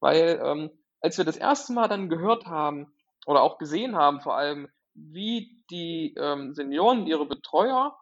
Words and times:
Weil 0.00 0.40
ähm, 0.44 0.70
als 1.00 1.18
wir 1.18 1.24
das 1.24 1.36
erste 1.36 1.72
Mal 1.72 1.88
dann 1.88 2.08
gehört 2.08 2.46
haben 2.46 2.92
oder 3.26 3.42
auch 3.42 3.58
gesehen 3.58 3.96
haben 3.96 4.20
vor 4.20 4.36
allem, 4.36 4.68
wie 4.94 5.62
die 5.70 6.14
ähm, 6.18 6.54
Senioren, 6.54 7.06
ihre 7.06 7.26
Betreuer 7.26 7.96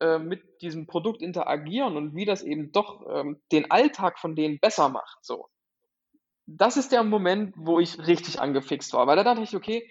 äh, 0.00 0.18
mit 0.18 0.60
diesem 0.60 0.86
Produkt 0.86 1.22
interagieren 1.22 1.96
und 1.96 2.14
wie 2.14 2.24
das 2.24 2.42
eben 2.42 2.72
doch 2.72 3.06
ähm, 3.08 3.40
den 3.52 3.70
Alltag 3.70 4.18
von 4.18 4.34
denen 4.34 4.58
besser 4.58 4.88
macht. 4.88 5.18
So. 5.22 5.48
Das 6.46 6.76
ist 6.76 6.92
der 6.92 7.04
Moment, 7.04 7.54
wo 7.56 7.78
ich 7.78 8.06
richtig 8.06 8.40
angefixt 8.40 8.92
war, 8.92 9.06
weil 9.06 9.16
da 9.16 9.24
dachte 9.24 9.42
ich, 9.42 9.54
okay, 9.54 9.88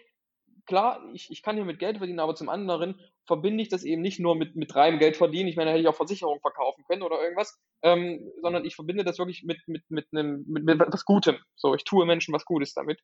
klar, 0.65 1.03
ich, 1.13 1.29
ich 1.31 1.41
kann 1.41 1.55
hier 1.55 1.65
mit 1.65 1.79
Geld 1.79 1.97
verdienen, 1.97 2.19
aber 2.19 2.35
zum 2.35 2.49
anderen 2.49 2.99
verbinde 3.25 3.61
ich 3.61 3.69
das 3.69 3.83
eben 3.83 4.01
nicht 4.01 4.19
nur 4.19 4.35
mit, 4.35 4.55
mit 4.55 4.75
reinem 4.75 4.99
Geld 4.99 5.17
verdienen. 5.17 5.47
Ich 5.47 5.55
meine, 5.55 5.69
da 5.69 5.71
hätte 5.73 5.81
ich 5.81 5.87
auch 5.87 5.95
Versicherung 5.95 6.39
verkaufen 6.41 6.83
können 6.85 7.01
oder 7.01 7.21
irgendwas, 7.21 7.59
ähm, 7.81 8.31
sondern 8.41 8.65
ich 8.65 8.75
verbinde 8.75 9.03
das 9.03 9.17
wirklich 9.17 9.43
mit, 9.43 9.59
mit, 9.67 9.83
mit, 9.89 10.07
einem, 10.11 10.43
mit, 10.47 10.63
mit 10.63 10.79
was 10.79 11.05
Gutem. 11.05 11.37
So, 11.55 11.75
ich 11.75 11.83
tue 11.83 12.05
Menschen 12.05 12.33
was 12.33 12.45
Gutes 12.45 12.73
damit. 12.73 12.99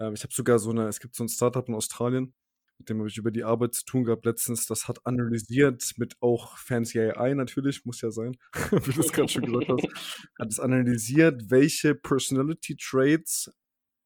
Ähm, 0.00 0.14
ich 0.14 0.22
habe 0.22 0.32
sogar 0.32 0.58
so 0.58 0.70
eine, 0.70 0.88
es 0.88 1.00
gibt 1.00 1.14
so 1.14 1.24
ein 1.24 1.28
Startup 1.28 1.66
in 1.68 1.74
Australien, 1.74 2.34
mit 2.78 2.88
dem 2.88 2.98
habe 2.98 3.08
ich 3.08 3.18
über 3.18 3.32
die 3.32 3.42
Arbeit 3.42 3.74
zu 3.74 3.84
tun 3.84 4.04
gehabt 4.04 4.24
letztens. 4.24 4.66
Das 4.66 4.86
hat 4.86 5.04
analysiert 5.04 5.94
mit 5.96 6.16
auch 6.20 6.56
fancy 6.58 7.00
AI 7.00 7.34
natürlich, 7.34 7.84
muss 7.84 8.00
ja 8.00 8.10
sein, 8.10 8.36
wie 8.70 8.92
du 8.92 9.00
es 9.00 9.12
gerade 9.12 9.28
schon 9.28 9.46
gesagt 9.46 9.68
hast, 9.68 10.28
hat 10.38 10.48
es 10.48 10.60
analysiert, 10.60 11.50
welche 11.50 11.94
Personality 11.94 12.76
Traits 12.76 13.52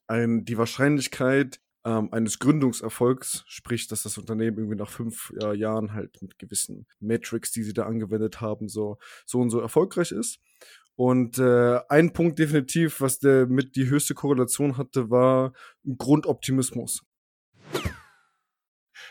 ein, 0.07 0.45
die 0.45 0.59
Wahrscheinlichkeit 0.59 1.61
ähm, 1.85 2.13
eines 2.13 2.39
Gründungserfolgs, 2.39 3.45
sprich, 3.47 3.89
dass 3.89 4.03
das 4.03 4.19
Unternehmen 4.19 4.59
irgendwie 4.59 4.77
nach 4.77 4.91
fünf 4.91 5.33
ja, 5.41 5.53
Jahren 5.53 5.95
halt 5.95 6.21
mit 6.23 6.39
gewissen 6.39 6.87
Metrics, 7.01 7.51
die 7.51 7.63
sie 7.63 7.73
da 7.73 7.87
angewendet 7.87 8.41
haben, 8.41 8.69
so, 8.69 8.99
so 9.27 9.41
und 9.41 9.51
so 9.51 9.61
erfolgreich 9.61 10.13
ist. 10.13 10.39
Und 10.95 11.39
äh, 11.39 11.81
ein 11.89 12.13
Punkt 12.13 12.39
definitiv, 12.39 13.01
was 13.01 13.19
der 13.19 13.47
mit 13.47 13.77
die 13.77 13.89
höchste 13.89 14.15
Korrelation 14.15 14.77
hatte, 14.77 15.11
war 15.11 15.53
Grundoptimismus. 15.85 17.03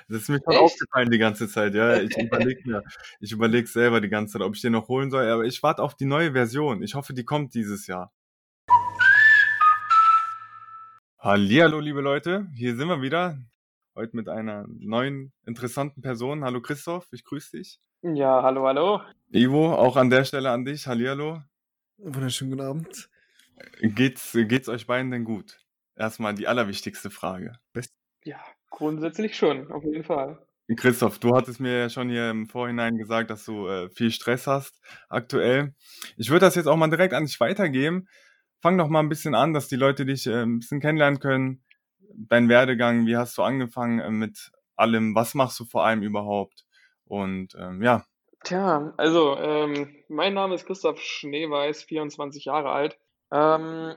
Das 0.08 0.23
ist 0.23 0.30
mir 0.30 0.39
schon 0.44 0.58
aufgefallen 0.58 1.09
die 1.09 1.17
ganze 1.17 1.47
Zeit, 1.47 1.73
ja. 1.73 2.00
Ich 2.02 2.16
überlege 2.17 2.62
mir, 2.66 2.84
ich 3.19 3.31
überlege 3.31 3.67
selber 3.67 4.02
die 4.02 4.09
ganze 4.09 4.34
Zeit, 4.34 4.42
ob 4.42 4.56
ich 4.56 4.62
den 4.62 4.73
noch 4.73 4.88
holen 4.88 5.09
soll, 5.09 5.25
aber 5.25 5.45
ich 5.45 5.62
warte 5.64 5.81
auf 5.81 5.95
die 5.95 6.06
neue 6.06 6.34
Version. 6.34 6.84
Ich 6.84 6.95
hoffe, 6.95 7.14
die 7.14 7.25
kommt 7.25 7.53
dieses 7.53 7.88
Jahr. 7.88 8.12
Hallihallo, 11.23 11.80
liebe 11.80 12.02
Leute, 12.02 12.47
hier 12.55 12.75
sind 12.75 12.88
wir 12.88 13.03
wieder. 13.03 13.38
Heute 13.94 14.16
mit 14.16 14.27
einer 14.27 14.66
neuen, 14.67 15.31
interessanten 15.45 16.02
Person. 16.02 16.44
Hallo 16.44 16.61
Christoph, 16.61 17.08
ich 17.11 17.23
grüße 17.23 17.58
dich. 17.58 17.80
Ja, 18.02 18.41
hallo, 18.41 18.66
hallo. 18.66 19.02
Ivo, 19.31 19.72
auch 19.72 19.97
an 19.97 20.09
der 20.09 20.23
Stelle 20.23 20.50
an 20.50 20.66
dich. 20.66 20.88
Hallihallo. 20.88 21.44
Wunderschönen 21.97 22.50
guten 22.50 22.63
Abend. 22.63 23.09
Geht's, 23.83 24.31
geht's 24.33 24.67
euch 24.67 24.88
beiden 24.88 25.11
denn 25.11 25.23
gut? 25.23 25.59
Erstmal 25.95 26.33
die 26.33 26.47
allerwichtigste 26.47 27.11
Frage. 27.11 27.53
Best 27.72 27.94
ja, 28.23 28.39
grundsätzlich 28.72 29.38
schon, 29.38 29.72
auf 29.72 29.83
jeden 29.83 30.03
Fall. 30.03 30.44
Christoph, 30.75 31.19
du 31.19 31.35
hattest 31.35 31.59
mir 31.59 31.81
ja 31.81 31.89
schon 31.89 32.09
hier 32.09 32.31
im 32.31 32.47
Vorhinein 32.47 32.97
gesagt, 32.97 33.30
dass 33.30 33.45
du 33.45 33.67
äh, 33.67 33.89
viel 33.91 34.09
Stress 34.09 34.47
hast 34.47 34.81
aktuell. 35.08 35.75
Ich 36.17 36.31
würde 36.31 36.47
das 36.47 36.56
jetzt 36.56 36.66
auch 36.66 36.78
mal 36.78 36.89
direkt 36.89 37.13
an 37.13 37.25
dich 37.25 37.39
weitergeben 37.39 38.08
fang 38.62 38.78
doch 38.78 38.88
mal 38.88 39.00
ein 39.00 39.09
bisschen 39.09 39.36
an, 39.36 39.54
dass 39.54 39.67
die 39.67 39.76
Leute 39.76 40.06
dich 40.06 40.28
äh, 40.28 40.44
ein 40.44 40.59
bisschen 40.59 40.80
kennenlernen 40.80 41.20
können. 41.20 41.64
Dein 42.14 42.50
Werdegang, 42.50 43.06
wie 43.06 43.18
hast 43.18 43.38
du 43.38 43.44
angefangen 43.44 44.00
äh, 44.00 44.12
mit 44.12 44.52
allem? 44.76 45.16
Was 45.16 45.34
machst 45.34 45.59
du 45.59 45.66
vor 45.66 45.86
allem 45.86 46.03
überhaupt? 46.03 46.66
Und 47.06 47.56
ähm, 47.59 47.81
ja. 47.81 48.06
Tja, 48.44 48.94
also 48.98 49.38
ähm, 49.38 49.95
mein 50.08 50.34
Name 50.34 50.56
ist 50.56 50.66
Christoph 50.66 51.00
Schneeweiß, 51.00 51.84
24 51.84 52.45
Jahre 52.45 52.72
alt. 52.72 52.98
Ähm, 53.31 53.95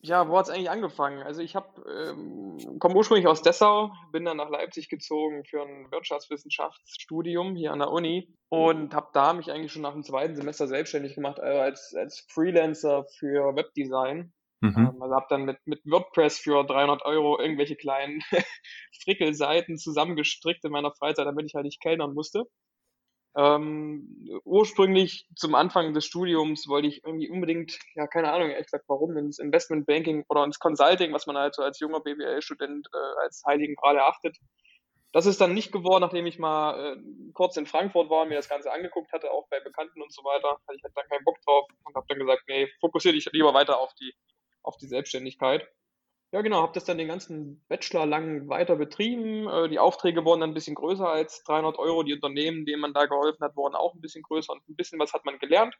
ja, 0.00 0.28
wo 0.28 0.38
hat 0.38 0.46
es 0.46 0.50
eigentlich 0.50 0.70
angefangen? 0.70 1.22
Also 1.22 1.40
ich 1.42 1.56
habe 1.56 1.82
ähm, 1.90 2.78
komme 2.78 2.94
ursprünglich 2.94 3.26
aus 3.26 3.42
Dessau, 3.42 3.92
bin 4.12 4.24
dann 4.24 4.36
nach 4.36 4.50
Leipzig 4.50 4.88
gezogen 4.88 5.44
für 5.44 5.62
ein 5.62 5.90
Wirtschaftswissenschaftsstudium 5.90 7.56
hier 7.56 7.72
an 7.72 7.80
der 7.80 7.90
Uni 7.90 8.34
und 8.48 8.94
habe 8.94 9.08
da 9.12 9.32
mich 9.32 9.50
eigentlich 9.50 9.72
schon 9.72 9.82
nach 9.82 9.92
dem 9.92 10.04
zweiten 10.04 10.36
Semester 10.36 10.68
selbstständig 10.68 11.14
gemacht, 11.14 11.40
also 11.40 11.60
als, 11.60 11.94
als 11.96 12.26
Freelancer 12.30 13.04
für 13.18 13.56
Webdesign. 13.56 14.32
Mhm. 14.60 14.74
Ähm, 14.76 15.02
also 15.02 15.14
habe 15.14 15.26
dann 15.28 15.44
mit, 15.44 15.58
mit 15.66 15.80
WordPress 15.84 16.38
für 16.38 16.64
300 16.64 17.04
Euro 17.04 17.40
irgendwelche 17.40 17.76
kleinen 17.76 18.20
Frickelseiten 19.02 19.76
zusammengestrickt 19.76 20.64
in 20.64 20.72
meiner 20.72 20.92
Freizeit, 20.92 21.26
damit 21.26 21.46
ich 21.46 21.54
halt 21.54 21.64
nicht 21.64 21.82
kellnern 21.82 22.14
musste. 22.14 22.44
Ähm, 23.36 24.40
ursprünglich 24.44 25.28
zum 25.36 25.54
Anfang 25.54 25.92
des 25.92 26.06
Studiums 26.06 26.68
wollte 26.68 26.88
ich 26.88 27.04
irgendwie 27.04 27.28
unbedingt, 27.28 27.78
ja, 27.94 28.06
keine 28.06 28.32
Ahnung, 28.32 28.48
ehrlich 28.48 28.66
gesagt, 28.66 28.86
warum, 28.88 29.14
ins 29.18 29.38
Investmentbanking 29.38 30.24
oder 30.30 30.42
ins 30.44 30.58
Consulting, 30.58 31.12
was 31.12 31.26
man 31.26 31.36
halt 31.36 31.54
so 31.54 31.62
als 31.62 31.78
junger 31.78 32.00
BWL-Student 32.00 32.88
äh, 32.94 33.22
als 33.22 33.42
heiligen 33.46 33.74
Gral 33.76 33.96
erachtet. 33.96 34.38
Das 35.12 35.26
ist 35.26 35.40
dann 35.40 35.52
nicht 35.52 35.70
geworden, 35.70 36.00
nachdem 36.00 36.24
ich 36.24 36.38
mal 36.38 36.96
äh, 36.96 37.32
kurz 37.34 37.58
in 37.58 37.66
Frankfurt 37.66 38.08
war 38.08 38.22
und 38.22 38.30
mir 38.30 38.36
das 38.36 38.48
Ganze 38.48 38.72
angeguckt 38.72 39.12
hatte, 39.12 39.30
auch 39.30 39.46
bei 39.50 39.60
Bekannten 39.60 40.00
und 40.00 40.12
so 40.12 40.22
weiter. 40.24 40.58
Hatte 40.66 40.76
ich 40.76 40.82
halt 40.82 40.92
dann 40.96 41.08
keinen 41.08 41.24
Bock 41.24 41.36
drauf 41.42 41.66
und 41.84 41.94
habe 41.94 42.06
dann 42.08 42.18
gesagt, 42.18 42.42
nee, 42.48 42.68
fokussiere 42.80 43.14
dich 43.14 43.28
lieber 43.32 43.52
weiter 43.52 43.78
auf 43.78 43.92
die, 44.00 44.14
auf 44.62 44.78
die 44.78 44.86
Selbstständigkeit. 44.86 45.68
Ja, 46.32 46.42
genau, 46.42 46.62
habe 46.62 46.72
das 46.72 46.84
dann 46.84 46.98
den 46.98 47.08
ganzen 47.08 47.64
Bachelor 47.68 48.04
lang 48.04 48.48
weiter 48.48 48.76
betrieben. 48.76 49.48
Äh, 49.48 49.68
die 49.68 49.78
Aufträge 49.78 50.24
wurden 50.24 50.40
dann 50.40 50.50
ein 50.50 50.54
bisschen 50.54 50.74
größer 50.74 51.08
als 51.08 51.42
300 51.44 51.78
Euro. 51.78 52.02
Die 52.02 52.14
Unternehmen, 52.14 52.66
denen 52.66 52.80
man 52.80 52.92
da 52.92 53.06
geholfen 53.06 53.44
hat, 53.44 53.56
wurden 53.56 53.76
auch 53.76 53.94
ein 53.94 54.00
bisschen 54.00 54.22
größer 54.22 54.52
und 54.52 54.68
ein 54.68 54.76
bisschen 54.76 54.98
was 54.98 55.12
hat 55.12 55.24
man 55.24 55.38
gelernt. 55.38 55.74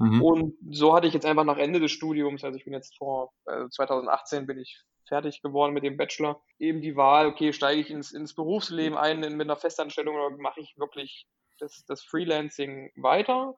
Mhm. 0.00 0.22
Und 0.22 0.54
so 0.70 0.94
hatte 0.94 1.06
ich 1.06 1.14
jetzt 1.14 1.26
einfach 1.26 1.44
nach 1.44 1.58
Ende 1.58 1.78
des 1.78 1.92
Studiums, 1.92 2.42
also 2.42 2.56
ich 2.56 2.64
bin 2.64 2.72
jetzt 2.72 2.96
vor 2.96 3.32
äh, 3.46 3.68
2018 3.68 4.46
bin 4.46 4.58
ich 4.58 4.82
fertig 5.06 5.42
geworden 5.42 5.74
mit 5.74 5.84
dem 5.84 5.98
Bachelor, 5.98 6.42
eben 6.58 6.80
die 6.80 6.96
Wahl, 6.96 7.26
okay, 7.26 7.52
steige 7.52 7.80
ich 7.80 7.90
ins, 7.90 8.12
ins 8.12 8.34
Berufsleben 8.34 8.96
ein 8.96 9.22
in, 9.22 9.36
mit 9.36 9.46
einer 9.46 9.56
Festanstellung 9.58 10.14
oder 10.16 10.36
mache 10.38 10.60
ich 10.60 10.74
wirklich 10.78 11.26
das, 11.58 11.84
das 11.86 12.02
Freelancing 12.02 12.90
weiter? 12.96 13.54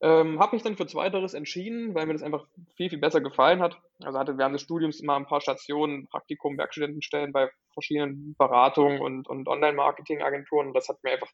Ähm, 0.00 0.38
habe 0.38 0.54
mich 0.54 0.62
dann 0.62 0.76
für 0.76 0.86
Zweiteres 0.86 1.34
entschieden, 1.34 1.94
weil 1.94 2.06
mir 2.06 2.12
das 2.12 2.22
einfach 2.22 2.46
viel, 2.76 2.88
viel 2.88 3.00
besser 3.00 3.20
gefallen 3.20 3.60
hat. 3.60 3.80
Also 4.02 4.18
hatte 4.18 4.38
während 4.38 4.54
des 4.54 4.62
Studiums 4.62 5.00
immer 5.00 5.16
ein 5.16 5.26
paar 5.26 5.40
Stationen, 5.40 6.06
Praktikum, 6.08 6.56
Werkstudentenstellen 6.56 7.32
bei 7.32 7.50
verschiedenen 7.72 8.36
Beratungen 8.38 9.00
und, 9.00 9.28
und 9.28 9.48
Online-Marketing-Agenturen. 9.48 10.72
Das 10.72 10.88
hat 10.88 11.02
mir 11.02 11.12
einfach 11.12 11.30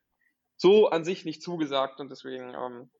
so 0.57 0.89
an 0.89 1.05
sich 1.05 1.27
nicht 1.27 1.43
zugesagt 1.43 2.01
und 2.01 2.11
deswegen 2.11 2.55
ähm, 2.55 2.91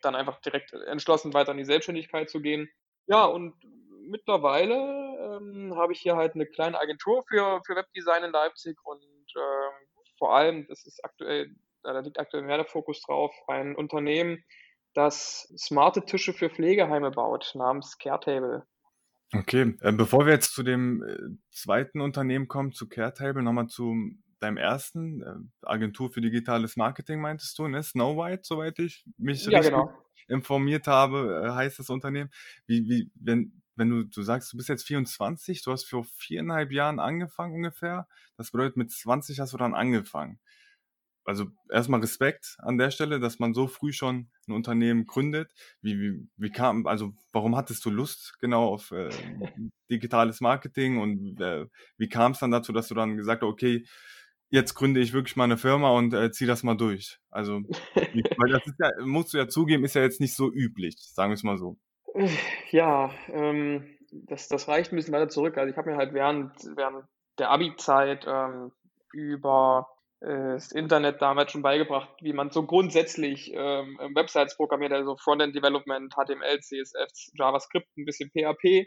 dann 0.00 0.14
einfach 0.14 0.40
direkt 0.40 0.72
entschlossen, 0.72 1.34
weiter 1.34 1.52
in 1.52 1.58
die 1.58 1.64
Selbstständigkeit 1.64 2.30
zu 2.30 2.40
gehen. 2.40 2.70
Ja, 3.06 3.26
und 3.26 3.54
mittlerweile 4.08 4.74
ähm, 5.36 5.74
habe 5.76 5.92
ich 5.92 6.00
hier 6.00 6.16
halt 6.16 6.34
eine 6.34 6.46
kleine 6.46 6.80
Agentur 6.80 7.22
für, 7.28 7.60
für 7.66 7.76
Webdesign 7.76 8.24
in 8.24 8.32
Leipzig 8.32 8.78
und 8.84 9.02
ähm, 9.36 9.72
vor 10.18 10.34
allem, 10.34 10.66
das 10.68 10.86
ist 10.86 11.04
aktuell, 11.04 11.54
da 11.82 11.98
liegt 12.00 12.18
aktuell 12.18 12.42
mehr 12.42 12.58
der 12.58 12.66
Fokus 12.66 13.00
drauf, 13.02 13.34
ein 13.48 13.74
Unternehmen, 13.76 14.42
das 14.94 15.52
smarte 15.56 16.04
Tische 16.04 16.32
für 16.32 16.50
Pflegeheime 16.50 17.10
baut, 17.10 17.52
namens 17.54 17.98
Caretable. 17.98 18.66
Okay, 19.32 19.76
äh, 19.80 19.92
bevor 19.92 20.26
wir 20.26 20.32
jetzt 20.32 20.54
zu 20.54 20.62
dem 20.62 21.04
äh, 21.04 21.16
zweiten 21.50 22.00
Unternehmen 22.00 22.48
kommen, 22.48 22.72
zu 22.72 22.88
Caretable, 22.88 23.42
nochmal 23.42 23.68
zu 23.68 23.94
deinem 24.40 24.56
ersten, 24.56 25.22
äh, 25.22 25.66
Agentur 25.66 26.10
für 26.10 26.20
digitales 26.20 26.76
Marketing 26.76 27.20
meintest 27.20 27.58
du, 27.58 27.68
ne? 27.68 27.82
Snow 27.82 28.16
White, 28.16 28.42
soweit 28.44 28.78
ich 28.80 29.04
mich 29.18 29.44
ja, 29.44 29.58
richtig 29.58 29.72
genau. 29.72 29.92
informiert 30.26 30.88
habe, 30.88 31.44
äh, 31.44 31.50
heißt 31.50 31.78
das 31.78 31.90
Unternehmen. 31.90 32.30
Wie, 32.66 32.88
wie, 32.88 33.10
wenn, 33.14 33.62
wenn 33.76 33.90
du, 33.90 34.04
du 34.04 34.22
sagst, 34.22 34.52
du 34.52 34.56
bist 34.56 34.68
jetzt 34.68 34.86
24, 34.86 35.62
du 35.62 35.70
hast 35.70 35.84
vor 35.84 36.04
viereinhalb 36.16 36.72
Jahren 36.72 36.98
angefangen 36.98 37.54
ungefähr, 37.54 38.08
das 38.36 38.50
bedeutet, 38.50 38.76
mit 38.76 38.90
20 38.90 39.38
hast 39.38 39.52
du 39.52 39.58
dann 39.58 39.74
angefangen 39.74 40.40
also 41.30 41.46
erstmal 41.70 42.00
Respekt 42.00 42.56
an 42.58 42.76
der 42.76 42.90
Stelle, 42.90 43.20
dass 43.20 43.38
man 43.38 43.54
so 43.54 43.68
früh 43.68 43.92
schon 43.92 44.28
ein 44.48 44.52
Unternehmen 44.52 45.06
gründet. 45.06 45.52
Wie, 45.80 45.98
wie, 46.00 46.28
wie 46.36 46.50
kam, 46.50 46.86
also 46.86 47.12
warum 47.32 47.56
hattest 47.56 47.84
du 47.84 47.90
Lust 47.90 48.34
genau 48.40 48.66
auf 48.66 48.90
äh, 48.90 49.10
digitales 49.88 50.40
Marketing 50.40 50.98
und 50.98 51.40
äh, 51.40 51.66
wie 51.98 52.08
kam 52.08 52.32
es 52.32 52.40
dann 52.40 52.50
dazu, 52.50 52.72
dass 52.72 52.88
du 52.88 52.94
dann 52.94 53.16
gesagt 53.16 53.42
hast, 53.42 53.48
okay, 53.48 53.86
jetzt 54.48 54.74
gründe 54.74 55.00
ich 55.00 55.12
wirklich 55.12 55.36
mal 55.36 55.44
eine 55.44 55.56
Firma 55.56 55.90
und 55.90 56.12
äh, 56.12 56.32
ziehe 56.32 56.48
das 56.48 56.64
mal 56.64 56.76
durch? 56.76 57.20
Also, 57.30 57.60
weil 57.94 58.50
das 58.50 58.62
ja, 58.80 58.90
musst 59.04 59.32
du 59.32 59.38
ja 59.38 59.46
zugeben, 59.46 59.84
ist 59.84 59.94
ja 59.94 60.02
jetzt 60.02 60.20
nicht 60.20 60.34
so 60.34 60.52
üblich, 60.52 60.96
sagen 60.98 61.30
wir 61.30 61.34
es 61.34 61.44
mal 61.44 61.58
so. 61.58 61.78
Ja, 62.72 63.12
ähm, 63.28 63.96
das, 64.10 64.48
das 64.48 64.66
reicht 64.66 64.92
ein 64.92 64.96
bisschen 64.96 65.14
weiter 65.14 65.28
zurück. 65.28 65.56
Also 65.56 65.70
ich 65.70 65.76
habe 65.76 65.90
mir 65.90 65.96
halt 65.96 66.12
während, 66.12 66.52
während 66.74 67.04
der 67.38 67.50
Abi-Zeit 67.50 68.26
ähm, 68.28 68.72
über 69.12 69.86
äh, 69.86 69.99
das 70.20 70.72
Internet 70.72 71.22
damals 71.22 71.50
schon 71.50 71.62
beigebracht, 71.62 72.10
wie 72.20 72.34
man 72.34 72.50
so 72.50 72.66
grundsätzlich 72.66 73.52
ähm, 73.54 73.98
Websites 74.14 74.56
programmiert, 74.56 74.92
also 74.92 75.16
Frontend 75.16 75.56
Development, 75.56 76.12
HTML, 76.12 76.60
CSS, 76.60 77.32
JavaScript, 77.34 77.88
ein 77.96 78.04
bisschen 78.04 78.30
PHP. 78.30 78.86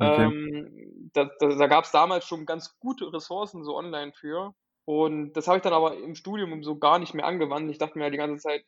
Okay. 0.00 0.24
Ähm, 0.24 1.10
da 1.12 1.30
da, 1.38 1.48
da 1.54 1.66
gab 1.68 1.84
es 1.84 1.92
damals 1.92 2.26
schon 2.26 2.46
ganz 2.46 2.76
gute 2.80 3.12
Ressourcen 3.12 3.64
so 3.64 3.76
online 3.76 4.12
für. 4.12 4.54
Und 4.84 5.32
das 5.34 5.46
habe 5.46 5.58
ich 5.58 5.62
dann 5.62 5.72
aber 5.72 5.96
im 5.96 6.14
Studium 6.14 6.62
so 6.62 6.78
gar 6.78 6.98
nicht 6.98 7.14
mehr 7.14 7.24
angewandt. 7.24 7.70
Ich 7.70 7.78
dachte 7.78 7.96
mir 7.96 8.04
halt 8.04 8.14
die 8.14 8.18
ganze 8.18 8.42
Zeit, 8.42 8.64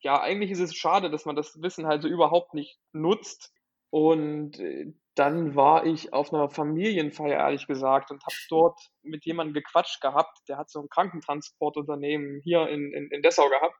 ja, 0.00 0.20
eigentlich 0.20 0.50
ist 0.50 0.60
es 0.60 0.74
schade, 0.74 1.10
dass 1.10 1.24
man 1.24 1.36
das 1.36 1.62
Wissen 1.62 1.86
halt 1.86 2.02
so 2.02 2.08
überhaupt 2.08 2.52
nicht 2.52 2.78
nutzt. 2.92 3.54
Und 3.90 4.58
äh, 4.58 4.92
dann 5.14 5.54
war 5.54 5.86
ich 5.86 6.12
auf 6.12 6.32
einer 6.32 6.48
Familienfeier, 6.50 7.38
ehrlich 7.38 7.66
gesagt, 7.66 8.10
und 8.10 8.24
habe 8.24 8.36
dort 8.48 8.80
mit 9.02 9.24
jemandem 9.24 9.54
gequatscht 9.54 10.00
gehabt. 10.00 10.38
Der 10.48 10.56
hat 10.56 10.70
so 10.70 10.80
ein 10.80 10.88
Krankentransportunternehmen 10.88 12.40
hier 12.42 12.68
in, 12.68 12.92
in, 12.92 13.08
in 13.10 13.22
Dessau 13.22 13.48
gehabt. 13.48 13.76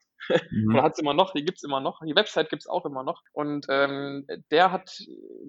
Mhm. 0.50 0.72
Oder 0.72 0.82
hat 0.82 0.92
es 0.92 1.00
immer 1.00 1.12
noch, 1.12 1.32
die 1.32 1.44
gibt's 1.44 1.64
immer 1.64 1.80
noch. 1.80 2.00
Die 2.04 2.14
Website 2.14 2.50
gibt's 2.50 2.68
auch 2.68 2.84
immer 2.86 3.02
noch. 3.02 3.20
Und 3.32 3.66
ähm, 3.68 4.26
der 4.50 4.70
hat 4.70 4.96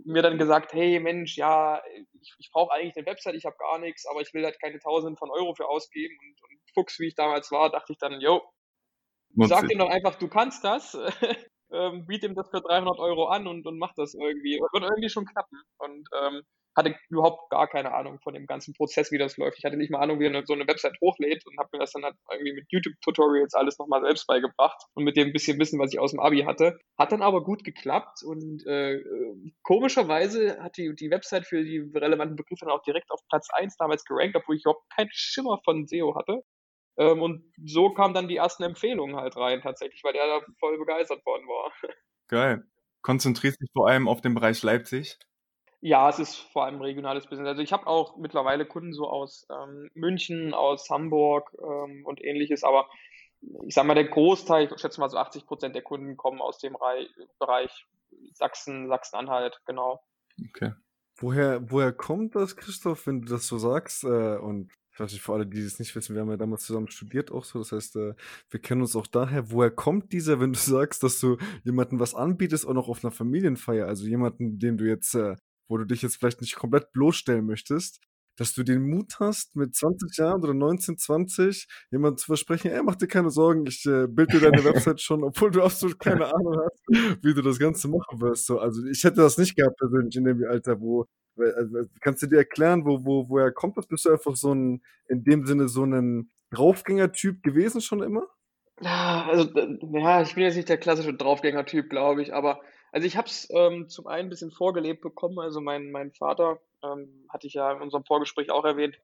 mir 0.05 0.21
dann 0.21 0.37
gesagt, 0.37 0.73
hey 0.73 0.99
Mensch, 0.99 1.37
ja, 1.37 1.81
ich, 2.19 2.33
ich 2.39 2.49
brauche 2.51 2.73
eigentlich 2.73 2.97
eine 2.97 3.05
Website, 3.05 3.35
ich 3.35 3.45
habe 3.45 3.55
gar 3.57 3.79
nichts, 3.79 4.05
aber 4.07 4.21
ich 4.21 4.33
will 4.33 4.43
halt 4.43 4.59
keine 4.59 4.79
Tausenden 4.79 5.17
von 5.17 5.29
Euro 5.29 5.53
für 5.53 5.67
ausgeben. 5.67 6.15
Und, 6.19 6.43
und 6.43 6.59
Fuchs, 6.73 6.99
wie 6.99 7.07
ich 7.07 7.15
damals 7.15 7.51
war, 7.51 7.69
dachte 7.69 7.93
ich 7.93 7.99
dann, 7.99 8.19
yo, 8.19 8.41
sag 9.37 9.71
ihm 9.71 9.79
doch 9.79 9.89
einfach, 9.89 10.15
du 10.15 10.27
kannst 10.27 10.63
das. 10.63 10.97
ähm, 11.75 12.05
biete 12.05 12.27
ihm 12.27 12.35
das 12.35 12.49
für 12.49 12.61
300 12.61 12.99
Euro 12.99 13.27
an 13.27 13.47
und, 13.47 13.65
und 13.67 13.77
mach 13.77 13.93
das 13.95 14.13
irgendwie. 14.13 14.59
Wird 14.59 14.83
irgendwie 14.83 15.09
schon 15.09 15.25
knappen. 15.25 15.61
Und 15.77 16.07
ähm, 16.21 16.41
hatte 16.75 16.95
überhaupt 17.09 17.49
gar 17.49 17.67
keine 17.67 17.93
Ahnung 17.93 18.19
von 18.19 18.33
dem 18.33 18.45
ganzen 18.45 18.73
Prozess, 18.73 19.11
wie 19.11 19.17
das 19.17 19.37
läuft. 19.37 19.57
Ich 19.57 19.65
hatte 19.65 19.77
nicht 19.77 19.91
mal 19.91 19.99
Ahnung, 19.99 20.19
wie 20.19 20.25
er 20.25 20.45
so 20.45 20.53
eine 20.53 20.67
Website 20.67 20.97
hochlädt 21.01 21.45
und 21.45 21.57
habe 21.57 21.69
mir 21.71 21.79
das 21.79 21.93
dann 21.93 22.03
halt 22.03 22.15
irgendwie 22.31 22.53
mit 22.53 22.65
YouTube-Tutorials 22.69 23.53
alles 23.53 23.79
nochmal 23.79 24.01
selbst 24.01 24.27
beigebracht 24.27 24.83
und 24.93 25.05
mit 25.05 25.15
dem 25.15 25.31
bisschen 25.31 25.57
Wissen, 25.59 25.79
was 25.79 25.93
ich 25.93 25.99
aus 25.99 26.11
dem 26.11 26.19
Abi 26.19 26.41
hatte. 26.41 26.77
Hat 26.97 27.11
dann 27.11 27.21
aber 27.21 27.43
gut 27.43 27.63
geklappt 27.63 28.23
und 28.23 28.65
äh, 28.67 29.01
komischerweise 29.63 30.61
hat 30.61 30.75
die, 30.77 30.93
die 30.95 31.09
Website 31.09 31.45
für 31.45 31.63
die 31.63 31.79
relevanten 31.93 32.35
Begriffe 32.35 32.65
dann 32.65 32.75
auch 32.75 32.83
direkt 32.83 33.09
auf 33.11 33.21
Platz 33.29 33.47
1 33.53 33.77
damals 33.77 34.03
gerankt, 34.03 34.35
obwohl 34.35 34.57
ich 34.57 34.63
überhaupt 34.63 34.89
keinen 34.93 35.09
Schimmer 35.11 35.59
von 35.63 35.87
SEO 35.87 36.15
hatte. 36.15 36.41
Ähm, 36.97 37.21
und 37.21 37.43
so 37.63 37.89
kamen 37.91 38.13
dann 38.13 38.27
die 38.27 38.37
ersten 38.37 38.63
Empfehlungen 38.63 39.15
halt 39.15 39.35
rein 39.37 39.61
tatsächlich, 39.61 40.03
weil 40.03 40.13
der 40.13 40.27
da 40.27 40.45
voll 40.59 40.77
begeistert 40.77 41.25
worden 41.25 41.47
war. 41.47 41.71
Geil. 42.27 42.65
Konzentriert 43.01 43.57
sich 43.59 43.69
vor 43.73 43.87
allem 43.87 44.07
auf 44.07 44.21
den 44.21 44.33
Bereich 44.33 44.63
Leipzig? 44.63 45.19
Ja, 45.81 46.09
es 46.09 46.17
ist 46.17 46.37
vor 46.37 46.65
allem 46.65 46.81
regionales 46.81 47.27
Business. 47.27 47.47
Also 47.47 47.61
ich 47.61 47.71
habe 47.71 47.85
auch 47.85 48.17
mittlerweile 48.17 48.65
Kunden 48.65 48.93
so 48.93 49.07
aus 49.07 49.45
ähm, 49.51 49.89
München, 49.93 50.53
aus 50.53 50.89
Hamburg 50.89 51.55
ähm, 51.61 52.03
und 52.05 52.23
ähnliches, 52.23 52.63
aber 52.63 52.89
ich 53.67 53.75
sage 53.75 53.87
mal, 53.87 53.93
der 53.93 54.05
Großteil, 54.05 54.71
ich 54.73 54.81
schätze 54.81 54.99
mal 54.99 55.09
so 55.09 55.17
80 55.17 55.45
Prozent 55.45 55.75
der 55.75 55.83
Kunden 55.83 56.17
kommen 56.17 56.41
aus 56.41 56.57
dem 56.57 56.75
Bereich 57.39 57.85
Sachsen, 58.33 58.87
Sachsen-Anhalt, 58.87 59.61
genau. 59.65 60.01
Okay. 60.49 60.73
Woher, 61.17 61.71
woher 61.71 61.93
kommt 61.93 62.35
das, 62.35 62.57
Christoph, 62.57 63.07
wenn 63.07 63.21
du 63.21 63.27
das 63.27 63.47
so 63.47 63.57
sagst? 63.57 64.03
Äh, 64.03 64.37
und 64.37 64.71
ich 64.95 64.99
weiß 65.01 65.11
nicht, 65.11 65.23
für 65.23 65.33
alle, 65.33 65.45
die 65.45 65.59
es 65.59 65.77
nicht 65.77 65.93
wissen, 65.93 66.15
wir 66.15 66.21
haben 66.21 66.29
ja 66.29 66.37
damals 66.37 66.63
zusammen 66.63 66.87
studiert 66.87 67.29
auch 67.29 67.43
so. 67.43 67.59
Das 67.59 67.73
heißt, 67.73 67.97
äh, 67.97 68.13
wir 68.49 68.61
kennen 68.61 68.79
uns 68.79 68.95
auch 68.95 69.07
daher. 69.07 69.51
Woher 69.51 69.69
kommt 69.69 70.13
dieser, 70.13 70.39
wenn 70.39 70.53
du 70.53 70.59
sagst, 70.59 71.03
dass 71.03 71.19
du 71.19 71.37
jemandem 71.65 71.99
was 71.99 72.15
anbietest, 72.15 72.65
auch 72.65 72.73
noch 72.73 72.87
auf 72.87 73.03
einer 73.03 73.11
Familienfeier? 73.11 73.87
Also 73.87 74.07
jemanden, 74.07 74.57
den 74.57 74.77
du 74.77 74.85
jetzt, 74.85 75.13
äh, 75.15 75.35
wo 75.67 75.77
du 75.77 75.83
dich 75.83 76.01
jetzt 76.01 76.15
vielleicht 76.15 76.39
nicht 76.39 76.55
komplett 76.55 76.93
bloßstellen 76.93 77.45
möchtest, 77.45 77.99
dass 78.37 78.53
du 78.53 78.63
den 78.63 78.87
Mut 78.89 79.19
hast, 79.19 79.55
mit 79.55 79.75
20 79.75 80.17
Jahren 80.17 80.43
oder 80.43 80.53
19, 80.53 80.97
20 80.97 81.67
jemandem 81.91 82.17
zu 82.17 82.25
versprechen, 82.25 82.71
ey, 82.71 82.81
mach 82.83 82.95
dir 82.95 83.07
keine 83.07 83.29
Sorgen, 83.29 83.65
ich 83.65 83.85
äh, 83.85 84.07
bild 84.07 84.33
dir 84.33 84.39
deine 84.41 84.63
Website 84.63 85.01
schon, 85.01 85.23
obwohl 85.23 85.51
du 85.51 85.63
absolut 85.63 85.99
keine 85.99 86.25
Ahnung 86.33 86.59
hast, 86.63 86.83
wie 87.23 87.33
du 87.33 87.41
das 87.41 87.59
Ganze 87.59 87.87
machen 87.87 88.21
wirst. 88.21 88.45
So, 88.45 88.59
also 88.59 88.85
ich 88.85 89.03
hätte 89.03 89.17
das 89.17 89.37
nicht 89.37 89.55
gehabt 89.55 89.77
persönlich 89.77 90.15
in 90.15 90.25
dem 90.25 90.43
Alter, 90.47 90.79
wo 90.79 91.05
also, 91.37 91.79
kannst 91.99 92.23
du 92.23 92.27
dir 92.27 92.37
erklären, 92.37 92.85
wo, 92.85 93.03
wo, 93.03 93.29
woher 93.29 93.51
kommt 93.51 93.77
das? 93.77 93.87
Bist 93.87 94.05
du 94.05 94.11
einfach 94.11 94.37
so 94.37 94.53
ein, 94.53 94.81
in 95.09 95.23
dem 95.25 95.45
Sinne 95.45 95.67
so 95.67 95.83
ein 95.83 96.31
Draufgänger-Typ 96.51 97.43
gewesen 97.43 97.81
schon 97.81 98.01
immer? 98.01 98.25
Also, 98.77 99.49
ja, 99.93 100.21
ich 100.21 100.35
bin 100.35 100.43
jetzt 100.43 100.55
nicht 100.55 100.69
der 100.69 100.77
klassische 100.77 101.13
Draufgänger-Typ, 101.13 101.89
glaube 101.89 102.21
ich, 102.21 102.33
aber 102.33 102.61
also 102.95 103.07
ich 103.07 103.17
habe 103.17 103.27
es 103.27 103.49
ähm, 103.51 103.89
zum 103.89 104.07
einen 104.07 104.27
ein 104.27 104.29
bisschen 104.29 104.51
vorgelebt 104.51 105.01
bekommen. 105.01 105.37
Also 105.39 105.59
mein, 105.59 105.91
mein 105.91 106.13
Vater, 106.13 106.61
ähm, 106.85 107.27
hatte 107.29 107.47
ich 107.47 107.53
ja 107.53 107.71
in 107.73 107.81
unserem 107.81 108.05
Vorgespräch 108.05 108.51
auch 108.51 108.65
erwähnt, 108.65 108.97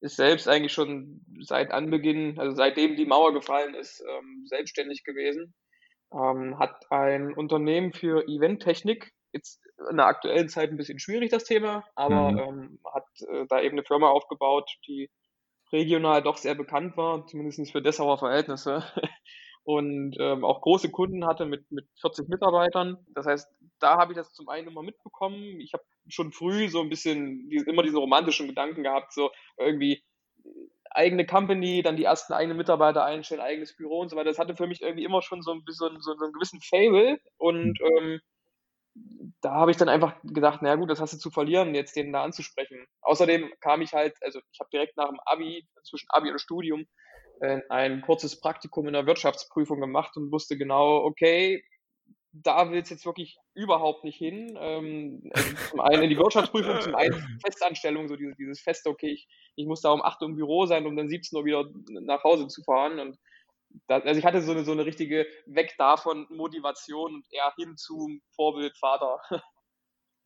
ist 0.00 0.16
selbst 0.16 0.48
eigentlich 0.48 0.72
schon 0.72 1.24
seit 1.40 1.70
Anbeginn, 1.70 2.38
also 2.38 2.54
seitdem 2.54 2.96
die 2.96 3.06
Mauer 3.06 3.32
gefallen 3.32 3.74
ist, 3.74 4.02
ähm, 4.08 4.44
selbstständig 4.46 5.04
gewesen. 5.04 5.54
Ähm, 6.12 6.58
hat 6.58 6.90
ein 6.90 7.34
Unternehmen 7.34 7.92
für 7.92 8.26
Eventtechnik 8.26 9.12
Jetzt 9.32 9.60
in 9.90 9.98
der 9.98 10.06
aktuellen 10.06 10.48
Zeit 10.48 10.70
ein 10.70 10.76
bisschen 10.76 10.98
schwierig, 10.98 11.30
das 11.30 11.44
Thema, 11.44 11.84
aber 11.94 12.32
mhm. 12.32 12.38
ähm, 12.38 12.78
hat 12.92 13.06
äh, 13.28 13.46
da 13.48 13.60
eben 13.60 13.76
eine 13.76 13.84
Firma 13.84 14.08
aufgebaut, 14.08 14.70
die 14.86 15.10
regional 15.70 16.22
doch 16.22 16.38
sehr 16.38 16.54
bekannt 16.54 16.96
war, 16.96 17.26
zumindest 17.26 17.70
für 17.70 17.82
Dessauer 17.82 18.18
Verhältnisse. 18.18 18.84
Und 19.68 20.16
ähm, 20.18 20.46
auch 20.46 20.62
große 20.62 20.90
Kunden 20.90 21.26
hatte 21.26 21.44
mit, 21.44 21.70
mit 21.70 21.86
40 22.00 22.26
Mitarbeitern. 22.30 22.96
Das 23.14 23.26
heißt, 23.26 23.46
da 23.80 23.98
habe 23.98 24.12
ich 24.12 24.16
das 24.16 24.32
zum 24.32 24.48
einen 24.48 24.68
immer 24.68 24.82
mitbekommen. 24.82 25.60
Ich 25.60 25.74
habe 25.74 25.84
schon 26.08 26.32
früh 26.32 26.70
so 26.70 26.80
ein 26.80 26.88
bisschen 26.88 27.50
die, 27.50 27.58
immer 27.66 27.82
diese 27.82 27.98
romantischen 27.98 28.48
Gedanken 28.48 28.82
gehabt, 28.82 29.12
so 29.12 29.30
irgendwie 29.58 30.02
eigene 30.90 31.26
Company, 31.26 31.82
dann 31.82 31.98
die 31.98 32.04
ersten 32.04 32.32
eigenen 32.32 32.56
Mitarbeiter 32.56 33.04
einstellen, 33.04 33.42
eigenes 33.42 33.76
Büro 33.76 34.00
und 34.00 34.08
so 34.08 34.16
weiter. 34.16 34.30
Das 34.30 34.38
hatte 34.38 34.56
für 34.56 34.66
mich 34.66 34.80
irgendwie 34.80 35.04
immer 35.04 35.20
schon 35.20 35.42
so 35.42 35.52
ein 35.52 35.62
bisschen 35.66 36.00
so, 36.00 36.14
so 36.16 36.24
einen 36.24 36.32
gewissen 36.32 36.62
Fable 36.62 37.18
und 37.36 37.78
mhm. 37.78 37.98
ähm, 37.98 38.20
da 39.42 39.52
habe 39.52 39.70
ich 39.70 39.76
dann 39.76 39.90
einfach 39.90 40.16
gedacht, 40.24 40.62
naja 40.62 40.76
gut, 40.76 40.90
das 40.90 41.00
hast 41.02 41.12
du 41.12 41.18
zu 41.18 41.30
verlieren, 41.30 41.74
jetzt 41.74 41.94
den 41.94 42.10
da 42.10 42.24
anzusprechen. 42.24 42.86
Außerdem 43.02 43.52
kam 43.60 43.82
ich 43.82 43.92
halt, 43.92 44.16
also 44.22 44.40
ich 44.50 44.60
habe 44.60 44.70
direkt 44.72 44.96
nach 44.96 45.08
dem 45.08 45.20
Abi, 45.26 45.68
zwischen 45.84 46.06
Abi 46.08 46.30
und 46.30 46.40
Studium, 46.40 46.80
äh, 46.80 46.86
ein 47.40 48.00
kurzes 48.02 48.40
Praktikum 48.40 48.86
in 48.86 48.94
der 48.94 49.06
Wirtschaftsprüfung 49.06 49.80
gemacht 49.80 50.16
und 50.16 50.32
wusste 50.32 50.56
genau, 50.56 51.04
okay, 51.04 51.62
da 52.32 52.70
will 52.70 52.80
es 52.80 52.90
jetzt 52.90 53.06
wirklich 53.06 53.38
überhaupt 53.54 54.04
nicht 54.04 54.16
hin. 54.16 54.56
Ähm, 54.60 55.30
also 55.32 55.54
zum 55.70 55.80
einen 55.80 56.02
in 56.04 56.10
die 56.10 56.18
Wirtschaftsprüfung, 56.18 56.80
zum 56.80 56.94
einen 56.94 57.38
Festanstellung, 57.44 58.08
so 58.08 58.16
dieses, 58.16 58.36
dieses 58.36 58.60
feste, 58.60 58.90
okay, 58.90 59.10
ich, 59.10 59.28
ich 59.56 59.66
muss 59.66 59.80
da 59.80 59.92
um 59.92 60.02
8 60.02 60.22
Uhr 60.22 60.28
im 60.28 60.36
Büro 60.36 60.66
sein, 60.66 60.86
um 60.86 60.96
dann 60.96 61.08
17 61.08 61.36
Uhr 61.36 61.44
wieder 61.44 61.64
nach 61.88 62.22
Hause 62.24 62.48
zu 62.48 62.62
fahren 62.62 62.98
und 62.98 63.18
das, 63.86 64.04
also 64.04 64.18
ich 64.18 64.24
hatte 64.24 64.40
so 64.42 64.52
eine, 64.52 64.64
so 64.64 64.72
eine 64.72 64.86
richtige 64.86 65.26
Weg 65.46 65.74
davon 65.78 66.26
Motivation 66.30 67.16
und 67.16 67.26
eher 67.30 67.52
hin 67.56 67.76
zum 67.76 68.22
Vorbild 68.34 68.76
Vater. 68.78 69.20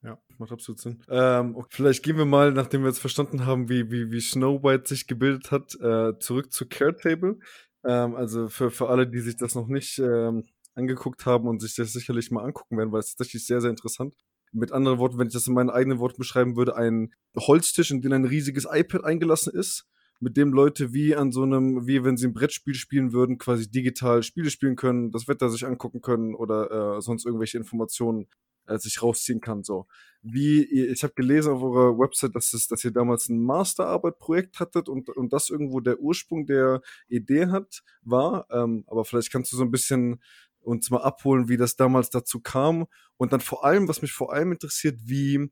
Ja, 0.02 0.18
macht 0.38 0.50
absolut 0.50 0.80
Sinn. 0.80 1.02
Ähm, 1.08 1.54
okay, 1.54 1.68
vielleicht 1.70 2.02
gehen 2.02 2.16
wir 2.16 2.24
mal, 2.24 2.52
nachdem 2.52 2.82
wir 2.82 2.88
jetzt 2.88 2.98
verstanden 2.98 3.46
haben, 3.46 3.68
wie, 3.68 3.90
wie, 3.90 4.10
wie 4.10 4.20
Snow 4.20 4.62
White 4.62 4.88
sich 4.88 5.06
gebildet 5.06 5.52
hat, 5.52 5.74
äh, 5.80 6.18
zurück 6.18 6.52
zu 6.52 6.66
Caretable. 6.68 7.38
Ähm, 7.84 8.16
also 8.16 8.48
für, 8.48 8.70
für 8.70 8.88
alle, 8.88 9.06
die 9.06 9.20
sich 9.20 9.36
das 9.36 9.54
noch 9.54 9.68
nicht 9.68 9.98
ähm, 9.98 10.44
angeguckt 10.74 11.24
haben 11.24 11.46
und 11.46 11.60
sich 11.60 11.76
das 11.76 11.92
sicherlich 11.92 12.30
mal 12.32 12.44
angucken 12.44 12.78
werden, 12.78 12.90
weil 12.90 13.00
es 13.00 13.14
tatsächlich 13.14 13.46
sehr, 13.46 13.60
sehr 13.60 13.70
interessant. 13.70 14.14
Mit 14.50 14.72
anderen 14.72 14.98
Worten, 14.98 15.18
wenn 15.18 15.28
ich 15.28 15.32
das 15.32 15.46
in 15.46 15.54
meinen 15.54 15.70
eigenen 15.70 15.98
Worten 15.98 16.18
beschreiben 16.18 16.56
würde, 16.56 16.76
ein 16.76 17.14
Holztisch, 17.36 17.90
in 17.90 18.02
den 18.02 18.12
ein 18.12 18.24
riesiges 18.24 18.66
iPad 18.70 19.04
eingelassen 19.04 19.54
ist 19.54 19.86
mit 20.22 20.36
dem 20.36 20.52
Leute 20.52 20.92
wie 20.92 21.16
an 21.16 21.32
so 21.32 21.42
einem, 21.42 21.88
wie 21.88 22.04
wenn 22.04 22.16
sie 22.16 22.28
ein 22.28 22.32
Brettspiel 22.32 22.74
spielen 22.74 23.12
würden, 23.12 23.38
quasi 23.38 23.68
digital 23.68 24.22
Spiele 24.22 24.50
spielen 24.50 24.76
können, 24.76 25.10
das 25.10 25.26
Wetter 25.26 25.50
sich 25.50 25.66
angucken 25.66 26.00
können 26.00 26.36
oder 26.36 26.96
äh, 26.96 27.00
sonst 27.00 27.26
irgendwelche 27.26 27.58
Informationen 27.58 28.28
äh, 28.66 28.78
sich 28.78 29.02
rausziehen 29.02 29.40
kann. 29.40 29.62
So. 29.62 29.86
Wie, 30.22 30.62
ich 30.64 31.02
habe 31.02 31.14
gelesen 31.14 31.52
auf 31.52 31.62
eurer 31.62 31.98
Website, 31.98 32.34
dass, 32.34 32.52
es, 32.52 32.68
dass 32.68 32.84
ihr 32.84 32.92
damals 32.92 33.28
ein 33.28 33.42
Masterarbeit-Projekt 33.42 34.60
hattet 34.60 34.88
und, 34.88 35.08
und 35.08 35.32
das 35.32 35.50
irgendwo 35.50 35.80
der 35.80 35.98
Ursprung 35.98 36.46
der 36.46 36.80
Idee 37.08 37.46
hat, 37.46 37.82
war. 38.02 38.46
Ähm, 38.50 38.84
aber 38.86 39.04
vielleicht 39.04 39.32
kannst 39.32 39.52
du 39.52 39.56
so 39.56 39.64
ein 39.64 39.70
bisschen 39.70 40.20
uns 40.60 40.90
mal 40.90 41.02
abholen, 41.02 41.48
wie 41.48 41.56
das 41.56 41.76
damals 41.76 42.10
dazu 42.10 42.40
kam. 42.40 42.86
Und 43.16 43.32
dann 43.32 43.40
vor 43.40 43.64
allem, 43.64 43.88
was 43.88 44.02
mich 44.02 44.12
vor 44.12 44.32
allem 44.32 44.52
interessiert, 44.52 45.00
wie, 45.04 45.50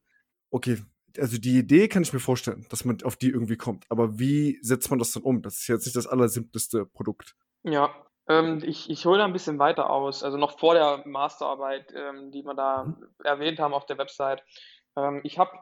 okay, 0.50 0.78
also 1.18 1.38
die 1.38 1.58
Idee 1.58 1.88
kann 1.88 2.02
ich 2.02 2.12
mir 2.12 2.20
vorstellen, 2.20 2.66
dass 2.70 2.84
man 2.84 3.02
auf 3.02 3.16
die 3.16 3.30
irgendwie 3.30 3.56
kommt. 3.56 3.84
Aber 3.88 4.18
wie 4.18 4.58
setzt 4.62 4.90
man 4.90 4.98
das 4.98 5.12
dann 5.12 5.24
um? 5.24 5.42
Das 5.42 5.58
ist 5.58 5.68
jetzt 5.68 5.86
nicht 5.86 5.96
das 5.96 6.06
allersimpleste 6.06 6.86
Produkt. 6.86 7.34
Ja, 7.64 7.92
ähm, 8.28 8.62
ich, 8.64 8.90
ich 8.90 9.06
hole 9.06 9.18
da 9.18 9.24
ein 9.24 9.32
bisschen 9.32 9.58
weiter 9.58 9.90
aus. 9.90 10.22
Also 10.22 10.36
noch 10.36 10.58
vor 10.58 10.74
der 10.74 11.02
Masterarbeit, 11.06 11.92
ähm, 11.94 12.30
die 12.30 12.42
wir 12.44 12.54
da 12.54 12.84
mhm. 12.84 13.08
erwähnt 13.24 13.58
haben 13.58 13.74
auf 13.74 13.86
der 13.86 13.98
Website. 13.98 14.42
Ähm, 14.96 15.20
ich 15.24 15.38
habe 15.38 15.52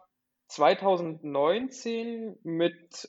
2019 0.49 2.39
mit 2.43 3.09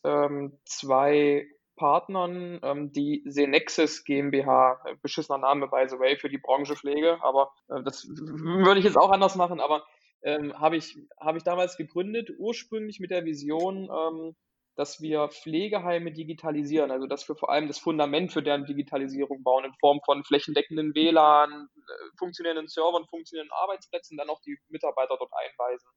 zwei 0.65 1.47
Partnern 1.79 2.59
ähm, 2.61 2.91
die 2.91 3.23
Senexis 3.25 4.03
GmbH, 4.03 4.81
äh, 4.85 4.95
beschissener 5.01 5.39
Name 5.39 5.69
by 5.69 5.85
the 5.87 5.97
way 5.97 6.17
für 6.17 6.29
die 6.29 6.37
Branche 6.37 6.75
Pflege, 6.75 7.17
aber 7.23 7.51
äh, 7.69 7.81
das 7.83 8.05
würde 8.05 8.79
ich 8.79 8.85
jetzt 8.85 8.97
auch 8.97 9.09
anders 9.09 9.35
machen, 9.35 9.61
aber 9.61 9.85
ähm, 10.21 10.53
habe 10.59 10.75
ich, 10.75 10.97
hab 11.17 11.37
ich 11.37 11.43
damals 11.43 11.77
gegründet, 11.77 12.29
ursprünglich 12.37 12.99
mit 12.99 13.11
der 13.11 13.23
Vision, 13.23 13.89
ähm, 13.89 14.35
dass 14.79 15.01
wir 15.01 15.27
Pflegeheime 15.27 16.13
digitalisieren, 16.13 16.89
also 16.89 17.05
dass 17.05 17.27
wir 17.27 17.35
vor 17.35 17.49
allem 17.49 17.67
das 17.67 17.79
Fundament 17.79 18.31
für 18.31 18.41
deren 18.41 18.63
Digitalisierung 18.63 19.43
bauen 19.43 19.65
in 19.65 19.73
Form 19.73 19.99
von 20.05 20.23
flächendeckenden 20.23 20.95
WLAN, 20.95 21.51
äh, 21.51 22.17
funktionierenden 22.17 22.69
Servern, 22.69 23.05
funktionierenden 23.09 23.51
Arbeitsplätzen, 23.61 24.15
dann 24.15 24.29
auch 24.29 24.39
die 24.39 24.57
Mitarbeiter 24.69 25.17
dort 25.19 25.33
einweisen. 25.33 25.89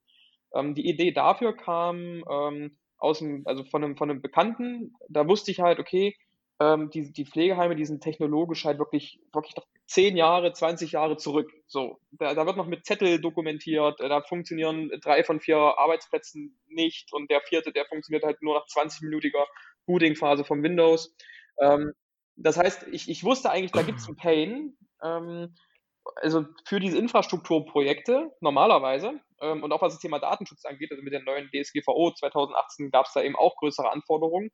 Ähm, 0.57 0.75
die 0.75 0.89
Idee 0.89 1.13
dafür 1.13 1.57
kam 1.57 2.25
ähm, 2.29 2.77
aus 2.99 3.21
dem, 3.21 3.45
also 3.47 3.63
von 3.63 3.85
einem, 3.85 3.97
von 3.97 4.11
einem 4.11 4.21
Bekannten, 4.21 4.97
da 5.09 5.29
wusste 5.29 5.53
ich 5.53 5.61
halt, 5.61 5.79
okay, 5.79 6.17
ähm, 6.63 6.91
die, 6.91 7.13
die 7.13 7.27
Pflegeheime, 7.27 7.75
die 7.75 7.85
sind 7.85 8.03
technologisch 8.03 8.65
halt 8.65 8.79
wirklich, 8.79 9.19
wirklich 9.33 9.57
noch 9.57 9.67
10 9.87 10.17
Jahre, 10.17 10.53
20 10.53 10.93
Jahre 10.93 11.17
zurück. 11.17 11.51
So, 11.67 11.99
da, 12.13 12.35
da 12.35 12.47
wird 12.47 12.57
noch 12.57 12.67
mit 12.67 12.85
Zettel 12.87 13.21
dokumentiert, 13.21 13.99
da 13.99 14.23
funktionieren 14.23 14.91
drei 15.03 15.25
von 15.25 15.41
vier 15.41 15.57
Arbeitsplätzen 15.57 16.57
nicht 16.69 17.13
und 17.13 17.31
der 17.31 17.41
vierte, 17.41 17.73
der 17.73 17.87
funktioniert 17.87 18.25
halt 18.25 18.43
nur 18.43 18.55
nach 18.55 18.67
20-minütiger 18.67 19.45
Booting-Phase 19.87 20.45
vom 20.45 20.63
Windows. 20.63 21.15
Ähm, 21.61 21.93
das 22.37 22.57
heißt, 22.57 22.87
ich, 22.93 23.09
ich 23.09 23.25
wusste 23.25 23.51
eigentlich, 23.51 23.73
da 23.73 23.83
gibt 23.83 23.99
es 23.99 24.07
einen 24.07 24.17
Pain. 24.17 24.77
Ähm, 25.03 25.55
also 26.17 26.45
für 26.65 26.81
diese 26.81 26.99
Infrastrukturprojekte 26.99 28.31
normalerweise 28.41 29.21
ähm, 29.41 29.63
und 29.63 29.73
auch 29.73 29.83
was 29.83 29.95
das 29.95 30.03
Thema 30.03 30.19
Datenschutz 30.19 30.65
angeht, 30.65 30.91
also 30.91 31.03
mit 31.03 31.13
der 31.13 31.23
neuen 31.23 31.49
DSGVO 31.51 32.13
2018 32.13 32.91
gab 32.91 33.07
es 33.07 33.13
da 33.13 33.23
eben 33.23 33.37
auch 33.37 33.57
größere 33.57 33.91
Anforderungen. 33.91 34.51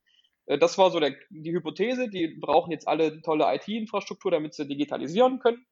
Äh, 0.49 0.59
das 0.59 0.79
war 0.79 0.91
so 0.91 0.99
der, 1.01 1.15
die 1.31 1.53
Hypothese, 1.53 2.09
die 2.09 2.29
brauchen 2.29 2.73
jetzt 2.73 2.89
alle 2.89 3.23
tolle 3.23 3.47
IT-Infrastruktur, 3.55 4.31
damit 4.31 4.55
sie 4.55 4.67
digitalisieren 4.67 5.39
können. 5.39 5.65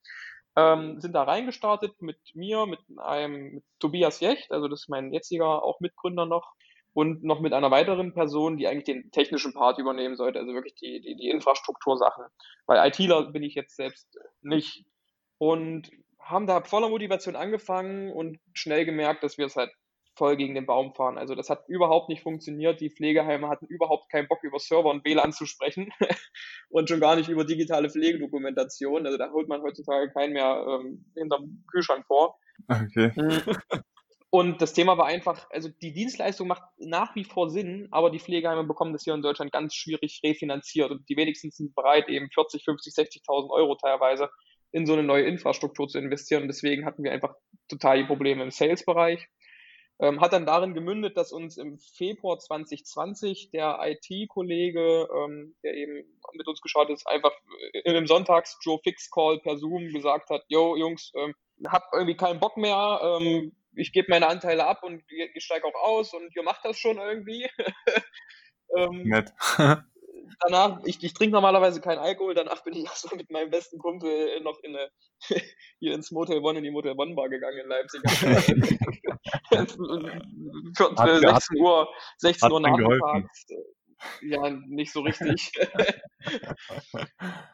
Ähm, 0.57 1.01
sind 1.01 1.13
da 1.13 1.25
reingestartet 1.25 2.01
mit 2.01 2.19
mir, 2.35 2.67
mit 2.67 2.81
einem 2.97 3.55
mit 3.57 3.65
Tobias 3.79 4.21
Jecht, 4.21 4.53
also 4.53 4.69
das 4.69 4.83
ist 4.83 4.89
mein 4.89 5.13
jetziger 5.13 5.63
auch 5.63 5.81
Mitgründer 5.81 6.25
noch, 6.25 6.55
und 6.95 7.23
noch 7.23 7.41
mit 7.41 7.53
einer 7.53 7.71
weiteren 7.71 8.15
Person, 8.15 8.57
die 8.57 8.67
eigentlich 8.67 8.85
den 8.85 9.11
technischen 9.11 9.53
Part 9.53 9.79
übernehmen 9.79 10.17
sollte, 10.17 10.39
also 10.39 10.55
wirklich 10.55 10.77
die, 10.77 11.03
die, 11.03 11.15
die 11.15 11.29
Infrastruktursachen. 11.29 12.25
Weil 12.65 12.89
ITler 12.89 13.33
bin 13.33 13.43
ich 13.43 13.55
jetzt 13.55 13.77
selbst 13.77 14.19
nicht. 14.41 14.87
Und 15.37 15.91
haben 16.19 16.47
da 16.47 16.63
voller 16.63 16.89
Motivation 16.89 17.37
angefangen 17.37 18.11
und 18.11 18.39
schnell 18.55 18.87
gemerkt, 18.87 19.23
dass 19.23 19.37
wir 19.37 19.45
es 19.45 19.57
halt 19.57 19.71
voll 20.17 20.37
gegen 20.37 20.55
den 20.55 20.67
Baum 20.67 20.95
fahren. 20.95 21.19
Also 21.19 21.35
das 21.35 21.51
hat 21.51 21.69
überhaupt 21.69 22.09
nicht 22.09 22.23
funktioniert. 22.23 22.81
Die 22.81 22.91
Pflegeheime 22.91 23.49
hatten 23.49 23.67
überhaupt 23.67 24.11
keinen 24.11 24.29
Bock, 24.29 24.43
über 24.43 24.59
Server 24.59 24.91
und 24.91 25.05
WLAN 25.05 25.33
zu 25.33 25.47
sprechen 25.47 25.91
und 26.71 26.89
schon 26.89 27.01
gar 27.01 27.17
nicht 27.17 27.29
über 27.29 27.45
digitale 27.45 27.91
Pflegedokumentation. 27.91 29.07
Also 29.07 29.19
da 29.19 29.31
holt 29.31 29.49
man 29.49 29.63
heutzutage 29.63 30.11
keinen 30.11 30.33
mehr 30.33 30.67
ähm, 30.69 31.05
hinterm 31.15 31.65
Kühlschrank 31.71 32.07
vor. 32.07 32.39
Okay. 32.69 33.13
Mhm. 33.15 33.43
Und 34.31 34.61
das 34.61 34.73
Thema 34.73 34.99
war 34.99 35.07
einfach, 35.07 35.49
also 35.51 35.69
die 35.81 35.93
Dienstleistung 35.93 36.49
macht 36.49 36.65
nach 36.79 37.15
wie 37.15 37.25
vor 37.25 37.49
Sinn, 37.49 37.89
aber 37.91 38.11
die 38.11 38.19
Pflegeheime 38.19 38.65
bekommen 38.65 38.93
das 38.93 39.05
hier 39.05 39.15
in 39.15 39.23
Deutschland 39.23 39.53
ganz 39.53 39.75
schwierig 39.75 40.21
refinanziert 40.25 40.91
und 40.91 41.09
die 41.09 41.17
wenigsten 41.17 41.51
sind 41.51 41.75
bereit, 41.75 42.09
eben 42.09 42.29
40, 42.31 42.65
50, 42.65 42.93
60.000 42.93 43.51
Euro 43.51 43.77
teilweise 43.77 44.29
in 44.73 44.85
so 44.85 44.93
eine 44.93 45.05
neue 45.05 45.25
Infrastruktur 45.25 45.89
zu 45.89 45.99
investieren. 45.99 46.43
Und 46.43 46.49
deswegen 46.49 46.85
hatten 46.85 47.03
wir 47.03 47.13
einfach 47.13 47.35
total 47.69 47.99
die 47.99 48.05
Probleme 48.05 48.43
im 48.43 48.51
Sales-Bereich. 48.51 49.27
Ähm, 49.99 50.21
hat 50.21 50.35
dann 50.35 50.45
darin 50.45 50.75
gemündet, 50.75 51.17
dass 51.17 51.33
uns 51.33 51.57
im 51.57 51.79
Februar 51.79 52.39
2020 52.39 53.51
der 53.51 53.79
IT-Kollege, 53.83 55.09
ähm, 55.15 55.57
der 55.63 55.75
eben 55.75 56.05
mit 56.35 56.47
uns 56.47 56.61
geschaut 56.61 56.91
ist, 56.91 57.07
einfach 57.07 57.33
in 57.73 57.97
einem 57.97 58.07
Sonntags-Joe-Fix-Call 58.07 59.41
per 59.41 59.57
Zoom 59.57 59.89
gesagt 59.89 60.29
hat, 60.29 60.45
yo, 60.49 60.77
Jungs, 60.77 61.13
ähm, 61.17 61.35
hab 61.67 61.85
irgendwie 61.95 62.17
keinen 62.17 62.41
Bock 62.41 62.59
mehr, 62.59 63.01
ähm, 63.03 63.53
ich 63.75 63.93
gebe 63.93 64.11
meine 64.11 64.29
Anteile 64.29 64.67
ab 64.67 64.83
und 64.83 65.03
ich 65.09 65.45
steige 65.45 65.67
auch 65.67 65.75
aus 65.75 66.13
und 66.15 66.35
ihr 66.35 66.43
macht 66.43 66.65
das 66.65 66.79
schon 66.79 66.99
irgendwie. 66.99 67.49
ähm, 68.77 69.03
Nett. 69.05 69.33
danach, 70.41 70.81
ich, 70.85 71.03
ich 71.03 71.15
trinke 71.15 71.35
normalerweise 71.35 71.81
keinen 71.81 71.99
Alkohol, 71.99 72.35
danach 72.35 72.63
bin 72.65 72.75
ich 72.75 72.89
auch 72.89 72.97
so 72.97 73.15
mit 73.17 73.31
meinem 73.31 73.51
besten 73.51 73.79
Kumpel 73.79 74.41
noch 74.43 74.59
in 74.63 74.77
eine, 74.77 74.91
hier 75.79 75.95
ins 75.95 76.11
Motel 76.11 76.39
One, 76.39 76.59
in 76.59 76.65
die 76.65 76.71
Motel 76.71 76.95
One 76.97 77.15
Bar 77.15 77.29
gegangen 77.29 77.59
in 77.59 77.69
Leipzig. 77.69 78.01
für 80.77 81.19
16 81.19 81.61
Uhr, 81.61 81.89
16 82.19 82.53
Uhr 82.53 82.61
nachmittags. 82.61 83.47
Ja, 84.21 84.51
nicht 84.51 84.93
so 84.93 85.01
richtig. 85.01 85.53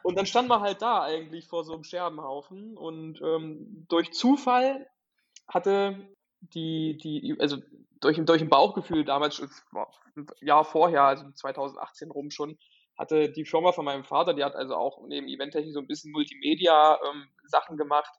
und 0.03 0.17
dann 0.17 0.25
stand 0.25 0.49
man 0.49 0.59
halt 0.61 0.81
da 0.81 1.03
eigentlich 1.03 1.47
vor 1.47 1.63
so 1.63 1.73
einem 1.73 1.85
Scherbenhaufen 1.85 2.77
und 2.77 3.21
ähm, 3.21 3.85
durch 3.87 4.11
Zufall 4.11 4.85
hatte 5.47 6.09
die, 6.41 6.97
die, 6.97 7.37
also 7.39 7.57
durch, 8.03 8.19
durch 8.23 8.41
ein 8.41 8.49
Bauchgefühl 8.49 9.05
damals, 9.05 9.41
ein 9.41 10.27
Jahr 10.41 10.65
vorher, 10.65 11.03
also 11.03 11.29
2018 11.31 12.11
rum 12.11 12.29
schon, 12.29 12.57
hatte 12.97 13.31
die 13.31 13.45
Firma 13.45 13.71
von 13.71 13.85
meinem 13.85 14.03
Vater, 14.03 14.33
die 14.33 14.43
hat 14.43 14.55
also 14.55 14.75
auch 14.75 15.01
neben 15.07 15.27
Eventtechnik 15.27 15.73
so 15.73 15.79
ein 15.79 15.87
bisschen 15.87 16.11
Multimedia-Sachen 16.11 17.73
ähm, 17.73 17.77
gemacht 17.77 18.13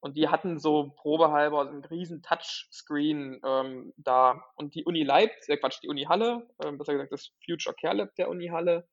und 0.00 0.16
die 0.16 0.28
hatten 0.28 0.58
so 0.58 0.92
probehalber 0.96 1.64
so 1.64 1.70
einen 1.70 1.84
riesen 1.84 2.22
Touchscreen 2.22 3.40
ähm, 3.44 3.92
da 3.96 4.44
und 4.56 4.74
die 4.74 4.84
Uni 4.84 5.02
Leipzig, 5.02 5.54
äh 5.54 5.56
Quatsch, 5.56 5.82
die 5.82 5.88
Uni 5.88 6.04
Halle, 6.04 6.48
ähm, 6.64 6.78
besser 6.78 6.92
gesagt 6.92 7.12
das 7.12 7.32
Future 7.44 7.74
Care 7.74 7.96
Lab 7.96 8.14
der 8.14 8.28
Uni 8.28 8.48
Halle, 8.48 8.88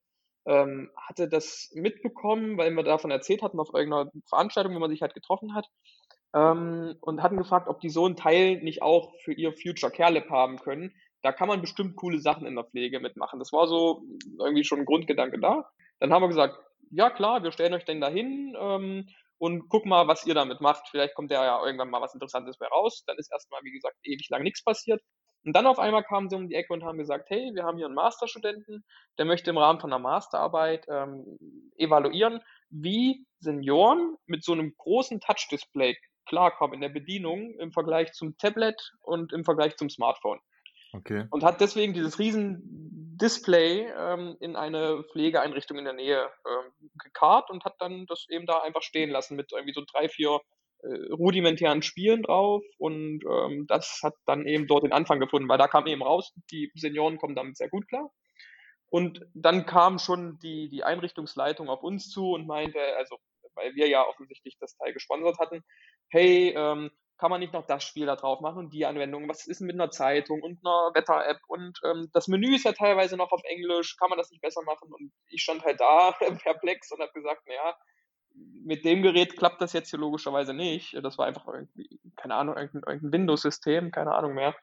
ähm, 0.46 0.92
hatte 0.96 1.28
das 1.28 1.72
mitbekommen, 1.76 2.58
weil 2.58 2.72
wir 2.72 2.84
davon 2.84 3.12
erzählt 3.12 3.44
hatten 3.44 3.60
auf 3.60 3.74
irgendeiner 3.74 4.12
Veranstaltung, 4.28 4.74
wo 4.74 4.80
man 4.80 4.90
sich 4.90 5.02
halt 5.02 5.14
getroffen 5.14 5.54
hat 5.54 5.68
ähm, 6.38 6.96
und 7.02 7.24
hatten 7.24 7.38
gefragt, 7.38 7.68
ob 7.68 7.80
die 7.80 7.90
so 7.90 8.06
einen 8.06 8.16
Teil 8.16 8.58
nicht 8.62 8.82
auch 8.82 9.14
für 9.24 9.34
ihr 9.34 9.54
Future 9.54 9.92
Care 9.92 10.14
Lab 10.14 10.30
haben 10.30 10.58
können. 10.58 10.94
Da 11.24 11.32
kann 11.32 11.48
man 11.48 11.62
bestimmt 11.62 11.96
coole 11.96 12.20
Sachen 12.20 12.46
in 12.46 12.56
der 12.56 12.66
Pflege 12.66 13.00
mitmachen. 13.00 13.40
Das 13.40 13.52
war 13.52 13.68
so 13.68 14.04
irgendwie 14.40 14.64
schon 14.64 14.80
ein 14.80 14.86
Grundgedanke 14.86 15.40
da. 15.40 15.70
Dann 16.00 16.14
haben 16.14 16.22
wir 16.22 16.28
gesagt, 16.28 16.60
ja 16.92 17.10
klar, 17.10 17.44
wir 17.44 17.52
stellen 17.52 17.74
euch 17.74 17.86
denn 17.86 18.02
dahin 18.02 18.56
ähm, 18.60 19.10
und 19.40 19.68
guck 19.70 19.86
mal, 19.86 20.08
was 20.08 20.26
ihr 20.26 20.36
damit 20.36 20.62
macht. 20.62 20.88
Vielleicht 20.90 21.16
kommt 21.16 21.32
da 21.32 21.44
ja 21.44 21.66
irgendwann 21.66 21.90
mal 21.90 22.02
was 22.02 22.14
Interessantes 22.14 22.58
bei 22.58 22.68
raus. 22.68 23.04
Dann 23.08 23.18
ist 23.18 23.32
erstmal, 23.32 23.62
wie 23.64 23.72
gesagt, 23.72 23.98
ewig 24.04 24.30
lang 24.30 24.44
nichts 24.44 24.64
passiert. 24.64 25.02
Und 25.44 25.56
dann 25.56 25.66
auf 25.66 25.80
einmal 25.80 26.04
kamen 26.04 26.30
sie 26.30 26.36
um 26.36 26.50
die 26.50 26.56
Ecke 26.56 26.74
und 26.74 26.84
haben 26.84 26.98
gesagt, 26.98 27.30
hey, 27.30 27.52
wir 27.54 27.64
haben 27.64 27.78
hier 27.78 27.86
einen 27.86 27.96
Masterstudenten, 27.96 28.84
der 29.18 29.26
möchte 29.26 29.50
im 29.50 29.58
Rahmen 29.58 29.80
von 29.80 29.92
einer 29.92 30.02
Masterarbeit 30.02 30.86
ähm, 30.90 31.38
evaluieren, 31.78 32.42
wie 32.70 33.26
Senioren 33.40 34.18
mit 34.26 34.44
so 34.44 34.52
einem 34.52 34.74
großen 34.78 35.22
Touch-Display 35.22 35.96
klarkommen 36.28 36.76
in 36.76 36.82
der 36.82 36.90
Bedienung 36.90 37.56
im 37.60 37.72
Vergleich 37.72 38.14
zum 38.14 38.38
Tablet 38.38 38.94
und 39.02 39.34
im 39.34 39.44
Vergleich 39.44 39.76
zum 39.78 39.90
Smartphone. 39.90 40.40
Okay. 40.94 41.26
Und 41.32 41.44
hat 41.44 41.62
deswegen 41.62 41.94
dieses 41.94 42.20
riesen 42.20 42.62
Display 43.20 43.88
ähm, 43.98 44.38
in 44.40 44.56
eine 44.56 45.04
Pflegeeinrichtung 45.12 45.78
in 45.78 45.86
der 45.86 45.94
Nähe 45.94 46.30
ähm, 46.48 46.90
gekarrt 47.04 47.50
und 47.50 47.66
hat 47.66 47.76
dann 47.80 48.06
das 48.06 48.26
eben 48.30 48.46
da 48.46 48.60
einfach 48.60 48.84
stehen 48.84 49.10
lassen 49.10 49.36
mit 49.36 49.52
irgendwie 49.52 49.74
so 49.74 49.84
drei, 49.92 50.08
vier 50.08 50.40
äh, 50.84 51.14
rudimentären 51.14 51.82
Spielen 51.82 52.22
drauf 52.22 52.64
und 52.78 53.24
ähm, 53.26 53.66
das 53.68 54.00
hat 54.04 54.14
dann 54.26 54.46
eben 54.46 54.68
dort 54.68 54.84
den 54.84 54.94
Anfang 54.94 55.20
gefunden, 55.20 55.50
weil 55.50 55.58
da 55.58 55.68
kam 55.68 55.88
eben 55.88 56.04
raus, 56.04 56.32
die 56.52 56.72
Senioren 56.76 57.18
kommen 57.18 57.36
damit 57.36 57.58
sehr 57.58 57.70
gut 57.70 57.88
klar. 57.88 58.12
Und 58.90 59.26
dann 59.34 59.66
kam 59.66 60.00
schon 60.00 60.40
die, 60.40 60.70
die 60.70 60.84
Einrichtungsleitung 60.84 61.68
auf 61.68 61.84
uns 61.84 62.10
zu 62.10 62.32
und 62.32 62.48
meinte, 62.48 62.80
also 62.98 63.18
weil 63.56 63.74
wir 63.76 63.88
ja 63.88 64.08
offensichtlich 64.08 64.58
das 64.60 64.78
Teil 64.78 64.94
gesponsert 64.94 65.40
hatten, 65.40 65.64
hey, 66.10 66.54
ähm, 66.56 66.92
kann 67.18 67.32
man 67.32 67.40
nicht 67.40 67.54
noch 67.54 67.66
das 67.66 67.84
Spiel 67.84 68.06
da 68.06 68.16
drauf 68.16 68.42
machen 68.42 68.60
und 68.60 68.74
die 68.74 68.86
Anwendung? 68.86 69.28
Was 69.28 69.48
ist 69.48 69.62
mit 69.62 69.74
einer 69.74 69.90
Zeitung 69.90 70.42
und 70.42 70.60
einer 70.64 70.92
Wetter-App? 70.94 71.40
Und 71.48 71.80
ähm, 71.84 72.10
das 72.14 72.28
Menü 72.28 72.56
ist 72.56 72.66
ja 72.66 72.74
teilweise 72.74 73.18
noch 73.18 73.32
auf 73.32 73.42
Englisch, 73.44 73.98
kann 73.98 74.10
man 74.10 74.18
das 74.18 74.30
nicht 74.30 74.42
besser 74.42 74.62
machen? 74.64 74.94
Und 74.94 75.12
ich 75.28 75.42
stand 75.42 75.64
halt 75.64 75.80
da 75.80 76.12
perplex 76.44 76.92
und 76.92 77.02
habe 77.02 77.12
gesagt, 77.14 77.48
naja, 77.48 77.76
mit 78.64 78.86
dem 78.86 79.02
Gerät 79.02 79.36
klappt 79.36 79.62
das 79.62 79.74
jetzt 79.74 79.90
hier 79.90 80.00
logischerweise 80.00 80.54
nicht. 80.54 80.94
Das 81.04 81.18
war 81.18 81.26
einfach 81.26 81.48
irgendwie, 81.48 82.00
keine 82.16 82.36
Ahnung, 82.36 82.56
irgendein, 82.56 82.94
irgendein 82.94 83.20
Windows-System, 83.22 83.92
keine 83.92 84.14
Ahnung 84.14 84.36
mehr. 84.36 84.56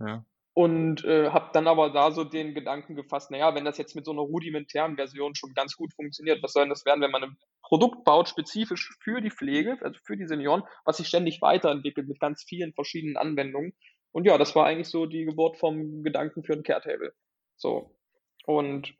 Ja. 0.00 0.24
Und 0.54 1.02
äh, 1.04 1.30
habe 1.30 1.50
dann 1.54 1.66
aber 1.66 1.90
da 1.90 2.10
so 2.10 2.24
den 2.24 2.54
Gedanken 2.54 2.94
gefasst, 2.94 3.30
naja, 3.30 3.54
wenn 3.54 3.64
das 3.64 3.78
jetzt 3.78 3.96
mit 3.96 4.04
so 4.04 4.10
einer 4.10 4.20
rudimentären 4.20 4.96
Version 4.96 5.34
schon 5.34 5.54
ganz 5.54 5.76
gut 5.76 5.94
funktioniert, 5.94 6.42
was 6.42 6.52
soll 6.52 6.64
denn 6.64 6.70
das 6.70 6.84
werden, 6.84 7.00
wenn 7.00 7.10
man 7.10 7.24
ein 7.24 7.36
Produkt 7.62 8.04
baut, 8.04 8.28
spezifisch 8.28 8.94
für 9.00 9.22
die 9.22 9.30
Pflege, 9.30 9.78
also 9.80 9.98
für 10.04 10.16
die 10.16 10.26
Senioren, 10.26 10.62
was 10.84 10.98
sich 10.98 11.08
ständig 11.08 11.40
weiterentwickelt 11.40 12.06
mit 12.06 12.20
ganz 12.20 12.44
vielen 12.44 12.74
verschiedenen 12.74 13.16
Anwendungen. 13.16 13.72
Und 14.12 14.26
ja, 14.26 14.36
das 14.36 14.54
war 14.54 14.66
eigentlich 14.66 14.88
so 14.88 15.06
die 15.06 15.24
Geburt 15.24 15.56
vom 15.56 16.02
Gedanken 16.02 16.44
für 16.44 16.52
ein 16.52 16.62
Care-Table. 16.62 17.14
So. 17.56 17.96
Und 18.44 18.94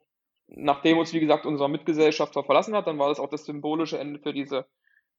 nachdem 0.47 0.97
uns, 0.97 1.13
wie 1.13 1.19
gesagt, 1.19 1.45
unser 1.45 1.67
Mitgesellschafter 1.67 2.43
verlassen 2.43 2.75
hat, 2.75 2.87
dann 2.87 2.97
war 2.97 3.09
das 3.09 3.19
auch 3.19 3.29
das 3.29 3.45
symbolische 3.45 3.99
Ende 3.99 4.19
für 4.19 4.33
diese 4.33 4.65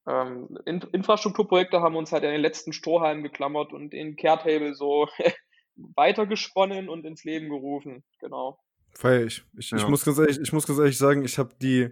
ähm, 0.07 0.57
In 0.65 0.81
Infrastrukturprojekte, 0.91 1.81
haben 1.81 1.95
uns 1.95 2.11
halt 2.11 2.23
in 2.23 2.31
den 2.31 2.41
letzten 2.41 2.73
Strohhalmen 2.73 3.23
geklammert 3.23 3.73
und 3.73 3.93
den 3.93 4.15
Care-Table 4.15 4.75
so 4.75 5.07
weitergesponnen 5.75 6.89
und 6.89 7.05
ins 7.05 7.23
Leben 7.23 7.49
gerufen. 7.49 8.03
Genau. 8.19 8.59
Feier 8.93 9.25
ich. 9.25 9.43
Ich, 9.57 9.71
ja. 9.71 9.77
ich, 9.77 9.87
muss 9.87 10.05
ganz 10.05 10.17
ehrlich, 10.17 10.39
ich 10.39 10.53
muss 10.53 10.67
ganz 10.67 10.79
ehrlich 10.79 10.97
sagen, 10.97 11.25
ich 11.25 11.37
habe 11.37 11.53
die, 11.61 11.89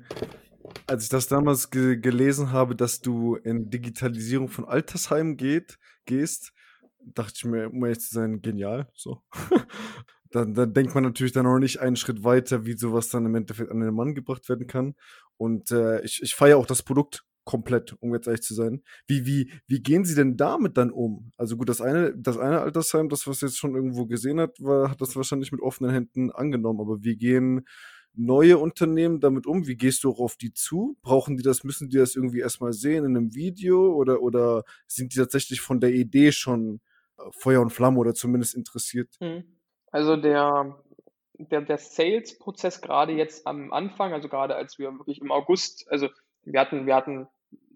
als 0.87 1.03
ich 1.03 1.09
das 1.09 1.27
damals 1.27 1.69
ge 1.69 1.97
gelesen 1.97 2.51
habe, 2.51 2.75
dass 2.75 3.01
du 3.01 3.35
in 3.35 3.69
Digitalisierung 3.69 4.47
von 4.47 4.65
Altersheimen 4.65 5.35
geht, 5.35 5.77
gehst, 6.05 6.53
dachte 6.99 7.33
ich 7.35 7.45
mir, 7.45 7.69
um 7.69 7.83
ehrlich 7.83 7.99
zu 7.99 8.13
sein, 8.13 8.41
genial. 8.41 8.87
So. 8.93 9.21
dann, 10.31 10.53
dann 10.53 10.73
denkt 10.73 10.95
man 10.95 11.03
natürlich 11.03 11.33
dann 11.33 11.45
auch 11.45 11.59
nicht 11.59 11.79
einen 11.79 11.97
Schritt 11.97 12.23
weiter, 12.23 12.65
wie 12.65 12.77
sowas 12.77 13.09
dann 13.09 13.25
im 13.25 13.35
Endeffekt 13.35 13.71
an 13.71 13.81
den 13.81 13.93
Mann 13.93 14.15
gebracht 14.15 14.47
werden 14.47 14.67
kann. 14.67 14.95
Und 15.37 15.71
äh, 15.71 16.01
ich, 16.03 16.21
ich 16.23 16.35
feiere 16.35 16.57
auch 16.57 16.65
das 16.65 16.83
Produkt 16.83 17.25
komplett, 17.43 17.95
um 17.99 18.13
jetzt 18.13 18.27
ehrlich 18.27 18.41
zu 18.41 18.53
sein. 18.53 18.83
Wie, 19.07 19.25
wie, 19.25 19.51
wie 19.67 19.81
gehen 19.81 20.05
Sie 20.05 20.15
denn 20.15 20.37
damit 20.37 20.77
dann 20.77 20.91
um? 20.91 21.31
Also 21.37 21.57
gut, 21.57 21.69
das 21.69 21.81
eine, 21.81 22.15
das 22.15 22.37
eine 22.37 22.61
Altersheim, 22.61 23.09
das 23.09 23.27
was 23.27 23.41
jetzt 23.41 23.57
schon 23.57 23.75
irgendwo 23.75 24.05
gesehen 24.05 24.39
hat, 24.39 24.59
war, 24.59 24.89
hat 24.89 25.01
das 25.01 25.15
wahrscheinlich 25.15 25.51
mit 25.51 25.61
offenen 25.61 25.91
Händen 25.91 26.31
angenommen. 26.31 26.79
Aber 26.79 27.03
wie 27.03 27.17
gehen, 27.17 27.65
neue 28.15 28.57
Unternehmen 28.57 29.19
damit 29.19 29.47
um? 29.47 29.67
Wie 29.67 29.75
gehst 29.75 30.03
du 30.03 30.11
auch 30.11 30.19
auf 30.19 30.35
die 30.35 30.53
zu? 30.53 30.97
Brauchen 31.01 31.37
die 31.37 31.43
das, 31.43 31.63
müssen 31.63 31.89
die 31.89 31.97
das 31.97 32.15
irgendwie 32.15 32.39
erstmal 32.39 32.73
sehen 32.73 33.05
in 33.05 33.17
einem 33.17 33.35
Video 33.35 33.93
oder, 33.93 34.21
oder 34.21 34.63
sind 34.87 35.13
die 35.13 35.19
tatsächlich 35.19 35.61
von 35.61 35.79
der 35.79 35.91
Idee 35.91 36.31
schon 36.31 36.81
äh, 37.17 37.23
Feuer 37.31 37.61
und 37.61 37.71
Flamme 37.71 37.99
oder 37.99 38.13
zumindest 38.13 38.55
interessiert? 38.55 39.15
Mhm. 39.19 39.43
Also 39.91 40.15
der, 40.15 40.83
der, 41.37 41.61
der 41.61 41.77
Sales-Prozess 41.77 42.81
gerade 42.81 43.13
jetzt 43.13 43.45
am 43.45 43.71
Anfang, 43.73 44.13
also 44.13 44.29
gerade 44.29 44.55
als 44.55 44.79
wir 44.79 44.91
wirklich 44.93 45.21
im 45.21 45.31
August, 45.31 45.85
also 45.89 46.09
wir 46.45 46.59
hatten, 46.59 46.85
wir 46.85 46.95
hatten 46.95 47.27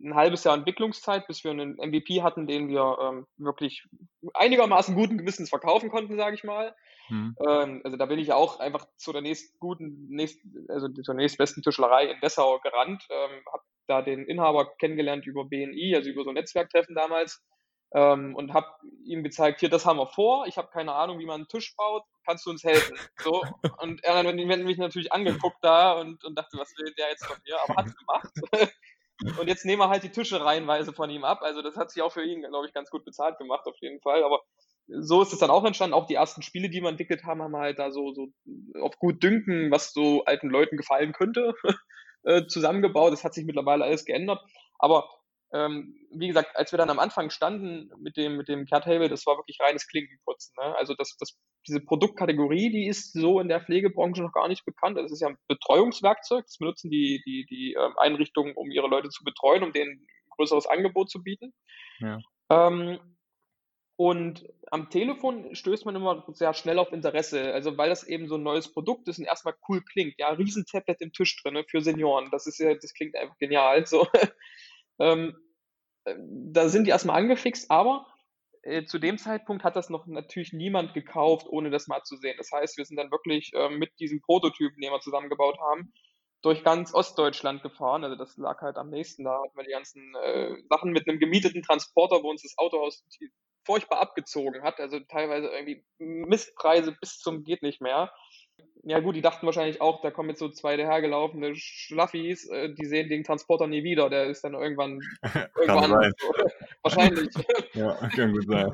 ein 0.03 0.15
halbes 0.15 0.43
Jahr 0.43 0.55
Entwicklungszeit, 0.55 1.27
bis 1.27 1.43
wir 1.43 1.51
einen 1.51 1.75
MVP 1.75 2.21
hatten, 2.21 2.47
den 2.47 2.67
wir 2.67 2.97
ähm, 3.01 3.27
wirklich 3.37 3.85
einigermaßen 4.33 4.95
guten 4.95 5.17
Gewissens 5.17 5.49
verkaufen 5.49 5.89
konnten, 5.89 6.17
sage 6.17 6.35
ich 6.35 6.43
mal. 6.43 6.75
Mhm. 7.09 7.35
Ähm, 7.47 7.81
also 7.83 7.97
da 7.97 8.05
bin 8.05 8.19
ich 8.19 8.31
auch 8.33 8.59
einfach 8.59 8.85
zu 8.97 9.11
der 9.11 9.21
nächst 9.21 9.59
guten, 9.59 10.07
nächst, 10.09 10.39
also 10.67 10.87
zur 10.89 11.15
nächstbesten 11.15 11.63
Tischlerei 11.63 12.11
in 12.11 12.19
Dessau 12.21 12.59
gerannt, 12.59 13.05
ähm, 13.09 13.41
habe 13.51 13.63
da 13.87 14.01
den 14.01 14.25
Inhaber 14.25 14.75
kennengelernt 14.77 15.25
über 15.25 15.45
BNI, 15.45 15.95
also 15.95 16.09
über 16.09 16.23
so 16.23 16.29
ein 16.29 16.35
Netzwerktreffen 16.35 16.95
damals. 16.95 17.43
Ähm, 17.93 18.35
und 18.35 18.53
habe 18.53 18.67
ihm 19.05 19.23
gezeigt, 19.23 19.61
hier, 19.61 19.69
das 19.69 19.85
haben 19.85 19.97
wir 19.97 20.07
vor, 20.07 20.45
ich 20.47 20.57
habe 20.57 20.69
keine 20.71 20.93
Ahnung, 20.93 21.19
wie 21.19 21.25
man 21.25 21.35
einen 21.35 21.47
Tisch 21.47 21.75
baut, 21.77 22.03
kannst 22.25 22.45
du 22.45 22.49
uns 22.49 22.63
helfen? 22.63 22.97
So, 23.17 23.41
und 23.81 24.03
er 24.03 24.17
hat 24.17 24.35
mich 24.35 24.77
natürlich 24.77 25.13
angeguckt 25.13 25.57
da 25.61 25.93
und, 25.93 26.23
und 26.25 26.37
dachte, 26.37 26.57
was 26.57 26.73
will 26.77 26.93
der 26.97 27.09
jetzt 27.09 27.25
von 27.25 27.37
mir, 27.45 27.57
aber 27.63 27.75
hat's 27.75 27.95
gemacht. 27.95 28.31
Und 29.39 29.47
jetzt 29.47 29.65
nehmen 29.65 29.81
wir 29.81 29.89
halt 29.89 30.03
die 30.03 30.11
Tische 30.11 30.43
reihenweise 30.43 30.93
von 30.93 31.09
ihm 31.09 31.23
ab. 31.23 31.39
Also 31.41 31.63
das 31.63 31.75
hat 31.75 31.89
sich 31.89 32.03
auch 32.03 32.11
für 32.11 32.23
ihn, 32.23 32.41
glaube 32.41 32.67
ich, 32.67 32.73
ganz 32.73 32.91
gut 32.91 33.03
bezahlt 33.03 33.39
gemacht, 33.39 33.65
auf 33.65 33.75
jeden 33.81 33.99
Fall. 33.99 34.23
Aber 34.23 34.41
so 34.87 35.21
ist 35.21 35.33
es 35.33 35.39
dann 35.39 35.49
auch 35.49 35.65
entstanden. 35.65 35.95
Auch 35.95 36.05
die 36.05 36.13
ersten 36.13 36.41
Spiele, 36.41 36.69
die 36.69 36.81
wir 36.81 36.89
entwickelt 36.89 37.23
haben, 37.23 37.41
haben 37.41 37.51
wir 37.51 37.59
halt 37.59 37.79
da 37.79 37.91
so, 37.91 38.13
so 38.13 38.27
auf 38.79 38.97
gut 38.99 39.23
Dünken, 39.23 39.71
was 39.71 39.91
so 39.91 40.23
alten 40.25 40.49
Leuten 40.49 40.77
gefallen 40.77 41.13
könnte, 41.13 41.55
äh, 42.23 42.45
zusammengebaut. 42.45 43.11
Das 43.11 43.23
hat 43.23 43.33
sich 43.33 43.45
mittlerweile 43.45 43.85
alles 43.85 44.05
geändert. 44.05 44.39
Aber 44.77 45.09
ähm, 45.53 45.95
wie 46.11 46.27
gesagt, 46.27 46.55
als 46.55 46.71
wir 46.71 46.77
dann 46.77 46.89
am 46.89 46.99
Anfang 46.99 47.29
standen 47.29 47.89
mit 47.99 48.17
dem, 48.17 48.37
mit 48.37 48.47
dem 48.47 48.65
Care-Table, 48.65 49.07
das 49.07 49.25
war 49.25 49.37
wirklich 49.37 49.59
reines 49.61 49.87
Klinkenputzen. 49.87 50.53
Ne? 50.59 50.75
Also 50.75 50.93
das, 50.93 51.15
das, 51.17 51.37
diese 51.67 51.79
Produktkategorie, 51.79 52.69
die 52.69 52.87
ist 52.87 53.13
so 53.13 53.39
in 53.39 53.47
der 53.47 53.61
Pflegebranche 53.61 54.21
noch 54.21 54.33
gar 54.33 54.47
nicht 54.47 54.65
bekannt. 54.65 54.97
Das 54.97 55.11
ist 55.11 55.21
ja 55.21 55.29
ein 55.29 55.37
Betreuungswerkzeug. 55.47 56.45
Das 56.45 56.57
benutzen 56.57 56.91
die, 56.91 57.21
die, 57.25 57.45
die 57.49 57.73
ähm, 57.73 57.97
Einrichtungen, 57.97 58.55
um 58.55 58.71
ihre 58.71 58.87
Leute 58.87 59.09
zu 59.09 59.23
betreuen, 59.23 59.63
um 59.63 59.71
denen 59.71 59.91
ein 59.91 60.29
größeres 60.31 60.67
Angebot 60.67 61.09
zu 61.09 61.23
bieten. 61.23 61.53
Ja. 61.99 62.19
Ähm, 62.49 62.99
und 63.99 64.45
am 64.69 64.91
Telefon 64.91 65.55
stößt 65.55 65.85
man 65.85 65.95
immer 65.95 66.23
sehr 66.33 66.53
schnell 66.53 66.77
auf 66.77 66.91
Interesse, 66.91 67.51
also 67.53 67.77
weil 67.79 67.89
das 67.89 68.03
eben 68.03 68.27
so 68.27 68.35
ein 68.35 68.43
neues 68.43 68.71
Produkt 68.71 69.07
ist 69.07 69.17
und 69.17 69.25
erstmal 69.25 69.55
cool 69.67 69.81
klingt. 69.81 70.15
Ja, 70.19 70.29
Riesentablet 70.29 71.01
im 71.01 71.13
Tisch 71.13 71.41
drin 71.41 71.55
ne, 71.55 71.65
für 71.67 71.81
Senioren. 71.81 72.29
Das 72.29 72.45
ist 72.45 72.59
ja, 72.59 72.75
das 72.75 72.93
klingt 72.93 73.15
einfach 73.15 73.37
genial. 73.39 73.87
So. 73.87 74.07
Ähm, 74.99 75.37
äh, 76.05 76.15
da 76.17 76.69
sind 76.69 76.85
die 76.85 76.91
erstmal 76.91 77.17
angefixt, 77.17 77.69
aber 77.71 78.07
äh, 78.63 78.85
zu 78.85 78.99
dem 78.99 79.17
Zeitpunkt 79.17 79.63
hat 79.63 79.75
das 79.75 79.89
noch 79.89 80.05
natürlich 80.07 80.53
niemand 80.53 80.93
gekauft, 80.93 81.47
ohne 81.49 81.69
das 81.69 81.87
mal 81.87 82.03
zu 82.03 82.17
sehen. 82.17 82.35
Das 82.37 82.51
heißt, 82.51 82.77
wir 82.77 82.85
sind 82.85 82.97
dann 82.97 83.11
wirklich 83.11 83.51
äh, 83.53 83.69
mit 83.69 83.97
diesem 83.99 84.21
Prototypen, 84.21 84.81
den 84.81 84.91
wir 84.91 84.99
zusammengebaut 84.99 85.57
haben, 85.59 85.93
durch 86.41 86.63
ganz 86.63 86.93
Ostdeutschland 86.93 87.63
gefahren. 87.63 88.03
Also 88.03 88.15
das 88.15 88.37
lag 88.37 88.61
halt 88.61 88.77
am 88.77 88.89
nächsten. 88.89 89.23
Da 89.23 89.41
hatten 89.41 89.57
wir 89.57 89.63
die 89.63 89.71
ganzen 89.71 90.15
äh, 90.15 90.55
Sachen 90.69 90.91
mit 90.91 91.07
einem 91.07 91.19
gemieteten 91.19 91.63
Transporter, 91.63 92.21
wo 92.23 92.29
uns 92.29 92.43
das 92.43 92.57
Autohaus 92.57 93.05
furchtbar 93.65 93.99
abgezogen 93.99 94.63
hat. 94.63 94.79
Also 94.79 94.99
teilweise 94.99 95.47
irgendwie 95.47 95.85
Mistpreise 95.97 96.95
bis 96.99 97.19
zum 97.19 97.43
geht 97.43 97.63
nicht 97.63 97.81
mehr 97.81 98.11
ja 98.83 98.99
gut, 98.99 99.15
die 99.15 99.21
dachten 99.21 99.45
wahrscheinlich 99.45 99.81
auch, 99.81 100.01
da 100.01 100.11
kommen 100.11 100.29
jetzt 100.29 100.39
so 100.39 100.49
zwei 100.49 100.77
dahergelaufene 100.77 101.55
Schlaffis, 101.55 102.47
äh, 102.47 102.73
die 102.73 102.85
sehen 102.85 103.09
den 103.09 103.23
Transporter 103.23 103.67
nie 103.67 103.83
wieder, 103.83 104.09
der 104.09 104.27
ist 104.27 104.43
dann 104.43 104.53
irgendwann 104.53 105.01
irgendwann 105.57 105.89
sein. 105.89 106.13
Wahrscheinlich. 106.83 107.29
ja, 107.73 107.95
kann 108.15 108.31
gut 108.31 108.47
sein. 108.47 108.73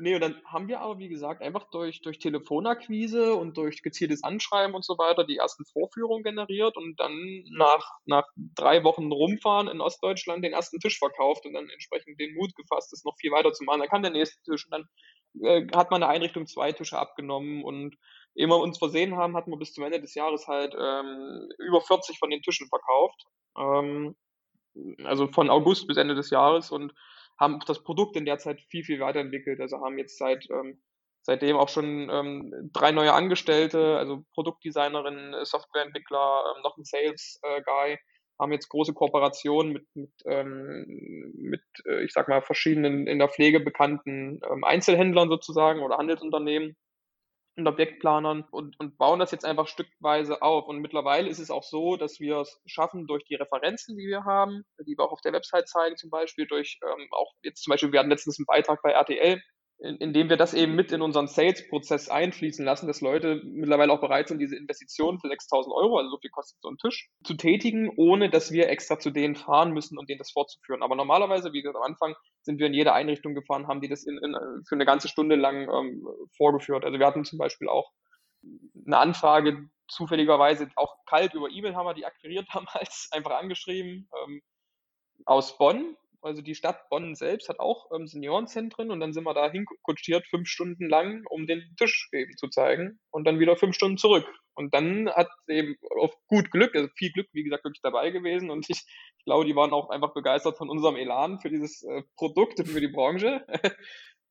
Nee, 0.00 0.14
und 0.14 0.20
dann 0.20 0.40
haben 0.44 0.68
wir 0.68 0.80
aber, 0.80 0.98
wie 0.98 1.08
gesagt, 1.08 1.42
einfach 1.42 1.68
durch, 1.70 2.02
durch 2.02 2.18
Telefonakquise 2.20 3.34
und 3.34 3.56
durch 3.56 3.82
gezieltes 3.82 4.22
Anschreiben 4.22 4.74
und 4.74 4.84
so 4.84 4.96
weiter 4.96 5.24
die 5.24 5.38
ersten 5.38 5.64
Vorführungen 5.64 6.22
generiert 6.22 6.76
und 6.76 7.00
dann 7.00 7.42
nach, 7.50 7.90
nach 8.04 8.24
drei 8.54 8.84
Wochen 8.84 9.10
Rumfahren 9.10 9.66
in 9.66 9.80
Ostdeutschland 9.80 10.44
den 10.44 10.52
ersten 10.52 10.78
Tisch 10.78 10.98
verkauft 10.98 11.46
und 11.46 11.54
dann 11.54 11.68
entsprechend 11.68 12.20
den 12.20 12.34
Mut 12.34 12.54
gefasst, 12.54 12.92
es 12.92 13.04
noch 13.04 13.16
viel 13.18 13.32
weiter 13.32 13.52
zu 13.52 13.64
machen. 13.64 13.80
Dann 13.80 13.88
kam 13.88 14.02
der 14.02 14.12
nächste 14.12 14.40
Tisch 14.42 14.66
und 14.66 14.72
dann 14.72 14.88
äh, 15.42 15.66
hat 15.74 15.90
man 15.90 16.02
eine 16.02 16.12
Einrichtung 16.12 16.46
zwei 16.46 16.70
Tische 16.70 16.98
abgenommen 16.98 17.64
und 17.64 17.96
ehe 18.38 18.46
wir 18.46 18.58
uns 18.58 18.78
versehen 18.78 19.16
haben, 19.16 19.36
hatten 19.36 19.50
wir 19.50 19.58
bis 19.58 19.72
zum 19.72 19.84
Ende 19.84 20.00
des 20.00 20.14
Jahres 20.14 20.46
halt 20.46 20.74
ähm, 20.78 21.48
über 21.58 21.80
40 21.80 22.18
von 22.18 22.30
den 22.30 22.40
Tischen 22.42 22.68
verkauft. 22.68 23.26
Ähm, 23.58 24.16
also 25.04 25.26
von 25.26 25.50
August 25.50 25.88
bis 25.88 25.96
Ende 25.96 26.14
des 26.14 26.30
Jahres 26.30 26.70
und 26.70 26.94
haben 27.38 27.58
das 27.66 27.82
Produkt 27.82 28.16
in 28.16 28.24
der 28.24 28.38
Zeit 28.38 28.60
viel, 28.68 28.84
viel 28.84 29.00
weiterentwickelt. 29.00 29.60
Also 29.60 29.80
haben 29.80 29.98
jetzt 29.98 30.18
seit 30.18 30.48
ähm, 30.50 30.80
seitdem 31.22 31.56
auch 31.56 31.68
schon 31.68 32.08
ähm, 32.10 32.70
drei 32.72 32.92
neue 32.92 33.12
Angestellte, 33.12 33.98
also 33.98 34.24
Produktdesignerin, 34.34 35.34
Softwareentwickler, 35.42 36.42
ähm, 36.56 36.62
noch 36.62 36.76
ein 36.76 36.84
Sales 36.84 37.40
äh, 37.42 37.60
Guy, 37.62 37.98
haben 38.38 38.52
jetzt 38.52 38.68
große 38.68 38.94
Kooperationen 38.94 39.72
mit, 39.72 39.86
mit, 39.94 40.12
ähm, 40.26 40.86
mit 41.34 41.62
äh, 41.86 42.04
ich 42.04 42.12
sag 42.12 42.28
mal, 42.28 42.40
verschiedenen 42.40 43.06
in 43.08 43.18
der 43.18 43.28
Pflege 43.28 43.58
bekannten 43.60 44.40
ähm, 44.48 44.62
Einzelhändlern 44.64 45.28
sozusagen 45.28 45.80
oder 45.80 45.98
Handelsunternehmen 45.98 46.76
und 47.58 47.66
Objektplanern 47.66 48.44
und, 48.50 48.78
und 48.78 48.96
bauen 48.98 49.18
das 49.18 49.32
jetzt 49.32 49.44
einfach 49.44 49.68
stückweise 49.68 50.42
auf. 50.42 50.66
Und 50.66 50.78
mittlerweile 50.78 51.28
ist 51.28 51.38
es 51.38 51.50
auch 51.50 51.62
so, 51.62 51.96
dass 51.96 52.20
wir 52.20 52.38
es 52.38 52.60
schaffen, 52.66 53.06
durch 53.06 53.24
die 53.24 53.34
Referenzen, 53.34 53.96
die 53.96 54.06
wir 54.06 54.24
haben, 54.24 54.64
die 54.86 54.96
wir 54.96 55.04
auch 55.04 55.12
auf 55.12 55.20
der 55.20 55.32
Website 55.32 55.68
zeigen, 55.68 55.96
zum 55.96 56.10
Beispiel 56.10 56.46
durch 56.46 56.78
ähm, 56.84 57.08
auch 57.12 57.32
jetzt 57.42 57.64
zum 57.64 57.72
Beispiel, 57.72 57.92
wir 57.92 58.00
hatten 58.00 58.10
letztens 58.10 58.38
einen 58.38 58.46
Beitrag 58.46 58.80
bei 58.82 58.92
RTL, 58.92 59.42
indem 59.80 60.28
wir 60.28 60.36
das 60.36 60.54
eben 60.54 60.74
mit 60.74 60.90
in 60.90 61.02
unseren 61.02 61.28
Sales-Prozess 61.28 62.08
einfließen 62.08 62.64
lassen, 62.64 62.88
dass 62.88 63.00
Leute 63.00 63.40
mittlerweile 63.44 63.92
auch 63.92 64.00
bereit 64.00 64.26
sind, 64.26 64.40
diese 64.40 64.56
Investition 64.56 65.20
für 65.20 65.28
6000 65.28 65.72
Euro, 65.72 65.98
also 65.98 66.10
so 66.10 66.18
viel 66.18 66.30
kostet 66.30 66.60
so 66.60 66.68
ein 66.68 66.78
Tisch, 66.78 67.08
zu 67.22 67.34
tätigen, 67.34 67.88
ohne 67.96 68.28
dass 68.28 68.50
wir 68.50 68.68
extra 68.68 68.98
zu 68.98 69.10
denen 69.10 69.36
fahren 69.36 69.72
müssen 69.72 69.96
um 69.96 70.06
denen 70.06 70.18
das 70.18 70.32
fortzuführen. 70.32 70.82
Aber 70.82 70.96
normalerweise, 70.96 71.52
wie 71.52 71.62
gesagt, 71.62 71.76
am 71.76 71.82
Anfang 71.82 72.16
sind 72.42 72.58
wir 72.58 72.66
in 72.66 72.74
jede 72.74 72.92
Einrichtung 72.92 73.34
gefahren, 73.34 73.68
haben 73.68 73.80
die 73.80 73.88
das 73.88 74.04
in, 74.04 74.18
in, 74.18 74.34
für 74.66 74.74
eine 74.74 74.84
ganze 74.84 75.06
Stunde 75.06 75.36
lang 75.36 75.68
ähm, 75.68 76.04
vorgeführt. 76.36 76.84
Also 76.84 76.98
wir 76.98 77.06
hatten 77.06 77.24
zum 77.24 77.38
Beispiel 77.38 77.68
auch 77.68 77.92
eine 78.84 78.98
Anfrage, 78.98 79.68
zufälligerweise 79.86 80.68
auch 80.74 80.96
kalt 81.06 81.34
über 81.34 81.50
E-Mail 81.50 81.76
haben 81.76 81.86
wir 81.86 81.94
die 81.94 82.04
akquiriert 82.06 82.48
damals, 82.52 83.08
einfach 83.12 83.38
angeschrieben, 83.38 84.08
ähm, 84.24 84.42
aus 85.24 85.56
Bonn, 85.56 85.96
also 86.20 86.42
die 86.42 86.54
Stadt 86.54 86.88
Bonn 86.88 87.14
selbst 87.14 87.48
hat 87.48 87.60
auch 87.60 87.90
ähm, 87.94 88.06
Seniorenzentren 88.06 88.90
und 88.90 89.00
dann 89.00 89.12
sind 89.12 89.24
wir 89.24 89.34
da 89.34 89.50
hinkutschiert, 89.50 90.26
fünf 90.26 90.48
Stunden 90.48 90.88
lang, 90.88 91.24
um 91.30 91.46
den 91.46 91.74
Tisch 91.76 92.08
eben 92.12 92.36
zu 92.36 92.48
zeigen 92.48 92.98
und 93.10 93.24
dann 93.24 93.38
wieder 93.38 93.56
fünf 93.56 93.74
Stunden 93.74 93.98
zurück. 93.98 94.26
Und 94.54 94.74
dann 94.74 95.08
hat 95.08 95.28
eben 95.46 95.76
auf 95.96 96.12
gut 96.26 96.50
Glück, 96.50 96.74
also 96.74 96.88
viel 96.96 97.12
Glück, 97.12 97.28
wie 97.32 97.44
gesagt, 97.44 97.64
wirklich 97.64 97.82
dabei 97.82 98.10
gewesen 98.10 98.50
und 98.50 98.68
ich, 98.68 98.84
ich 99.18 99.24
glaube, 99.24 99.44
die 99.44 99.54
waren 99.54 99.72
auch 99.72 99.90
einfach 99.90 100.12
begeistert 100.14 100.58
von 100.58 100.68
unserem 100.68 100.96
Elan 100.96 101.40
für 101.40 101.50
dieses 101.50 101.82
äh, 101.84 102.02
Produkt 102.16 102.66
für 102.66 102.80
die 102.80 102.88
Branche. 102.88 103.46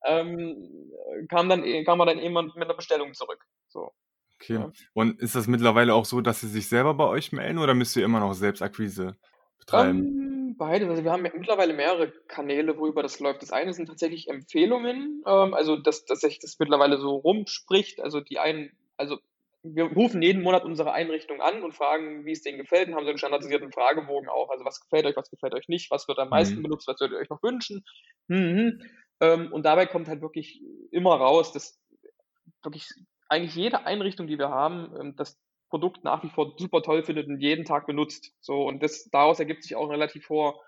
ähm, 0.06 0.92
kam 1.30 1.50
dann 1.50 1.64
kam 1.86 2.00
dann 2.00 2.20
jemand 2.20 2.56
mit 2.56 2.66
einer 2.66 2.76
Bestellung 2.76 3.14
zurück. 3.14 3.44
So. 3.68 3.92
Okay. 4.40 4.56
Ja. 4.56 4.72
Und 4.94 5.20
ist 5.20 5.36
das 5.36 5.48
mittlerweile 5.48 5.94
auch 5.94 6.06
so, 6.06 6.22
dass 6.22 6.42
sie 6.42 6.48
sich 6.48 6.68
selber 6.68 6.94
bei 6.94 7.06
euch 7.06 7.32
melden 7.32 7.58
oder 7.58 7.74
müsst 7.74 7.96
ihr 7.96 8.06
immer 8.06 8.20
noch 8.20 8.34
Selbstakquise 8.34 9.16
betreiben? 9.58 10.00
Um, 10.00 10.06
ähm, 10.06 10.37
beides. 10.58 10.90
Also 10.90 11.04
wir 11.04 11.12
haben 11.12 11.24
mittlerweile 11.24 11.74
mehrere 11.74 12.12
Kanäle, 12.28 12.78
worüber 12.78 13.04
das 13.04 13.20
läuft. 13.20 13.42
Das 13.42 13.52
eine 13.52 13.74
sind 13.74 13.88
tatsächlich 13.88 14.28
Empfehlungen, 14.28 15.24
ähm, 15.26 15.54
also 15.54 15.78
dass, 15.78 16.06
dass 16.06 16.22
sich 16.22 16.40
das 16.40 16.58
mittlerweile 16.60 16.98
so 16.98 17.16
rumspricht. 17.16 18.02
Also 18.02 18.20
die 18.20 18.40
einen, 18.40 18.72
also 18.98 19.18
wir 19.64 19.86
rufen 19.86 20.22
jeden 20.22 20.44
Monat 20.44 20.64
unsere 20.64 20.94
Einrichtung 20.94 21.42
an 21.42 21.64
und 21.64 21.74
fragen, 21.74 22.26
wie 22.26 22.32
es 22.32 22.42
denen 22.42 22.58
gefällt 22.58 22.88
und 22.88 22.96
haben 22.96 23.04
so 23.04 23.10
einen 23.10 23.18
standardisierten 23.18 23.72
Fragebogen 23.72 24.30
auch. 24.30 24.50
Also 24.50 24.66
was 24.66 24.82
gefällt 24.82 25.06
euch, 25.06 25.16
was 25.16 25.30
gefällt 25.30 25.54
euch 25.54 25.68
nicht, 25.68 25.92
was 25.92 26.08
wird 26.08 26.20
am 26.20 26.30
meisten 26.30 26.58
mhm. 26.58 26.64
benutzt, 26.64 26.88
was 26.88 27.00
würdet 27.00 27.18
ihr 27.18 27.22
euch 27.22 27.30
noch 27.30 27.44
wünschen. 27.44 27.86
Mhm. 28.28 28.82
Ähm, 29.20 29.52
und 29.52 29.66
dabei 29.66 29.86
kommt 29.86 30.08
halt 30.08 30.22
wirklich 30.22 30.62
immer 30.92 31.16
raus, 31.16 31.52
dass 31.52 31.80
wirklich 32.64 32.88
eigentlich 33.30 33.56
jede 33.56 33.86
Einrichtung, 33.86 34.28
die 34.28 34.38
wir 34.38 34.50
haben, 34.50 34.94
ähm, 35.00 35.16
dass 35.16 35.38
Produkt 35.70 36.04
nach 36.04 36.24
wie 36.24 36.30
vor 36.30 36.54
super 36.58 36.82
toll 36.82 37.04
findet 37.04 37.28
und 37.28 37.40
jeden 37.40 37.66
Tag 37.66 37.88
benutzt. 37.88 38.34
So, 38.40 38.68
und 38.68 38.82
das, 38.82 39.10
daraus 39.12 39.40
ergibt 39.40 39.64
sich 39.64 39.76
auch 39.76 39.86
ein 39.86 39.92
relativ 39.92 40.30
hoher, 40.30 40.60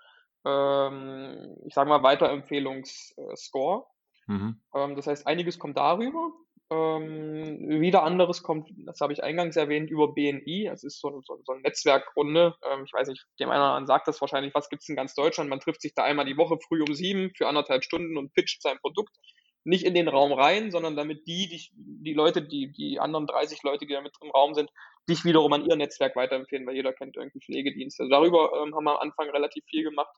ähm, 0.44 1.56
ich 1.66 1.74
sage 1.74 1.88
mal, 1.88 2.02
Weiterempfehlungsscore. 2.02 3.86
Mhm. 4.26 4.60
Ähm, 4.74 4.96
das 4.96 5.06
heißt, 5.06 5.26
einiges 5.26 5.58
kommt 5.58 5.76
darüber. 5.76 6.32
Ähm, 6.72 7.80
wieder 7.80 8.04
anderes 8.04 8.44
kommt, 8.44 8.70
das 8.86 9.00
habe 9.00 9.12
ich 9.12 9.24
eingangs 9.24 9.56
erwähnt, 9.56 9.90
über 9.90 10.14
BNI. 10.14 10.66
Das 10.70 10.84
ist 10.84 11.00
so, 11.00 11.20
so, 11.22 11.40
so 11.44 11.52
eine 11.52 11.62
Netzwerkrunde. 11.62 12.54
Ähm, 12.70 12.84
ich 12.84 12.92
weiß 12.92 13.08
nicht, 13.08 13.26
dem 13.40 13.50
einen 13.50 13.60
oder 13.60 13.70
anderen 13.70 13.86
sagt 13.86 14.06
das 14.06 14.20
wahrscheinlich, 14.20 14.54
was 14.54 14.68
gibt 14.68 14.82
es 14.82 14.88
in 14.88 14.96
ganz 14.96 15.14
Deutschland? 15.14 15.50
Man 15.50 15.58
trifft 15.58 15.82
sich 15.82 15.94
da 15.94 16.04
einmal 16.04 16.26
die 16.26 16.36
Woche 16.36 16.58
früh 16.60 16.82
um 16.82 16.94
sieben 16.94 17.32
für 17.36 17.48
anderthalb 17.48 17.82
Stunden 17.82 18.16
und 18.16 18.32
pitcht 18.34 18.62
sein 18.62 18.78
Produkt 18.78 19.16
nicht 19.64 19.84
in 19.84 19.94
den 19.94 20.08
Raum 20.08 20.32
rein, 20.32 20.70
sondern 20.70 20.96
damit 20.96 21.26
die, 21.26 21.48
die, 21.48 21.70
die 21.74 22.14
Leute, 22.14 22.42
die, 22.42 22.72
die 22.72 22.98
anderen 22.98 23.26
30 23.26 23.62
Leute, 23.62 23.86
die 23.86 23.92
da 23.92 24.00
mit 24.00 24.16
im 24.22 24.30
Raum 24.30 24.54
sind, 24.54 24.70
dich 25.08 25.24
wiederum 25.24 25.52
an 25.52 25.64
ihr 25.64 25.76
Netzwerk 25.76 26.16
weiterempfehlen, 26.16 26.66
weil 26.66 26.76
jeder 26.76 26.92
kennt 26.92 27.16
irgendwie 27.16 27.40
Pflegedienste. 27.40 28.04
Also 28.04 28.10
darüber 28.10 28.52
ähm, 28.62 28.74
haben 28.74 28.84
wir 28.84 29.00
am 29.00 29.08
Anfang 29.08 29.30
relativ 29.30 29.64
viel 29.64 29.84
gemacht. 29.84 30.14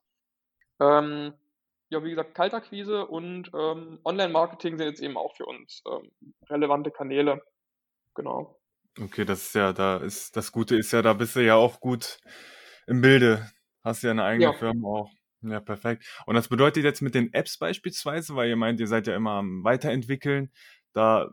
Ähm, 0.81 1.35
ja, 1.91 2.03
wie 2.03 2.11
gesagt, 2.11 2.35
Kaltakquise 2.35 3.07
und 3.07 3.51
ähm, 3.55 4.01
Online-Marketing 4.05 4.79
sind 4.79 4.87
jetzt 4.87 5.03
eben 5.03 5.17
auch 5.17 5.37
für 5.37 5.45
uns 5.45 5.83
ähm, 5.87 6.11
relevante 6.49 6.91
Kanäle. 6.91 7.43
Genau. 8.15 8.59
Okay, 9.01 9.25
das 9.25 9.47
ist 9.47 9.55
ja, 9.55 9.73
da 9.73 9.99
ist, 9.99 10.37
das 10.37 10.53
Gute 10.53 10.77
ist 10.77 10.93
ja, 10.93 11.03
da 11.03 11.13
bist 11.15 11.37
du 11.37 11.45
ja 11.45 11.55
auch 11.55 11.81
gut 11.81 12.19
im 12.87 13.01
Bilde. 13.01 13.51
Hast 13.85 14.03
ja 14.03 14.11
eine 14.11 14.25
eigene 14.25 14.53
ja. 14.53 14.53
Firma 14.53 14.89
auch. 14.89 15.11
Ja, 15.43 15.61
perfekt. 15.61 16.05
Und 16.27 16.35
das 16.35 16.49
bedeutet 16.49 16.85
jetzt 16.85 17.03
mit 17.03 17.15
den 17.15 17.33
Apps 17.33 17.59
beispielsweise, 17.59 18.37
weil 18.37 18.49
ihr 18.49 18.57
meint, 18.57 18.79
ihr 18.81 18.87
seid 18.87 19.07
ja 19.07 19.17
immer 19.17 19.33
am 19.33 19.65
Weiterentwickeln, 19.65 20.53
da 20.93 21.31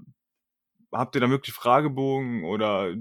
habt 0.92 1.16
ihr 1.16 1.22
da 1.22 1.30
wirklich 1.30 1.54
Fragebogen 1.54 2.44
oder 2.44 2.96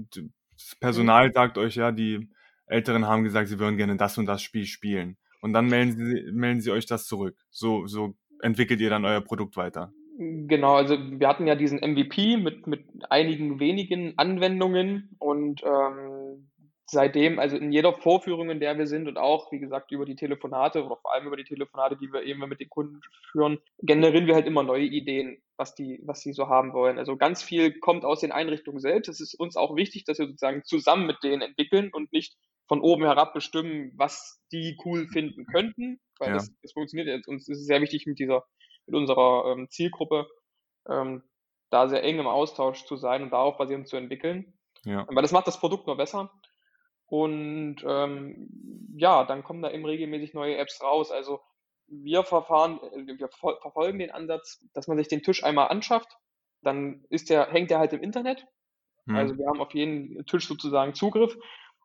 das 0.59 0.75
Personal 0.75 1.31
sagt 1.31 1.57
euch 1.57 1.75
ja, 1.75 1.91
die 1.91 2.29
Älteren 2.65 3.07
haben 3.07 3.23
gesagt, 3.23 3.47
sie 3.47 3.59
würden 3.59 3.77
gerne 3.77 3.97
das 3.97 4.17
und 4.17 4.25
das 4.25 4.41
Spiel 4.41 4.65
spielen. 4.65 5.17
Und 5.41 5.53
dann 5.53 5.67
melden 5.67 5.93
sie, 5.93 6.31
melden 6.31 6.61
sie 6.61 6.71
euch 6.71 6.85
das 6.85 7.05
zurück. 7.05 7.37
So, 7.49 7.87
so 7.87 8.13
entwickelt 8.41 8.81
ihr 8.81 8.89
dann 8.89 9.05
euer 9.05 9.21
Produkt 9.21 9.55
weiter. 9.57 9.93
Genau, 10.17 10.75
also 10.75 10.97
wir 10.97 11.27
hatten 11.29 11.47
ja 11.47 11.55
diesen 11.55 11.79
MVP 11.79 12.35
mit, 12.35 12.67
mit 12.67 12.83
einigen 13.09 13.61
wenigen 13.61 14.17
Anwendungen 14.17 15.15
und 15.17 15.63
ähm, 15.63 16.49
seitdem, 16.91 17.39
also 17.39 17.57
in 17.57 17.71
jeder 17.71 17.93
Vorführung, 17.93 18.49
in 18.49 18.59
der 18.59 18.77
wir 18.77 18.87
sind 18.87 19.07
und 19.07 19.17
auch, 19.17 19.51
wie 19.51 19.59
gesagt, 19.59 19.91
über 19.91 20.05
die 20.05 20.15
Telefonate 20.15 20.83
oder 20.83 20.97
vor 20.97 21.13
allem 21.13 21.27
über 21.27 21.37
die 21.37 21.43
Telefonate, 21.43 21.97
die 21.97 22.11
wir 22.11 22.23
eben 22.23 22.39
mit 22.47 22.59
den 22.59 22.69
Kunden 22.69 23.01
führen, 23.31 23.59
generieren 23.79 24.27
wir 24.27 24.35
halt 24.35 24.47
immer 24.47 24.63
neue 24.63 24.85
Ideen, 24.85 25.41
was 25.57 25.75
die, 25.75 25.99
was 26.03 26.21
die 26.21 26.33
so 26.33 26.47
haben 26.47 26.73
wollen. 26.73 26.97
Also 26.97 27.17
ganz 27.17 27.43
viel 27.43 27.79
kommt 27.79 28.05
aus 28.05 28.21
den 28.21 28.31
Einrichtungen 28.31 28.79
selbst. 28.79 29.09
Es 29.09 29.19
ist 29.19 29.35
uns 29.35 29.55
auch 29.55 29.75
wichtig, 29.75 30.05
dass 30.05 30.19
wir 30.19 30.27
sozusagen 30.27 30.63
zusammen 30.63 31.05
mit 31.05 31.17
denen 31.23 31.41
entwickeln 31.41 31.89
und 31.93 32.11
nicht 32.11 32.35
von 32.67 32.81
oben 32.81 33.03
herab 33.03 33.33
bestimmen, 33.33 33.91
was 33.95 34.41
die 34.51 34.77
cool 34.85 35.07
finden 35.07 35.45
könnten, 35.45 35.99
weil 36.19 36.29
ja. 36.29 36.33
das, 36.35 36.51
das 36.61 36.73
funktioniert 36.73 37.07
jetzt. 37.07 37.27
Uns 37.27 37.47
ist 37.47 37.59
es 37.59 37.65
sehr 37.65 37.81
wichtig 37.81 38.05
mit 38.05 38.19
dieser, 38.19 38.45
mit 38.85 38.95
unserer 38.95 39.51
ähm, 39.51 39.67
Zielgruppe, 39.69 40.27
ähm, 40.87 41.23
da 41.71 41.87
sehr 41.87 42.03
eng 42.03 42.19
im 42.19 42.27
Austausch 42.27 42.85
zu 42.85 42.95
sein 42.95 43.23
und 43.23 43.31
darauf 43.31 43.57
basierend 43.57 43.87
zu 43.87 43.97
entwickeln. 43.97 44.53
Ja. 44.85 45.05
Weil 45.09 45.21
das 45.21 45.31
macht 45.31 45.47
das 45.47 45.59
Produkt 45.59 45.87
nur 45.87 45.97
besser. 45.97 46.31
Und 47.09 47.77
ähm, 47.87 48.49
ja, 48.95 49.23
dann 49.23 49.43
kommen 49.43 49.61
da 49.61 49.71
eben 49.71 49.85
regelmäßig 49.85 50.33
neue 50.33 50.57
Apps 50.57 50.81
raus. 50.81 51.11
Also 51.11 51.41
wir 51.87 52.23
verfahren, 52.23 52.79
äh, 52.93 53.17
wir 53.17 53.29
verfolgen 53.29 53.99
den 53.99 54.11
Ansatz, 54.11 54.63
dass 54.73 54.87
man 54.87 54.97
sich 54.97 55.07
den 55.07 55.23
Tisch 55.23 55.43
einmal 55.43 55.69
anschafft, 55.69 56.17
dann 56.61 57.03
ist 57.09 57.29
der, 57.29 57.49
hängt 57.51 57.71
der 57.71 57.79
halt 57.79 57.93
im 57.93 58.03
Internet. 58.03 58.45
Hm. 59.07 59.15
Also 59.15 59.37
wir 59.37 59.47
haben 59.47 59.61
auf 59.61 59.73
jeden 59.73 60.25
Tisch 60.25 60.47
sozusagen 60.47 60.93
Zugriff 60.93 61.35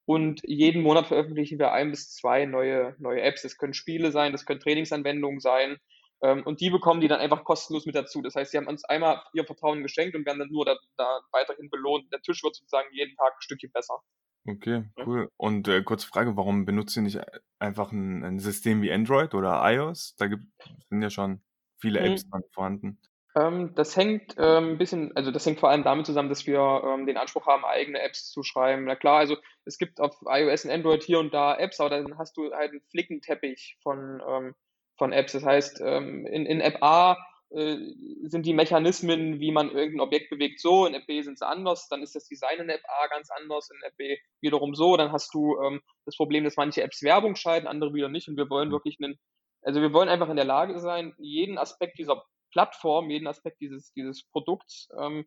und 0.06 0.42
jeden 0.44 0.82
Monat 0.82 1.06
veröffentlichen 1.06 1.58
wir 1.58 1.72
ein 1.72 1.90
bis 1.90 2.12
zwei 2.12 2.44
neue, 2.44 2.94
neue 2.98 3.22
Apps. 3.22 3.42
Das 3.42 3.56
können 3.56 3.74
Spiele 3.74 4.12
sein, 4.12 4.32
das 4.32 4.44
können 4.44 4.60
Trainingsanwendungen 4.60 5.40
sein. 5.40 5.78
Ähm, 6.22 6.42
und 6.44 6.60
die 6.60 6.70
bekommen 6.70 7.00
die 7.00 7.08
dann 7.08 7.20
einfach 7.20 7.44
kostenlos 7.44 7.86
mit 7.86 7.94
dazu. 7.94 8.20
Das 8.20 8.34
heißt, 8.34 8.50
sie 8.50 8.58
haben 8.58 8.66
uns 8.66 8.84
einmal 8.84 9.22
ihr 9.32 9.44
Vertrauen 9.44 9.82
geschenkt 9.82 10.14
und 10.14 10.26
werden 10.26 10.38
dann 10.38 10.50
nur 10.50 10.66
da, 10.66 10.76
da 10.96 11.20
weiterhin 11.32 11.70
belohnt. 11.70 12.12
Der 12.12 12.20
Tisch 12.20 12.42
wird 12.42 12.54
sozusagen 12.54 12.88
jeden 12.92 13.16
Tag 13.16 13.32
ein 13.32 13.40
Stückchen 13.40 13.72
besser. 13.72 13.98
Okay, 14.46 14.84
cool. 15.06 15.30
Und 15.36 15.68
äh, 15.68 15.82
kurze 15.82 16.06
Frage, 16.06 16.36
warum 16.36 16.66
benutzt 16.66 16.96
ihr 16.96 17.02
nicht 17.02 17.20
einfach 17.58 17.92
ein, 17.92 18.22
ein 18.24 18.38
System 18.38 18.82
wie 18.82 18.92
Android 18.92 19.34
oder 19.34 19.62
iOS? 19.64 20.14
Da 20.16 20.26
gibt, 20.26 20.44
sind 20.90 21.00
ja 21.00 21.10
schon 21.10 21.40
viele 21.78 22.00
mhm. 22.00 22.06
Apps 22.06 22.24
mhm. 22.26 22.42
vorhanden. 22.52 22.98
Ähm, 23.36 23.74
das 23.74 23.96
hängt 23.96 24.36
ähm, 24.38 24.72
ein 24.72 24.78
bisschen, 24.78 25.16
also 25.16 25.30
das 25.30 25.44
hängt 25.44 25.58
vor 25.58 25.70
allem 25.70 25.82
damit 25.82 26.06
zusammen, 26.06 26.28
dass 26.28 26.46
wir 26.46 26.82
ähm, 26.84 27.06
den 27.06 27.16
Anspruch 27.16 27.46
haben, 27.46 27.64
eigene 27.64 28.00
Apps 28.00 28.30
zu 28.30 28.42
schreiben. 28.42 28.84
Na 28.84 28.94
klar, 28.94 29.18
also 29.18 29.36
es 29.64 29.78
gibt 29.78 30.00
auf 30.00 30.14
iOS 30.26 30.66
und 30.66 30.70
Android 30.70 31.02
hier 31.02 31.18
und 31.18 31.34
da 31.34 31.56
Apps, 31.56 31.80
aber 31.80 31.90
dann 31.90 32.16
hast 32.18 32.36
du 32.36 32.52
halt 32.52 32.70
einen 32.70 32.82
Flickenteppich 32.90 33.78
von, 33.82 34.22
ähm, 34.28 34.54
von 34.96 35.12
Apps. 35.12 35.32
Das 35.32 35.44
heißt, 35.44 35.80
ähm, 35.84 36.26
in, 36.26 36.46
in 36.46 36.60
App 36.60 36.80
A 36.82 37.16
äh, 37.54 37.78
sind 38.24 38.46
die 38.46 38.52
Mechanismen, 38.52 39.40
wie 39.40 39.52
man 39.52 39.70
irgendein 39.70 40.00
Objekt 40.00 40.30
bewegt, 40.30 40.60
so, 40.60 40.86
in 40.86 40.94
App 40.94 41.06
B 41.06 41.22
sind 41.22 41.38
sie 41.38 41.46
anders, 41.46 41.88
dann 41.88 42.02
ist 42.02 42.14
das 42.14 42.26
Design 42.26 42.58
in 42.58 42.68
App 42.68 42.82
A 42.86 43.06
ganz 43.08 43.30
anders, 43.30 43.70
in 43.70 43.82
App 43.86 43.96
B 43.96 44.16
wiederum 44.40 44.74
so, 44.74 44.96
dann 44.96 45.12
hast 45.12 45.32
du 45.34 45.60
ähm, 45.60 45.80
das 46.04 46.16
Problem, 46.16 46.44
dass 46.44 46.56
manche 46.56 46.82
Apps 46.82 47.02
Werbung 47.02 47.36
schalten, 47.36 47.66
andere 47.66 47.94
wieder 47.94 48.08
nicht 48.08 48.28
und 48.28 48.36
wir 48.36 48.50
wollen 48.50 48.68
mhm. 48.68 48.72
wirklich 48.72 48.98
einen, 49.00 49.18
also 49.62 49.80
wir 49.80 49.92
wollen 49.92 50.08
einfach 50.08 50.28
in 50.28 50.36
der 50.36 50.44
Lage 50.44 50.78
sein, 50.80 51.14
jeden 51.18 51.58
Aspekt 51.58 51.98
dieser 51.98 52.24
Plattform, 52.52 53.10
jeden 53.10 53.26
Aspekt 53.26 53.60
dieses, 53.60 53.92
dieses 53.92 54.24
Produkts 54.30 54.88
ähm, 54.98 55.26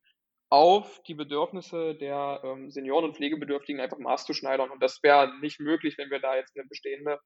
auf 0.50 1.02
die 1.04 1.14
Bedürfnisse 1.14 1.96
der 1.96 2.42
ähm, 2.44 2.72
Senioren 2.72 3.06
und 3.06 3.16
Pflegebedürftigen 3.16 3.82
einfach 3.82 4.00
maßzuschneidern. 4.00 4.70
Und 4.70 4.82
das 4.82 5.04
wäre 5.04 5.38
nicht 5.42 5.60
möglich, 5.60 5.98
wenn 5.98 6.10
wir 6.10 6.20
da 6.20 6.36
jetzt 6.36 6.58
eine 6.58 6.68
bestehende, 6.68 7.20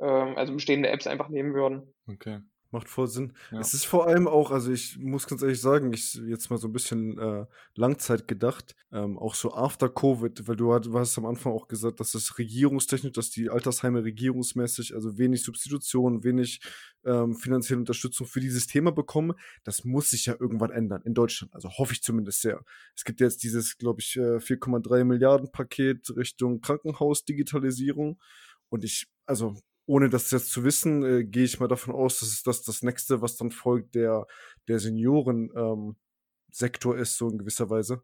ähm, 0.00 0.36
also 0.36 0.52
bestehende 0.52 0.90
Apps 0.90 1.06
einfach 1.06 1.28
nehmen 1.28 1.54
würden. 1.54 1.94
Okay. 2.06 2.40
Macht 2.70 2.90
voll 2.90 3.08
Sinn. 3.08 3.32
Ja. 3.50 3.60
Es 3.60 3.72
ist 3.72 3.86
vor 3.86 4.06
allem 4.06 4.28
auch, 4.28 4.50
also 4.50 4.70
ich 4.70 4.98
muss 4.98 5.26
ganz 5.26 5.40
ehrlich 5.40 5.60
sagen, 5.60 5.90
ich 5.94 6.14
jetzt 6.26 6.50
mal 6.50 6.58
so 6.58 6.68
ein 6.68 6.72
bisschen 6.72 7.18
äh, 7.18 7.46
Langzeit 7.74 8.28
gedacht, 8.28 8.76
ähm, 8.92 9.18
auch 9.18 9.34
so 9.34 9.54
after 9.54 9.88
Covid, 9.88 10.46
weil 10.46 10.56
du, 10.56 10.78
du 10.78 10.98
hast 10.98 11.16
am 11.16 11.24
Anfang 11.24 11.54
auch 11.54 11.66
gesagt, 11.68 11.98
dass 11.98 12.12
das 12.12 12.36
regierungstechnisch, 12.36 13.12
dass 13.12 13.30
die 13.30 13.48
Altersheime 13.48 14.04
regierungsmäßig, 14.04 14.94
also 14.94 15.16
wenig 15.16 15.44
Substitution, 15.44 16.24
wenig 16.24 16.60
ähm, 17.04 17.34
finanzielle 17.36 17.80
Unterstützung 17.80 18.26
für 18.26 18.40
dieses 18.40 18.66
Thema 18.66 18.92
bekommen. 18.92 19.32
Das 19.64 19.84
muss 19.84 20.10
sich 20.10 20.26
ja 20.26 20.36
irgendwann 20.38 20.70
ändern 20.70 21.00
in 21.06 21.14
Deutschland. 21.14 21.54
Also 21.54 21.70
hoffe 21.70 21.94
ich 21.94 22.02
zumindest 22.02 22.42
sehr. 22.42 22.62
Es 22.94 23.04
gibt 23.04 23.20
jetzt 23.20 23.42
dieses, 23.44 23.78
glaube 23.78 24.00
ich, 24.00 24.12
4,3 24.12 25.00
äh, 25.00 25.04
Milliarden 25.04 25.50
Paket 25.50 26.14
Richtung 26.14 26.60
Krankenhausdigitalisierung. 26.60 28.20
Und 28.68 28.84
ich, 28.84 29.06
also 29.24 29.56
ohne 29.88 30.08
das 30.10 30.30
jetzt 30.30 30.52
zu 30.52 30.64
wissen, 30.64 31.02
äh, 31.02 31.24
gehe 31.24 31.44
ich 31.44 31.60
mal 31.60 31.66
davon 31.66 31.94
aus, 31.94 32.20
dass 32.20 32.42
das, 32.42 32.62
das 32.62 32.82
nächste, 32.82 33.22
was 33.22 33.36
dann 33.36 33.50
folgt, 33.50 33.94
der, 33.94 34.26
der 34.68 34.78
Senioren-Sektor 34.78 36.94
ähm, 36.94 37.00
ist, 37.00 37.16
so 37.16 37.30
in 37.30 37.38
gewisser 37.38 37.70
Weise. 37.70 38.02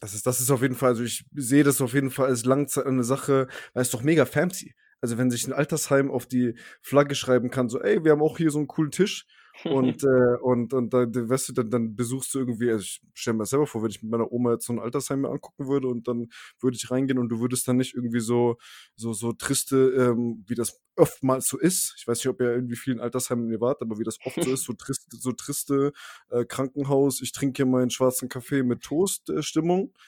Das 0.00 0.14
ist, 0.14 0.26
das 0.26 0.40
ist 0.40 0.50
auf 0.50 0.62
jeden 0.62 0.74
Fall, 0.74 0.88
also 0.90 1.04
ich 1.04 1.26
sehe 1.34 1.64
das 1.64 1.82
auf 1.82 1.92
jeden 1.92 2.10
Fall 2.10 2.28
als 2.28 2.46
Langzeit 2.46 2.86
eine 2.86 3.04
Sache, 3.04 3.46
weil 3.74 3.82
es 3.82 3.90
doch 3.90 4.02
mega 4.02 4.24
fancy. 4.24 4.74
Also 5.02 5.18
wenn 5.18 5.30
sich 5.30 5.46
ein 5.46 5.52
Altersheim 5.52 6.10
auf 6.10 6.24
die 6.26 6.54
Flagge 6.80 7.14
schreiben 7.14 7.50
kann, 7.50 7.68
so, 7.68 7.78
ey, 7.80 8.02
wir 8.02 8.12
haben 8.12 8.22
auch 8.22 8.38
hier 8.38 8.50
so 8.50 8.58
einen 8.58 8.68
coolen 8.68 8.90
Tisch, 8.90 9.26
und, 9.64 10.02
äh, 10.04 10.36
und, 10.40 10.72
und 10.72 10.92
dann, 10.92 11.14
weißt 11.14 11.50
du, 11.50 11.52
dann, 11.52 11.70
dann 11.70 11.96
besuchst 11.96 12.34
du 12.34 12.40
irgendwie, 12.40 12.70
also 12.70 12.82
ich 12.82 13.00
stelle 13.14 13.34
mir 13.34 13.42
das 13.42 13.50
selber 13.50 13.66
vor, 13.66 13.82
wenn 13.82 13.90
ich 13.90 14.02
mit 14.02 14.10
meiner 14.10 14.30
Oma 14.32 14.52
jetzt 14.52 14.66
so 14.66 14.72
ein 14.72 14.78
Altersheim 14.78 15.22
mir 15.22 15.30
angucken 15.30 15.68
würde 15.68 15.88
und 15.88 16.08
dann 16.08 16.28
würde 16.60 16.76
ich 16.76 16.90
reingehen 16.90 17.18
und 17.18 17.28
du 17.28 17.40
würdest 17.40 17.68
dann 17.68 17.76
nicht 17.76 17.94
irgendwie 17.94 18.20
so, 18.20 18.56
so, 18.96 19.12
so 19.12 19.32
triste, 19.32 19.76
ähm, 19.76 20.44
wie 20.46 20.54
das 20.54 20.80
oftmals 20.96 21.48
so 21.48 21.58
ist. 21.58 21.94
Ich 21.98 22.06
weiß 22.06 22.18
nicht, 22.18 22.28
ob 22.28 22.40
ihr 22.40 22.52
irgendwie 22.52 22.76
vielen 22.76 23.00
Altersheimen 23.00 23.50
ihr 23.50 23.60
wart, 23.60 23.82
aber 23.82 23.98
wie 23.98 24.04
das 24.04 24.18
oft 24.24 24.42
so 24.42 24.50
ist, 24.50 24.64
so 24.64 24.72
triste, 24.72 25.16
so 25.16 25.32
triste 25.32 25.92
äh, 26.30 26.44
Krankenhaus, 26.44 27.20
ich 27.20 27.32
trinke 27.32 27.58
hier 27.62 27.66
meinen 27.66 27.90
schwarzen 27.90 28.28
Kaffee 28.28 28.62
mit 28.62 28.82
Toast-Stimmung. 28.82 29.92
Äh, 29.94 29.98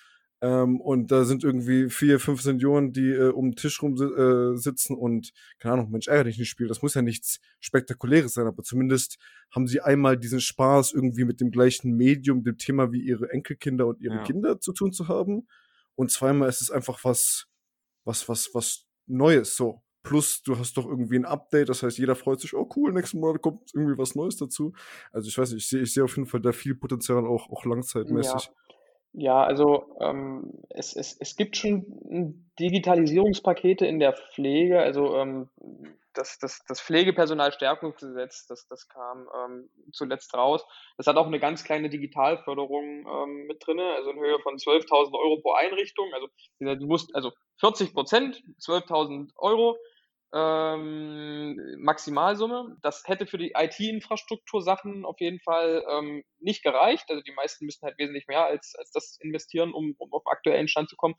ähm, 0.44 0.78
und 0.78 1.10
da 1.10 1.24
sind 1.24 1.42
irgendwie 1.42 1.88
vier, 1.88 2.20
fünf 2.20 2.42
Senioren, 2.42 2.92
die 2.92 3.08
äh, 3.08 3.30
um 3.30 3.52
den 3.52 3.56
Tisch 3.56 3.80
rum 3.80 3.94
äh, 3.94 4.58
sitzen 4.58 4.94
und, 4.94 5.32
keine 5.58 5.72
Ahnung, 5.72 5.90
Mensch, 5.90 6.06
ärgere 6.06 6.24
dich 6.24 6.38
nicht 6.38 6.50
spielen. 6.50 6.68
Das 6.68 6.82
muss 6.82 6.92
ja 6.92 7.00
nichts 7.00 7.40
Spektakuläres 7.60 8.34
sein, 8.34 8.46
aber 8.46 8.62
zumindest 8.62 9.16
haben 9.50 9.66
sie 9.66 9.80
einmal 9.80 10.18
diesen 10.18 10.40
Spaß, 10.40 10.92
irgendwie 10.92 11.24
mit 11.24 11.40
dem 11.40 11.50
gleichen 11.50 11.96
Medium, 11.96 12.44
dem 12.44 12.58
Thema 12.58 12.92
wie 12.92 13.00
ihre 13.00 13.30
Enkelkinder 13.30 13.86
und 13.86 14.02
ihre 14.02 14.16
ja. 14.16 14.22
Kinder 14.22 14.60
zu 14.60 14.74
tun 14.74 14.92
zu 14.92 15.08
haben. 15.08 15.48
Und 15.94 16.10
zweimal 16.10 16.50
ist 16.50 16.60
es 16.60 16.70
einfach 16.70 17.04
was, 17.04 17.46
was, 18.04 18.28
was, 18.28 18.50
was 18.52 18.84
Neues, 19.06 19.56
so. 19.56 19.80
Plus, 20.02 20.42
du 20.42 20.58
hast 20.58 20.76
doch 20.76 20.84
irgendwie 20.84 21.16
ein 21.16 21.24
Update, 21.24 21.70
das 21.70 21.82
heißt, 21.82 21.96
jeder 21.96 22.16
freut 22.16 22.42
sich, 22.42 22.52
oh 22.52 22.68
cool, 22.76 22.92
nächsten 22.92 23.18
Monat 23.18 23.40
kommt 23.40 23.70
irgendwie 23.72 23.96
was 23.96 24.14
Neues 24.14 24.36
dazu. 24.36 24.74
Also 25.10 25.28
ich 25.28 25.38
weiß 25.38 25.52
nicht, 25.52 25.62
ich 25.62 25.68
sehe 25.70 25.80
ich 25.80 25.94
sehe 25.94 26.04
auf 26.04 26.14
jeden 26.18 26.28
Fall 26.28 26.42
da 26.42 26.52
viel 26.52 26.74
Potenzial 26.74 27.24
auch, 27.24 27.48
auch 27.48 27.64
langzeitmäßig. 27.64 28.44
Ja. 28.44 28.63
Ja, 29.16 29.44
also 29.44 29.96
ähm, 30.00 30.52
es, 30.70 30.96
es, 30.96 31.16
es 31.20 31.36
gibt 31.36 31.56
schon 31.56 32.44
Digitalisierungspakete 32.58 33.86
in 33.86 34.00
der 34.00 34.12
Pflege. 34.12 34.80
Also 34.80 35.16
ähm, 35.16 35.48
das, 36.14 36.38
das, 36.40 36.64
das 36.66 36.80
Pflegepersonalstärkungsgesetz, 36.80 38.46
das, 38.48 38.66
das 38.66 38.88
kam 38.88 39.28
ähm, 39.32 39.70
zuletzt 39.92 40.34
raus. 40.34 40.64
Das 40.96 41.06
hat 41.06 41.16
auch 41.16 41.28
eine 41.28 41.38
ganz 41.38 41.62
kleine 41.62 41.88
Digitalförderung 41.90 43.06
ähm, 43.06 43.46
mit 43.46 43.64
drin, 43.64 43.78
also 43.78 44.10
in 44.10 44.18
Höhe 44.18 44.40
von 44.40 44.56
12.000 44.56 45.12
Euro 45.14 45.40
pro 45.40 45.52
Einrichtung. 45.52 46.10
Also 46.12 46.28
du 46.58 46.86
musst 46.86 47.14
also 47.14 47.30
40 47.60 47.94
Prozent, 47.94 48.42
12.000 48.60 49.30
Euro 49.36 49.76
ähm, 50.34 51.56
Maximalsumme. 51.78 52.76
Das 52.82 53.04
hätte 53.06 53.26
für 53.26 53.38
die 53.38 53.52
IT-Infrastruktur 53.56 54.62
Sachen 54.62 55.04
auf 55.04 55.20
jeden 55.20 55.40
Fall 55.40 55.84
ähm, 55.88 56.24
nicht 56.40 56.62
gereicht. 56.62 57.04
Also 57.08 57.22
die 57.22 57.32
meisten 57.32 57.64
müssten 57.66 57.86
halt 57.86 57.98
wesentlich 57.98 58.26
mehr 58.26 58.44
als, 58.44 58.74
als 58.76 58.90
das 58.90 59.16
investieren, 59.20 59.72
um, 59.72 59.94
um 59.98 60.12
auf 60.12 60.26
aktuellen 60.26 60.68
Stand 60.68 60.88
zu 60.88 60.96
kommen. 60.96 61.14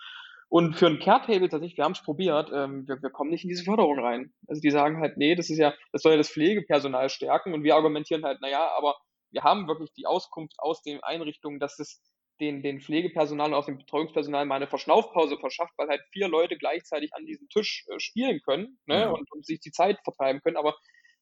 Und 0.50 0.76
für 0.76 0.88
ein 0.88 1.00
Care-Table 1.00 1.50
tatsächlich, 1.50 1.78
wir 1.78 1.86
haben 1.86 1.94
es 1.94 2.04
probiert, 2.04 2.52
ähm, 2.54 2.88
wir, 2.88 3.02
wir 3.02 3.10
kommen 3.10 3.32
nicht 3.32 3.44
in 3.44 3.50
diese 3.50 3.64
Förderung 3.64 4.00
rein. 4.00 4.34
Also 4.48 4.62
die 4.62 4.70
sagen 4.70 5.00
halt, 5.00 5.18
nee, 5.18 5.36
das 5.36 5.50
ist 5.50 5.58
ja, 5.58 5.74
das 5.92 6.02
soll 6.02 6.12
ja 6.12 6.18
das 6.18 6.30
Pflegepersonal 6.30 7.10
stärken 7.10 7.54
und 7.54 7.64
wir 7.64 7.76
argumentieren 7.76 8.26
halt, 8.26 8.42
naja, 8.42 8.70
aber 8.78 8.96
wir 9.32 9.44
haben 9.44 9.68
wirklich 9.68 9.92
die 9.94 10.06
Auskunft 10.06 10.54
aus 10.60 10.82
den 10.84 11.02
Einrichtungen, 11.04 11.60
dass 11.60 11.80
es 11.80 12.02
den, 12.40 12.62
den 12.62 12.82
Pflegepersonal 12.82 13.48
und 13.48 13.54
auch 13.54 13.66
dem 13.66 13.78
Betreuungspersonal 13.78 14.46
mal 14.46 14.56
eine 14.56 14.68
Verschnaufpause 14.68 15.38
verschafft, 15.38 15.74
weil 15.78 15.88
halt 15.88 16.02
vier 16.12 16.28
Leute 16.28 16.58
gleichzeitig 16.58 17.14
an 17.14 17.26
diesem 17.26 17.48
Tisch 17.50 17.86
äh, 17.90 18.00
spielen 18.00 18.42
können 18.42 18.78
ne, 18.86 19.02
ja. 19.02 19.10
und, 19.10 19.32
und, 19.32 19.46
sich 19.46 19.60
die 19.60 19.72
Zeit 19.72 20.00
vertreiben 20.04 20.42
können. 20.42 20.58
Aber 20.58 20.76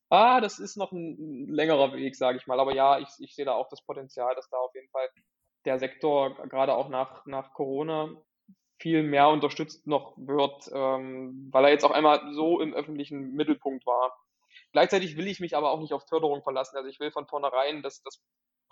ah, 0.10 0.42
das 0.42 0.60
ist 0.60 0.76
noch 0.78 0.92
ein 0.92 1.48
längerer 1.48 1.94
Weg, 1.94 2.16
sage 2.16 2.38
ich 2.38 2.48
mal. 2.48 2.60
Aber 2.60 2.74
ja, 2.74 3.00
ich, 3.00 3.10
ich 3.20 3.36
sehe 3.36 3.46
da 3.46 3.54
auch 3.54 3.70
das 3.70 3.84
Potenzial, 3.86 4.34
dass 4.36 4.50
da 4.50 4.58
auf 4.58 4.74
jeden 4.74 4.90
Fall 4.90 5.08
der 5.66 5.80
Sektor 5.80 6.36
gerade 6.48 6.76
auch 6.76 6.90
nach, 6.90 7.26
nach 7.26 7.54
Corona 7.54 8.10
viel 8.80 9.04
mehr 9.04 9.30
unterstützt 9.30 9.88
noch 9.88 10.14
wird, 10.18 10.70
ähm, 10.74 11.50
weil 11.52 11.66
er 11.66 11.72
jetzt 11.72 11.86
auch 11.86 11.92
einmal 11.92 12.34
so 12.34 12.60
im 12.60 12.74
öffentlichen 12.74 13.34
Mittelpunkt 13.34 13.86
war. 13.86 14.14
Gleichzeitig 14.72 15.16
will 15.16 15.28
ich 15.28 15.40
mich 15.40 15.56
aber 15.56 15.72
auch 15.72 15.80
nicht 15.80 15.94
auf 15.94 16.08
Förderung 16.08 16.44
verlassen. 16.44 16.76
Also 16.76 16.90
ich 16.90 17.00
will 17.00 17.12
von 17.12 17.28
vornherein 17.28 17.82
dass 17.82 18.02
das 18.02 18.22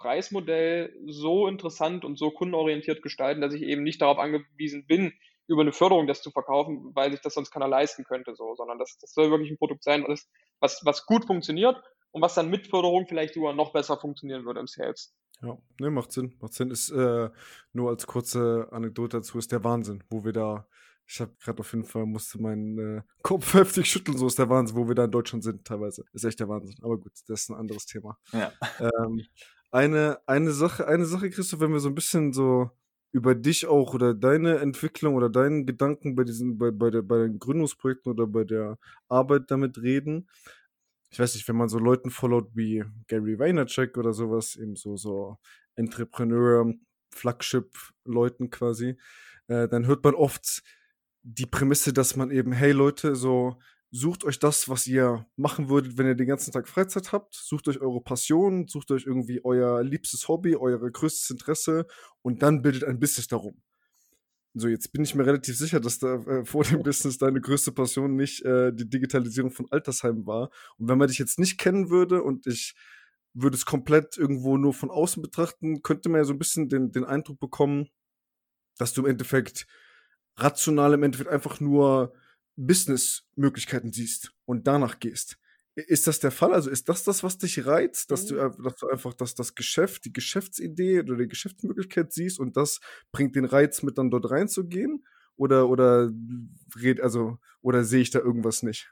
Preismodell 0.01 0.93
so 1.05 1.47
interessant 1.47 2.03
und 2.05 2.17
so 2.17 2.31
kundenorientiert 2.31 3.01
gestalten, 3.01 3.41
dass 3.41 3.53
ich 3.53 3.61
eben 3.61 3.83
nicht 3.83 4.01
darauf 4.01 4.17
angewiesen 4.17 4.85
bin, 4.87 5.13
über 5.47 5.61
eine 5.61 5.73
Förderung 5.73 6.07
das 6.07 6.21
zu 6.21 6.31
verkaufen, 6.31 6.91
weil 6.95 7.11
sich 7.11 7.21
das 7.21 7.33
sonst 7.33 7.51
keiner 7.51 7.67
leisten 7.67 8.03
könnte, 8.03 8.35
so, 8.35 8.55
sondern 8.55 8.79
das, 8.79 8.97
das 8.99 9.13
soll 9.13 9.29
wirklich 9.29 9.51
ein 9.51 9.57
Produkt 9.57 9.83
sein, 9.83 10.05
was, 10.07 10.29
was, 10.59 10.81
was 10.85 11.05
gut 11.05 11.25
funktioniert 11.25 11.81
und 12.11 12.21
was 12.21 12.35
dann 12.35 12.49
mit 12.49 12.67
Förderung 12.67 13.05
vielleicht 13.07 13.33
sogar 13.33 13.53
noch 13.53 13.73
besser 13.73 13.97
funktionieren 13.97 14.45
würde 14.45 14.59
im 14.59 14.67
Sales. 14.67 15.13
Ja, 15.41 15.57
ne, 15.79 15.89
macht 15.89 16.11
Sinn. 16.11 16.35
Macht 16.39 16.53
Sinn. 16.53 16.71
Ist 16.71 16.89
äh, 16.91 17.29
nur 17.73 17.89
als 17.89 18.07
kurze 18.07 18.67
Anekdote 18.71 19.17
dazu, 19.17 19.37
ist 19.37 19.51
der 19.51 19.63
Wahnsinn, 19.63 20.03
wo 20.09 20.23
wir 20.23 20.33
da, 20.33 20.67
ich 21.07 21.19
habe 21.19 21.33
gerade 21.43 21.59
auf 21.59 21.73
jeden 21.73 21.85
Fall, 21.85 22.05
musste 22.05 22.41
meinen 22.41 22.99
äh, 22.99 23.01
Kopf 23.23 23.53
heftig 23.53 23.87
schütteln, 23.87 24.17
so 24.17 24.27
ist 24.27 24.39
der 24.39 24.49
Wahnsinn, 24.49 24.77
wo 24.77 24.87
wir 24.87 24.95
da 24.95 25.05
in 25.05 25.11
Deutschland 25.11 25.43
sind 25.43 25.65
teilweise. 25.65 26.05
Ist 26.13 26.23
echt 26.23 26.39
der 26.39 26.47
Wahnsinn. 26.47 26.77
Aber 26.81 26.97
gut, 26.97 27.11
das 27.27 27.41
ist 27.41 27.49
ein 27.49 27.55
anderes 27.55 27.85
Thema. 27.85 28.17
Ja. 28.31 28.51
Ähm, 28.79 29.25
eine, 29.71 30.19
eine 30.27 30.51
Sache, 30.51 30.87
eine 30.87 31.05
Sache, 31.05 31.29
Christoph, 31.29 31.61
wenn 31.61 31.73
wir 31.73 31.79
so 31.79 31.89
ein 31.89 31.95
bisschen 31.95 32.33
so 32.33 32.69
über 33.13 33.35
dich 33.35 33.67
auch 33.67 33.93
oder 33.93 34.13
deine 34.13 34.59
Entwicklung 34.59 35.15
oder 35.15 35.29
deinen 35.29 35.65
Gedanken 35.65 36.15
bei 36.15 36.23
diesen, 36.23 36.57
bei, 36.57 36.71
bei, 36.71 36.89
der, 36.89 37.01
bei 37.01 37.17
den 37.17 37.39
Gründungsprojekten 37.39 38.11
oder 38.11 38.27
bei 38.27 38.43
der 38.43 38.77
Arbeit 39.09 39.51
damit 39.51 39.77
reden. 39.81 40.29
Ich 41.09 41.19
weiß 41.19 41.35
nicht, 41.35 41.47
wenn 41.47 41.57
man 41.57 41.67
so 41.67 41.77
Leuten 41.77 42.09
followt 42.09 42.49
wie 42.55 42.85
Gary 43.07 43.37
Vaynerchuk 43.37 43.97
oder 43.97 44.13
sowas, 44.13 44.55
eben 44.55 44.75
so, 44.77 44.95
so 44.95 45.37
Entrepreneur, 45.75 46.73
Flagship-Leuten 47.13 48.49
quasi, 48.49 48.97
äh, 49.47 49.67
dann 49.67 49.87
hört 49.87 50.03
man 50.05 50.15
oft 50.15 50.63
die 51.23 51.45
Prämisse, 51.45 51.91
dass 51.91 52.15
man 52.15 52.31
eben, 52.31 52.53
hey 52.53 52.71
Leute, 52.71 53.15
so, 53.15 53.59
sucht 53.91 54.23
euch 54.23 54.39
das, 54.39 54.69
was 54.69 54.87
ihr 54.87 55.25
machen 55.35 55.69
würdet, 55.69 55.97
wenn 55.97 56.07
ihr 56.07 56.15
den 56.15 56.27
ganzen 56.27 56.53
Tag 56.53 56.67
Freizeit 56.67 57.11
habt. 57.11 57.35
Sucht 57.35 57.67
euch 57.67 57.81
eure 57.81 58.01
Passion, 58.01 58.67
sucht 58.67 58.89
euch 58.91 59.05
irgendwie 59.05 59.43
euer 59.43 59.83
liebstes 59.83 60.27
Hobby, 60.29 60.55
euer 60.55 60.79
größtes 60.79 61.29
Interesse 61.29 61.85
und 62.21 62.41
dann 62.41 62.61
bildet 62.61 62.85
ein 62.85 62.99
Business 62.99 63.27
darum. 63.27 63.61
So, 64.53 64.67
jetzt 64.67 64.91
bin 64.91 65.03
ich 65.03 65.15
mir 65.15 65.25
relativ 65.25 65.57
sicher, 65.57 65.79
dass 65.79 65.99
da 65.99 66.15
äh, 66.15 66.45
vor 66.45 66.63
dem 66.63 66.83
Business 66.83 67.17
deine 67.17 67.41
größte 67.41 67.71
Passion 67.73 68.15
nicht 68.15 68.43
äh, 68.43 68.73
die 68.73 68.89
Digitalisierung 68.89 69.51
von 69.51 69.67
Altersheimen 69.71 70.25
war. 70.25 70.49
Und 70.77 70.89
wenn 70.89 70.97
man 70.97 71.07
dich 71.07 71.19
jetzt 71.19 71.39
nicht 71.39 71.57
kennen 71.57 71.89
würde 71.89 72.23
und 72.23 72.47
ich 72.47 72.75
würde 73.33 73.55
es 73.55 73.65
komplett 73.65 74.17
irgendwo 74.17 74.57
nur 74.57 74.73
von 74.73 74.91
außen 74.91 75.21
betrachten, 75.21 75.81
könnte 75.83 76.09
man 76.09 76.19
ja 76.19 76.25
so 76.25 76.33
ein 76.33 76.39
bisschen 76.39 76.67
den, 76.67 76.91
den 76.91 77.05
Eindruck 77.05 77.39
bekommen, 77.39 77.89
dass 78.77 78.93
du 78.93 79.01
im 79.01 79.07
Endeffekt 79.11 79.67
rational 80.35 80.93
im 80.93 81.03
Endeffekt 81.03 81.29
einfach 81.29 81.59
nur 81.59 82.13
Businessmöglichkeiten 82.65 83.91
siehst 83.91 84.33
und 84.45 84.67
danach 84.67 84.99
gehst. 84.99 85.37
Ist 85.75 86.05
das 86.07 86.19
der 86.19 86.31
Fall? 86.31 86.53
Also 86.53 86.69
ist 86.69 86.89
das 86.89 87.03
das, 87.03 87.23
was 87.23 87.37
dich 87.37 87.65
reizt, 87.65 88.11
dass, 88.11 88.29
mhm. 88.29 88.35
du, 88.35 88.63
dass 88.63 88.75
du 88.75 88.87
einfach 88.87 89.13
das, 89.13 89.35
das 89.35 89.55
Geschäft, 89.55 90.05
die 90.05 90.13
Geschäftsidee 90.13 90.99
oder 90.99 91.15
die 91.15 91.27
Geschäftsmöglichkeit 91.27 92.11
siehst 92.11 92.39
und 92.39 92.57
das 92.57 92.81
bringt 93.11 93.35
den 93.35 93.45
Reiz 93.45 93.81
mit, 93.81 93.97
dann 93.97 94.11
dort 94.11 94.29
reinzugehen? 94.29 95.05
Oder, 95.37 95.69
oder, 95.69 96.11
also, 97.01 97.37
oder 97.61 97.83
sehe 97.83 98.01
ich 98.01 98.11
da 98.11 98.19
irgendwas 98.19 98.63
nicht? 98.63 98.91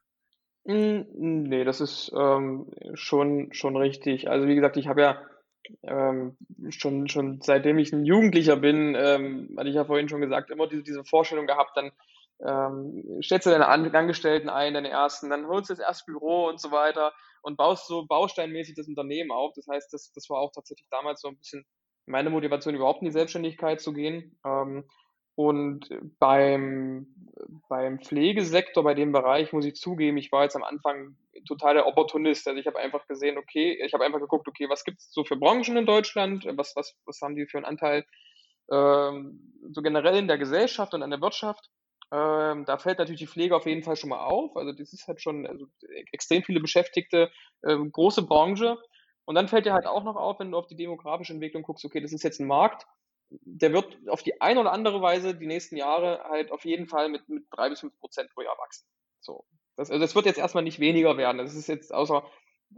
Hm, 0.65 1.05
nee, 1.13 1.63
das 1.63 1.81
ist 1.81 2.11
ähm, 2.17 2.71
schon, 2.93 3.53
schon 3.53 3.75
richtig. 3.75 4.29
Also 4.29 4.47
wie 4.47 4.55
gesagt, 4.55 4.77
ich 4.77 4.87
habe 4.87 5.01
ja 5.01 5.21
ähm, 5.83 6.37
schon, 6.69 7.07
schon 7.07 7.41
seitdem 7.41 7.77
ich 7.77 7.93
ein 7.93 8.05
Jugendlicher 8.05 8.55
bin, 8.55 8.95
ähm, 8.97 9.53
hatte 9.57 9.69
ich 9.69 9.75
ja 9.75 9.85
vorhin 9.85 10.09
schon 10.09 10.21
gesagt, 10.21 10.49
immer 10.49 10.67
diese, 10.67 10.83
diese 10.83 11.03
Vorstellung 11.03 11.45
gehabt, 11.45 11.75
dann 11.75 11.91
ähm, 12.45 13.21
stellst 13.21 13.45
du 13.45 13.51
deine 13.51 13.67
Angestellten 13.67 14.49
ein, 14.49 14.73
deine 14.73 14.89
ersten, 14.89 15.29
dann 15.29 15.47
holst 15.47 15.69
du 15.69 15.73
das 15.73 15.85
erste 15.85 16.11
Büro 16.11 16.47
und 16.47 16.59
so 16.59 16.71
weiter 16.71 17.13
und 17.41 17.57
baust 17.57 17.87
so 17.87 18.05
bausteinmäßig 18.05 18.75
das 18.75 18.87
Unternehmen 18.87 19.31
auf. 19.31 19.53
Das 19.55 19.67
heißt, 19.67 19.91
das, 19.93 20.11
das 20.13 20.29
war 20.29 20.39
auch 20.39 20.51
tatsächlich 20.53 20.87
damals 20.89 21.21
so 21.21 21.27
ein 21.27 21.37
bisschen 21.37 21.65
meine 22.05 22.29
Motivation, 22.29 22.75
überhaupt 22.75 23.01
in 23.01 23.05
die 23.05 23.11
Selbstständigkeit 23.11 23.81
zu 23.81 23.93
gehen. 23.93 24.39
Ähm, 24.45 24.85
und 25.35 25.87
beim, 26.19 27.07
beim 27.69 27.99
Pflegesektor, 27.99 28.83
bei 28.83 28.93
dem 28.93 29.13
Bereich, 29.13 29.53
muss 29.53 29.65
ich 29.65 29.75
zugeben, 29.75 30.17
ich 30.17 30.33
war 30.33 30.43
jetzt 30.43 30.57
am 30.57 30.63
Anfang 30.63 31.15
total 31.47 31.75
der 31.75 31.87
Opportunist. 31.87 32.45
Also 32.45 32.59
ich 32.59 32.67
habe 32.67 32.79
einfach 32.79 33.07
gesehen, 33.07 33.37
okay, 33.37 33.79
ich 33.85 33.93
habe 33.93 34.03
einfach 34.03 34.19
geguckt, 34.19 34.49
okay, 34.49 34.67
was 34.67 34.83
gibt 34.83 34.99
es 34.99 35.13
so 35.13 35.23
für 35.23 35.37
Branchen 35.37 35.77
in 35.77 35.85
Deutschland, 35.85 36.45
was, 36.57 36.75
was, 36.75 36.97
was 37.05 37.21
haben 37.21 37.35
die 37.35 37.45
für 37.45 37.57
einen 37.57 37.65
Anteil 37.65 38.05
ähm, 38.69 39.53
so 39.71 39.81
generell 39.81 40.17
in 40.17 40.27
der 40.27 40.37
Gesellschaft 40.37 40.93
und 40.93 41.03
an 41.03 41.09
der 41.09 41.21
Wirtschaft 41.21 41.69
ähm, 42.11 42.65
da 42.65 42.77
fällt 42.77 42.97
natürlich 42.97 43.19
die 43.19 43.27
Pflege 43.27 43.55
auf 43.55 43.65
jeden 43.65 43.83
Fall 43.83 43.95
schon 43.95 44.09
mal 44.09 44.25
auf. 44.25 44.55
Also 44.57 44.71
das 44.71 44.93
ist 44.93 45.07
halt 45.07 45.21
schon 45.21 45.45
also, 45.45 45.67
extrem 46.11 46.43
viele 46.43 46.59
Beschäftigte, 46.59 47.31
ähm, 47.63 47.91
große 47.91 48.23
Branche. 48.23 48.77
Und 49.25 49.35
dann 49.35 49.47
fällt 49.47 49.67
dir 49.67 49.73
halt 49.73 49.85
auch 49.85 50.03
noch 50.03 50.15
auf, 50.15 50.39
wenn 50.39 50.51
du 50.51 50.57
auf 50.57 50.65
die 50.65 50.75
demografische 50.75 51.33
Entwicklung 51.33 51.61
guckst, 51.61 51.85
okay, 51.85 52.01
das 52.01 52.13
ist 52.13 52.23
jetzt 52.23 52.39
ein 52.39 52.47
Markt, 52.47 52.87
der 53.29 53.73
wird 53.73 53.95
auf 54.07 54.23
die 54.23 54.41
eine 54.41 54.59
oder 54.59 54.71
andere 54.71 55.01
Weise 55.03 55.35
die 55.35 55.45
nächsten 55.45 55.77
Jahre 55.77 56.23
halt 56.27 56.51
auf 56.51 56.65
jeden 56.65 56.87
Fall 56.87 57.09
mit, 57.09 57.29
mit 57.29 57.45
drei 57.51 57.69
bis 57.69 57.81
fünf 57.81 57.97
Prozent 57.99 58.31
pro 58.33 58.41
Jahr 58.41 58.57
wachsen. 58.57 58.87
So. 59.19 59.45
Das, 59.75 59.91
also 59.91 60.01
das 60.01 60.15
wird 60.15 60.25
jetzt 60.25 60.39
erstmal 60.39 60.63
nicht 60.63 60.79
weniger 60.79 61.15
werden. 61.15 61.37
Das 61.37 61.53
ist 61.53 61.67
jetzt 61.67 61.93
außer, 61.93 62.25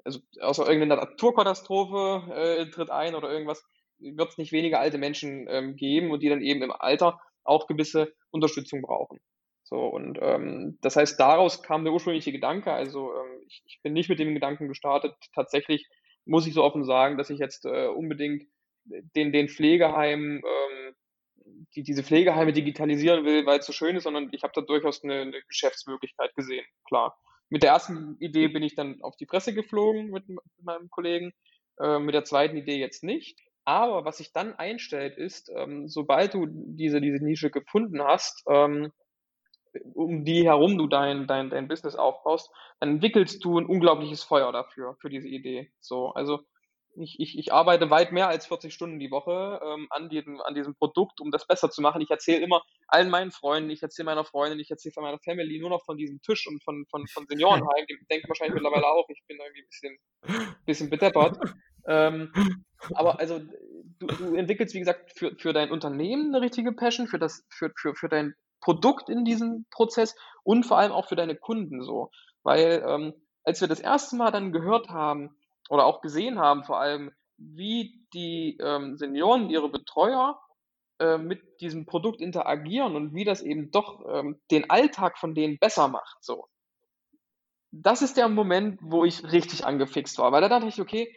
also 0.03 0.19
außer 0.41 0.67
irgendeiner 0.67 0.97
Naturkatastrophe 0.97 2.33
äh, 2.33 2.69
tritt 2.69 2.89
ein 2.89 3.15
oder 3.15 3.31
irgendwas, 3.31 3.63
wird 3.97 4.29
es 4.29 4.37
nicht 4.37 4.51
weniger 4.51 4.79
alte 4.79 4.97
Menschen 4.97 5.47
ähm, 5.47 5.77
geben 5.77 6.11
und 6.11 6.21
die 6.21 6.29
dann 6.29 6.41
eben 6.41 6.61
im 6.63 6.71
Alter 6.71 7.21
auch 7.43 7.67
gewisse 7.67 8.13
Unterstützung 8.31 8.81
brauchen. 8.81 9.19
So, 9.63 9.85
und 9.85 10.19
ähm, 10.21 10.77
das 10.81 10.95
heißt, 10.95 11.19
daraus 11.19 11.63
kam 11.63 11.83
der 11.83 11.93
ursprüngliche 11.93 12.31
Gedanke. 12.31 12.73
Also 12.73 13.13
ähm, 13.13 13.43
ich, 13.47 13.63
ich 13.65 13.79
bin 13.81 13.93
nicht 13.93 14.09
mit 14.09 14.19
dem 14.19 14.33
Gedanken 14.33 14.67
gestartet. 14.67 15.13
Tatsächlich 15.33 15.87
muss 16.25 16.47
ich 16.47 16.53
so 16.53 16.63
offen 16.63 16.83
sagen, 16.83 17.17
dass 17.17 17.29
ich 17.29 17.39
jetzt 17.39 17.65
äh, 17.65 17.87
unbedingt 17.87 18.43
den, 18.83 19.31
den 19.31 19.47
Pflegeheimen, 19.47 20.37
ähm, 20.37 20.95
die, 21.75 21.83
diese 21.83 22.03
Pflegeheime 22.03 22.53
digitalisieren 22.53 23.25
will, 23.25 23.45
weil 23.45 23.59
es 23.59 23.65
so 23.65 23.73
schön 23.73 23.95
ist, 23.95 24.03
sondern 24.03 24.29
ich 24.31 24.43
habe 24.43 24.53
da 24.55 24.61
durchaus 24.61 25.03
eine, 25.03 25.21
eine 25.21 25.41
Geschäftsmöglichkeit 25.47 26.35
gesehen, 26.35 26.65
klar. 26.87 27.17
Mit 27.49 27.63
der 27.63 27.71
ersten 27.71 28.17
Idee 28.19 28.47
bin 28.47 28.63
ich 28.63 28.75
dann 28.75 29.01
auf 29.01 29.17
die 29.17 29.25
Presse 29.25 29.53
geflogen 29.53 30.09
mit, 30.09 30.27
mit 30.29 30.39
meinem 30.61 30.89
Kollegen, 30.89 31.33
äh, 31.79 31.99
mit 31.99 32.15
der 32.15 32.23
zweiten 32.23 32.57
Idee 32.57 32.77
jetzt 32.77 33.03
nicht. 33.03 33.39
Aber 33.71 34.03
was 34.03 34.17
sich 34.17 34.33
dann 34.33 34.53
einstellt, 34.55 35.17
ist, 35.17 35.49
ähm, 35.55 35.87
sobald 35.87 36.33
du 36.33 36.45
diese, 36.49 36.99
diese 36.99 37.23
Nische 37.23 37.49
gefunden 37.49 38.03
hast, 38.03 38.43
ähm, 38.49 38.91
um 39.93 40.25
die 40.25 40.43
herum 40.43 40.77
du 40.77 40.87
dein, 40.87 41.25
dein, 41.25 41.49
dein 41.49 41.69
Business 41.69 41.95
aufbaust, 41.95 42.51
dann 42.81 42.89
entwickelst 42.95 43.45
du 43.45 43.57
ein 43.57 43.65
unglaubliches 43.65 44.23
Feuer 44.23 44.51
dafür, 44.51 44.97
für 44.99 45.09
diese 45.09 45.29
Idee. 45.29 45.71
So, 45.79 46.09
also 46.09 46.41
ich, 46.97 47.17
ich, 47.21 47.37
ich 47.37 47.53
arbeite 47.53 47.89
weit 47.89 48.11
mehr 48.11 48.27
als 48.27 48.45
40 48.47 48.73
Stunden 48.73 48.99
die 48.99 49.09
Woche 49.09 49.61
ähm, 49.63 49.87
an, 49.89 50.09
diesem, 50.09 50.41
an 50.41 50.53
diesem 50.53 50.75
Produkt, 50.75 51.21
um 51.21 51.31
das 51.31 51.47
besser 51.47 51.69
zu 51.69 51.81
machen. 51.81 52.01
Ich 52.01 52.09
erzähle 52.09 52.43
immer 52.43 52.61
allen 52.87 53.09
meinen 53.09 53.31
Freunden, 53.31 53.69
ich 53.69 53.81
erzähle 53.81 54.07
meiner 54.07 54.25
Freundin, 54.25 54.59
ich 54.59 54.69
erzähle 54.69 54.91
von 54.91 55.03
meiner 55.03 55.19
Family 55.19 55.59
nur 55.59 55.69
noch 55.69 55.85
von 55.85 55.95
diesem 55.95 56.21
Tisch 56.21 56.45
und 56.47 56.61
von, 56.61 56.85
von, 56.89 57.07
von 57.07 57.25
Seniorenheim. 57.29 57.85
Die 57.89 57.97
denken 58.09 58.27
wahrscheinlich 58.27 58.55
mittlerweile 58.55 58.87
auch, 58.87 59.07
ich 59.07 59.23
bin 59.27 59.39
irgendwie 59.39 59.61
ein 59.61 59.69
bisschen, 59.69 60.57
bisschen 60.65 60.89
bedeppert. 60.89 61.37
Ähm, 61.87 62.31
aber 62.93 63.19
also 63.19 63.39
du, 63.99 64.07
du 64.07 64.35
entwickelst, 64.35 64.73
wie 64.73 64.79
gesagt, 64.79 65.11
für, 65.17 65.35
für 65.37 65.53
dein 65.53 65.71
Unternehmen 65.71 66.33
eine 66.33 66.41
richtige 66.41 66.71
Passion, 66.71 67.07
für, 67.07 67.19
das, 67.19 67.45
für, 67.49 67.71
für, 67.75 67.95
für 67.95 68.09
dein 68.09 68.35
Produkt 68.59 69.09
in 69.09 69.25
diesem 69.25 69.65
Prozess 69.71 70.15
und 70.43 70.65
vor 70.65 70.77
allem 70.77 70.91
auch 70.91 71.07
für 71.07 71.15
deine 71.15 71.35
Kunden 71.35 71.83
so. 71.83 72.11
Weil 72.43 72.83
ähm, 72.87 73.13
als 73.43 73.61
wir 73.61 73.67
das 73.67 73.79
erste 73.79 74.15
Mal 74.15 74.31
dann 74.31 74.51
gehört 74.51 74.89
haben 74.89 75.35
oder 75.69 75.85
auch 75.85 76.01
gesehen 76.01 76.39
haben, 76.39 76.63
vor 76.63 76.79
allem, 76.79 77.11
wie 77.37 78.05
die 78.13 78.57
ähm, 78.61 78.97
Senioren, 78.97 79.49
ihre 79.49 79.69
Betreuer 79.69 80.39
äh, 80.99 81.17
mit 81.17 81.41
diesem 81.61 81.85
Produkt 81.85 82.21
interagieren 82.21 82.95
und 82.95 83.15
wie 83.15 83.23
das 83.23 83.41
eben 83.41 83.71
doch 83.71 84.05
ähm, 84.07 84.39
den 84.51 84.69
Alltag 84.69 85.17
von 85.17 85.33
denen 85.33 85.57
besser 85.57 85.87
macht. 85.87 86.23
So. 86.23 86.47
Das 87.71 88.01
ist 88.01 88.17
der 88.17 88.27
Moment, 88.27 88.79
wo 88.83 89.05
ich 89.05 89.31
richtig 89.31 89.65
angefixt 89.65 90.17
war, 90.19 90.31
weil 90.31 90.41
da 90.41 90.49
dachte 90.49 90.67
ich, 90.67 90.79
okay, 90.79 91.15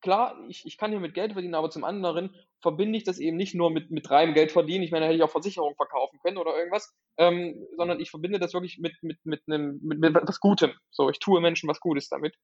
klar, 0.00 0.36
ich, 0.48 0.64
ich 0.66 0.76
kann 0.76 0.90
hier 0.90 1.00
mit 1.00 1.14
Geld 1.14 1.32
verdienen, 1.32 1.54
aber 1.54 1.70
zum 1.70 1.84
anderen 1.84 2.34
verbinde 2.60 2.96
ich 2.96 3.04
das 3.04 3.18
eben 3.18 3.36
nicht 3.36 3.54
nur 3.54 3.70
mit, 3.70 3.90
mit 3.90 4.10
reinem 4.10 4.34
Geld 4.34 4.52
verdienen. 4.52 4.84
Ich 4.84 4.90
meine, 4.90 5.04
da 5.04 5.06
hätte 5.08 5.16
ich 5.16 5.22
auch 5.22 5.30
Versicherungen 5.30 5.76
verkaufen 5.76 6.18
können 6.20 6.38
oder 6.38 6.56
irgendwas, 6.56 6.94
ähm, 7.16 7.66
sondern 7.76 8.00
ich 8.00 8.10
verbinde 8.10 8.38
das 8.38 8.54
wirklich 8.54 8.78
mit, 8.78 8.94
mit, 9.02 9.18
mit, 9.24 9.42
einem, 9.46 9.80
mit, 9.82 10.00
mit 10.00 10.14
was 10.14 10.40
Gutem. 10.40 10.72
So, 10.90 11.10
ich 11.10 11.18
tue 11.18 11.40
Menschen 11.40 11.68
was 11.68 11.80
Gutes 11.80 12.08
damit. 12.08 12.34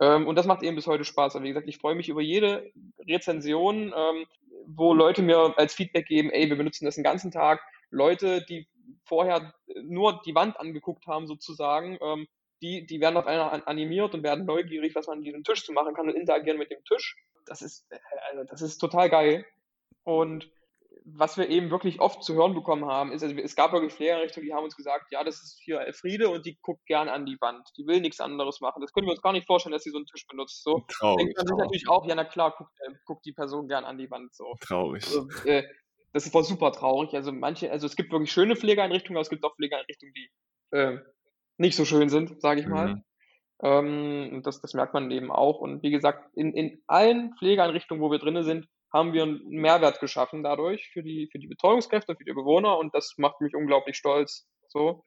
Ähm, 0.00 0.26
und 0.26 0.36
das 0.36 0.46
macht 0.46 0.62
eben 0.62 0.76
bis 0.76 0.86
heute 0.86 1.04
Spaß. 1.04 1.36
Aber 1.36 1.44
wie 1.44 1.48
gesagt, 1.48 1.68
ich 1.68 1.78
freue 1.78 1.94
mich 1.94 2.08
über 2.08 2.22
jede 2.22 2.70
Rezension, 3.06 3.92
ähm, 3.96 4.26
wo 4.66 4.94
Leute 4.94 5.22
mir 5.22 5.54
als 5.56 5.74
Feedback 5.74 6.06
geben, 6.06 6.30
ey, 6.30 6.48
wir 6.48 6.56
benutzen 6.56 6.86
das 6.86 6.94
den 6.94 7.04
ganzen 7.04 7.30
Tag. 7.30 7.60
Leute, 7.90 8.44
die 8.48 8.68
vorher 9.04 9.52
nur 9.82 10.20
die 10.24 10.34
Wand 10.34 10.58
angeguckt 10.58 11.06
haben, 11.06 11.26
sozusagen, 11.26 11.98
ähm, 12.00 12.26
die, 12.62 12.86
die 12.86 13.00
werden 13.00 13.16
auf 13.16 13.26
einmal 13.26 13.62
animiert 13.66 14.14
und 14.14 14.22
werden 14.22 14.44
neugierig, 14.44 14.94
was 14.94 15.06
man 15.06 15.18
an 15.18 15.24
diesem 15.24 15.44
Tisch 15.44 15.64
zu 15.64 15.72
machen 15.72 15.94
kann 15.94 16.08
und 16.08 16.14
interagieren 16.14 16.58
mit 16.58 16.70
dem 16.70 16.84
Tisch. 16.84 17.16
Das 17.46 17.62
ist, 17.62 17.90
äh, 17.90 17.98
also 18.30 18.44
das 18.44 18.62
ist 18.62 18.78
total 18.78 19.10
geil. 19.10 19.46
Und 20.04 20.50
was 21.04 21.38
wir 21.38 21.48
eben 21.48 21.70
wirklich 21.70 22.00
oft 22.00 22.22
zu 22.22 22.34
hören 22.34 22.54
bekommen 22.54 22.84
haben, 22.84 23.12
ist, 23.12 23.22
also 23.22 23.34
es 23.36 23.56
gab 23.56 23.72
wirklich 23.72 23.92
Pflegeeinrichtungen, 23.92 24.46
die 24.46 24.54
haben 24.54 24.64
uns 24.64 24.76
gesagt, 24.76 25.06
ja, 25.10 25.24
das 25.24 25.42
ist 25.42 25.60
hier 25.62 25.80
Elfriede 25.80 26.28
und 26.28 26.44
die 26.46 26.58
guckt 26.60 26.84
gern 26.86 27.08
an 27.08 27.26
die 27.26 27.40
Wand. 27.40 27.68
Die 27.76 27.86
will 27.86 28.00
nichts 28.00 28.20
anderes 28.20 28.60
machen. 28.60 28.80
Das 28.80 28.92
können 28.92 29.06
wir 29.06 29.12
uns 29.12 29.22
gar 29.22 29.32
nicht 29.32 29.46
vorstellen, 29.46 29.72
dass 29.72 29.82
sie 29.82 29.90
so 29.90 29.98
einen 29.98 30.06
Tisch 30.06 30.26
benutzt. 30.26 30.62
So 30.62 30.84
traurig, 30.88 31.26
denkt 31.26 31.38
man 31.38 31.46
sich 31.46 31.56
natürlich 31.56 31.88
auch, 31.88 32.06
ja, 32.06 32.14
na 32.14 32.24
klar, 32.24 32.54
guckt, 32.56 32.72
äh, 32.80 32.92
guckt 33.06 33.24
die 33.24 33.32
Person 33.32 33.68
gern 33.68 33.84
an 33.84 33.98
die 33.98 34.10
Wand. 34.10 34.34
So. 34.34 34.54
Traurig. 34.60 35.04
Also, 35.06 35.28
äh, 35.44 35.64
das 36.12 36.32
war 36.34 36.42
super 36.42 36.72
traurig. 36.72 37.14
Also 37.14 37.32
manche, 37.32 37.70
also 37.70 37.86
es 37.86 37.96
gibt 37.96 38.12
wirklich 38.12 38.32
schöne 38.32 38.56
Pflegeeinrichtungen, 38.56 39.16
aber 39.16 39.22
es 39.22 39.30
gibt 39.30 39.44
auch 39.44 39.54
Pflegeeinrichtungen, 39.54 40.14
die 40.14 40.30
äh, 40.76 40.98
nicht 41.60 41.76
so 41.76 41.84
schön 41.84 42.08
sind, 42.08 42.40
sage 42.40 42.60
ich 42.60 42.66
mal. 42.66 42.94
Mhm. 42.94 43.04
Ähm, 43.62 44.42
das, 44.42 44.60
das 44.60 44.74
merkt 44.74 44.94
man 44.94 45.10
eben 45.10 45.30
auch. 45.30 45.60
Und 45.60 45.82
wie 45.82 45.90
gesagt, 45.90 46.30
in, 46.34 46.54
in 46.54 46.82
allen 46.86 47.34
Pflegeeinrichtungen, 47.38 48.02
wo 48.02 48.10
wir 48.10 48.18
drinnen 48.18 48.44
sind, 48.44 48.66
haben 48.92 49.12
wir 49.12 49.22
einen 49.22 49.46
Mehrwert 49.46 50.00
geschaffen 50.00 50.42
dadurch 50.42 50.88
für 50.92 51.02
die, 51.02 51.28
für 51.30 51.38
die 51.38 51.46
Betreuungskräfte, 51.46 52.16
für 52.16 52.24
die 52.24 52.32
Bewohner 52.32 52.78
und 52.78 52.94
das 52.94 53.14
macht 53.18 53.40
mich 53.40 53.54
unglaublich 53.54 53.96
stolz 53.96 54.48
so 54.68 55.04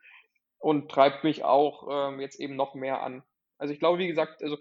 und 0.60 0.90
treibt 0.90 1.26
mich 1.26 1.44
auch 1.44 1.88
ähm, 1.92 2.22
jetzt 2.22 2.40
eben 2.40 2.56
noch 2.56 2.76
mehr 2.76 3.02
an. 3.02 3.24
Also 3.58 3.74
ich 3.74 3.80
glaube, 3.80 3.98
wie 3.98 4.08
gesagt, 4.08 4.42
also 4.42 4.58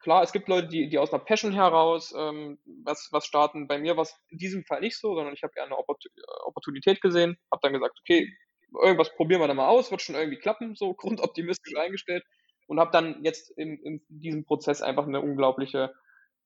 klar, 0.00 0.22
es 0.22 0.32
gibt 0.32 0.48
Leute, 0.48 0.68
die, 0.68 0.88
die 0.88 0.98
aus 0.98 1.12
einer 1.12 1.22
Passion 1.22 1.52
heraus 1.52 2.14
ähm, 2.16 2.58
was, 2.84 3.08
was 3.10 3.26
starten. 3.26 3.66
Bei 3.66 3.78
mir 3.78 3.96
war 3.96 4.02
es 4.02 4.16
in 4.28 4.38
diesem 4.38 4.64
Fall 4.64 4.80
nicht 4.80 4.98
so, 4.98 5.14
sondern 5.14 5.34
ich 5.34 5.42
habe 5.42 5.52
eher 5.56 5.64
eine 5.64 5.76
Opportunität 5.76 7.00
gesehen, 7.02 7.36
habe 7.50 7.60
dann 7.60 7.74
gesagt, 7.74 7.98
okay, 8.00 8.32
irgendwas 8.82 9.14
probieren 9.14 9.40
wir 9.40 9.48
da 9.48 9.54
mal 9.54 9.68
aus, 9.68 9.90
wird 9.90 10.02
schon 10.02 10.14
irgendwie 10.14 10.38
klappen, 10.38 10.74
so 10.74 10.94
grundoptimistisch 10.96 11.76
eingestellt 11.76 12.24
und 12.66 12.80
habe 12.80 12.90
dann 12.92 13.22
jetzt 13.24 13.50
in, 13.56 13.78
in 13.78 14.02
diesem 14.08 14.44
Prozess 14.44 14.82
einfach 14.82 15.06
eine 15.06 15.20
unglaubliche 15.20 15.92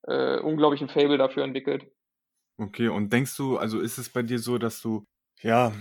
äh, 0.06 0.38
unglaublichen 0.38 0.88
Fable 0.88 1.18
dafür 1.18 1.44
entwickelt. 1.44 1.86
Okay, 2.58 2.88
und 2.88 3.12
denkst 3.12 3.36
du, 3.36 3.58
also 3.58 3.80
ist 3.80 3.98
es 3.98 4.08
bei 4.08 4.22
dir 4.22 4.38
so, 4.38 4.58
dass 4.58 4.80
du, 4.80 5.04
ja, 5.42 5.72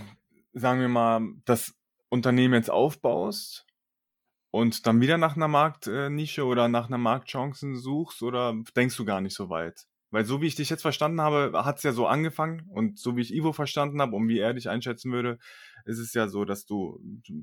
sagen 0.52 0.80
wir 0.80 0.88
mal, 0.88 1.22
das 1.44 1.74
Unternehmen 2.08 2.54
jetzt 2.54 2.70
aufbaust 2.70 3.66
und 4.50 4.86
dann 4.86 5.00
wieder 5.00 5.16
nach 5.16 5.36
einer 5.36 5.48
Marktnische 5.48 6.44
oder 6.44 6.68
nach 6.68 6.88
einer 6.88 6.98
Marktchancen 6.98 7.76
suchst 7.76 8.22
oder 8.22 8.54
denkst 8.76 8.96
du 8.96 9.04
gar 9.04 9.20
nicht 9.20 9.34
so 9.34 9.48
weit? 9.48 9.86
Weil 10.10 10.24
so 10.24 10.40
wie 10.40 10.46
ich 10.46 10.54
dich 10.54 10.70
jetzt 10.70 10.82
verstanden 10.82 11.20
habe, 11.20 11.52
hat 11.64 11.78
es 11.78 11.82
ja 11.82 11.92
so 11.92 12.06
angefangen 12.06 12.68
und 12.68 12.98
so 12.98 13.16
wie 13.16 13.22
ich 13.22 13.34
Ivo 13.34 13.52
verstanden 13.52 14.00
habe 14.00 14.14
und 14.14 14.28
wie 14.28 14.38
er 14.38 14.54
dich 14.54 14.68
einschätzen 14.68 15.12
würde, 15.12 15.38
ist 15.84 15.98
es 15.98 16.14
ja 16.14 16.28
so, 16.28 16.44
dass 16.44 16.64
du 16.64 17.00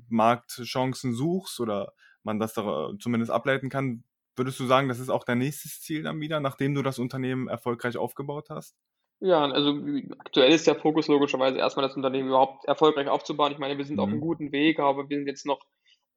Marktchancen 0.08 1.14
suchst 1.14 1.60
oder 1.60 1.92
man 2.22 2.38
das 2.38 2.54
da 2.54 2.90
zumindest 2.98 3.30
ableiten 3.30 3.68
kann, 3.68 4.04
Würdest 4.36 4.58
du 4.58 4.66
sagen, 4.66 4.88
das 4.88 4.98
ist 4.98 5.10
auch 5.10 5.24
dein 5.24 5.38
nächstes 5.38 5.80
Ziel 5.80 6.02
dann 6.02 6.20
wieder, 6.20 6.40
nachdem 6.40 6.74
du 6.74 6.82
das 6.82 6.98
Unternehmen 6.98 7.48
erfolgreich 7.48 7.96
aufgebaut 7.96 8.50
hast? 8.50 8.76
Ja, 9.20 9.44
also 9.44 9.78
aktuell 10.18 10.52
ist 10.52 10.66
der 10.66 10.74
Fokus 10.74 11.06
logischerweise 11.06 11.58
erstmal 11.58 11.86
das 11.86 11.96
Unternehmen 11.96 12.28
überhaupt 12.28 12.64
erfolgreich 12.64 13.08
aufzubauen. 13.08 13.52
Ich 13.52 13.58
meine, 13.58 13.78
wir 13.78 13.84
sind 13.84 13.96
mhm. 13.96 14.00
auf 14.00 14.08
einem 14.08 14.20
guten 14.20 14.50
Weg, 14.50 14.80
aber 14.80 15.08
wir 15.08 15.16
sind 15.16 15.28
jetzt 15.28 15.46
noch 15.46 15.60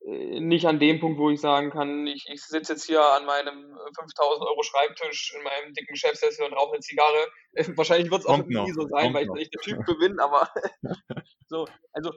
nicht 0.05 0.65
an 0.65 0.79
dem 0.79 0.99
Punkt, 0.99 1.19
wo 1.19 1.29
ich 1.29 1.41
sagen 1.41 1.69
kann, 1.69 2.07
ich, 2.07 2.25
ich 2.31 2.41
sitze 2.41 2.73
jetzt 2.73 2.85
hier 2.85 3.01
an 3.13 3.25
meinem 3.25 3.77
5000 3.97 4.47
Euro 4.47 4.63
Schreibtisch 4.63 5.33
in 5.35 5.43
meinem 5.43 5.73
dicken 5.73 5.95
Chefsessel 5.95 6.45
und 6.45 6.53
rauche 6.53 6.73
eine 6.73 6.81
Zigarre. 6.81 7.27
Wahrscheinlich 7.77 8.09
wird 8.09 8.21
es 8.21 8.27
auch 8.27 8.37
nie 8.37 8.71
so 8.71 8.87
sein, 8.87 9.13
weil 9.13 9.23
ich 9.23 9.31
nicht 9.31 9.53
der 9.53 9.61
Typ 9.61 9.85
bin, 9.99 10.19
aber 10.19 10.49
so, 11.47 11.67
also 11.91 12.11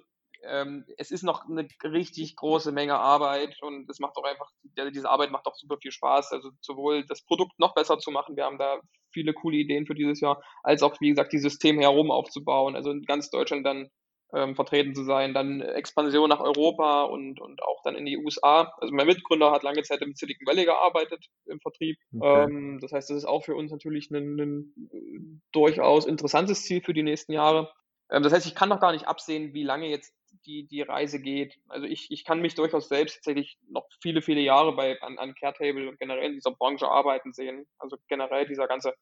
ähm, 0.44 0.84
es 0.96 1.10
ist 1.10 1.22
noch 1.22 1.48
eine 1.48 1.66
richtig 1.84 2.36
große 2.36 2.72
Menge 2.72 2.96
Arbeit 2.96 3.60
und 3.62 3.90
es 3.90 3.98
macht 3.98 4.16
auch 4.16 4.24
einfach, 4.24 4.50
diese 4.92 5.10
Arbeit 5.10 5.30
macht 5.30 5.46
auch 5.46 5.56
super 5.56 5.76
viel 5.80 5.92
Spaß. 5.92 6.32
Also 6.32 6.50
sowohl 6.60 7.04
das 7.06 7.24
Produkt 7.24 7.58
noch 7.58 7.74
besser 7.74 7.98
zu 7.98 8.10
machen, 8.10 8.36
wir 8.36 8.44
haben 8.44 8.58
da 8.58 8.80
viele 9.12 9.34
coole 9.34 9.56
Ideen 9.56 9.86
für 9.86 9.94
dieses 9.94 10.20
Jahr, 10.20 10.42
als 10.62 10.82
auch, 10.82 11.00
wie 11.00 11.10
gesagt, 11.10 11.32
die 11.32 11.38
Systeme 11.38 11.82
herum 11.82 12.10
aufzubauen, 12.10 12.76
also 12.76 12.90
in 12.90 13.02
ganz 13.02 13.30
Deutschland 13.30 13.66
dann 13.66 13.90
ähm, 14.34 14.54
vertreten 14.54 14.94
zu 14.94 15.04
sein, 15.04 15.34
dann 15.34 15.60
Expansion 15.60 16.28
nach 16.28 16.40
Europa 16.40 17.02
und, 17.02 17.40
und 17.40 17.62
auch 17.62 17.82
dann 17.82 17.96
in 17.96 18.06
die 18.06 18.16
USA. 18.16 18.72
Also 18.78 18.94
mein 18.94 19.06
Mitgründer 19.06 19.50
hat 19.50 19.62
lange 19.62 19.82
Zeit 19.82 20.02
im 20.02 20.14
Silicon 20.14 20.46
Valley 20.46 20.64
gearbeitet 20.64 21.26
im 21.46 21.60
Vertrieb. 21.60 21.98
Okay. 22.14 22.44
Ähm, 22.44 22.78
das 22.80 22.92
heißt, 22.92 23.10
das 23.10 23.18
ist 23.18 23.24
auch 23.24 23.44
für 23.44 23.54
uns 23.56 23.70
natürlich 23.70 24.10
ein, 24.10 24.38
ein 24.38 25.42
durchaus 25.52 26.06
interessantes 26.06 26.62
Ziel 26.62 26.82
für 26.82 26.94
die 26.94 27.02
nächsten 27.02 27.32
Jahre. 27.32 27.72
Ähm, 28.10 28.22
das 28.22 28.32
heißt, 28.32 28.46
ich 28.46 28.54
kann 28.54 28.68
noch 28.68 28.80
gar 28.80 28.92
nicht 28.92 29.06
absehen, 29.06 29.54
wie 29.54 29.64
lange 29.64 29.88
jetzt 29.88 30.14
die, 30.46 30.66
die 30.66 30.82
Reise 30.82 31.20
geht. 31.20 31.58
Also 31.68 31.86
ich, 31.86 32.06
ich 32.10 32.24
kann 32.24 32.40
mich 32.40 32.54
durchaus 32.54 32.88
selbst 32.88 33.16
tatsächlich 33.16 33.58
noch 33.68 33.86
viele, 34.00 34.22
viele 34.22 34.40
Jahre 34.40 34.74
bei, 34.74 35.00
an, 35.02 35.18
an 35.18 35.34
Caretable 35.34 35.88
und 35.88 35.98
generell 35.98 36.30
in 36.30 36.34
dieser 36.34 36.52
Branche 36.52 36.88
arbeiten 36.88 37.32
sehen. 37.32 37.66
Also 37.78 37.96
generell 38.08 38.46
dieser 38.46 38.66
ganze 38.66 38.94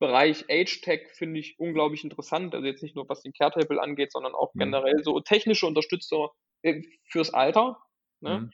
Bereich 0.00 0.46
Age-Tech 0.50 1.10
finde 1.12 1.38
ich 1.38 1.60
unglaublich 1.60 2.02
interessant. 2.02 2.54
Also 2.54 2.66
jetzt 2.66 2.82
nicht 2.82 2.96
nur 2.96 3.08
was 3.08 3.20
den 3.20 3.34
Caretable 3.34 3.80
angeht, 3.80 4.12
sondern 4.12 4.34
auch 4.34 4.52
mhm. 4.54 4.60
generell 4.60 5.04
so 5.04 5.20
technische 5.20 5.66
Unterstützer 5.66 6.30
äh, 6.62 6.82
fürs 7.04 7.32
Alter. 7.32 7.78
Ne? 8.20 8.40
Mhm. 8.40 8.52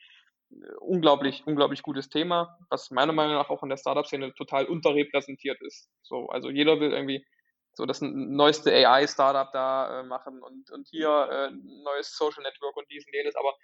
Unglaublich, 0.81 1.45
unglaublich 1.47 1.83
gutes 1.83 2.09
Thema, 2.09 2.59
was 2.69 2.91
meiner 2.91 3.13
Meinung 3.13 3.35
nach 3.35 3.49
auch 3.49 3.63
in 3.63 3.69
der 3.69 3.77
Startup-Szene 3.77 4.35
total 4.35 4.67
unterrepräsentiert 4.67 5.61
ist. 5.63 5.89
So, 6.03 6.29
also 6.29 6.51
jeder 6.51 6.79
will 6.81 6.93
irgendwie 6.93 7.25
so 7.75 7.87
das 7.87 8.01
neueste 8.01 8.73
AI-Startup 8.73 9.53
da 9.53 10.01
äh, 10.01 10.03
machen 10.05 10.43
und, 10.43 10.71
und 10.71 10.89
hier 10.89 11.29
äh, 11.31 11.51
neues 11.85 12.17
Social 12.17 12.43
Network 12.43 12.77
und 12.77 12.91
dies 12.91 13.07
und 13.07 13.15
jenes. 13.15 13.37
Aber 13.37 13.55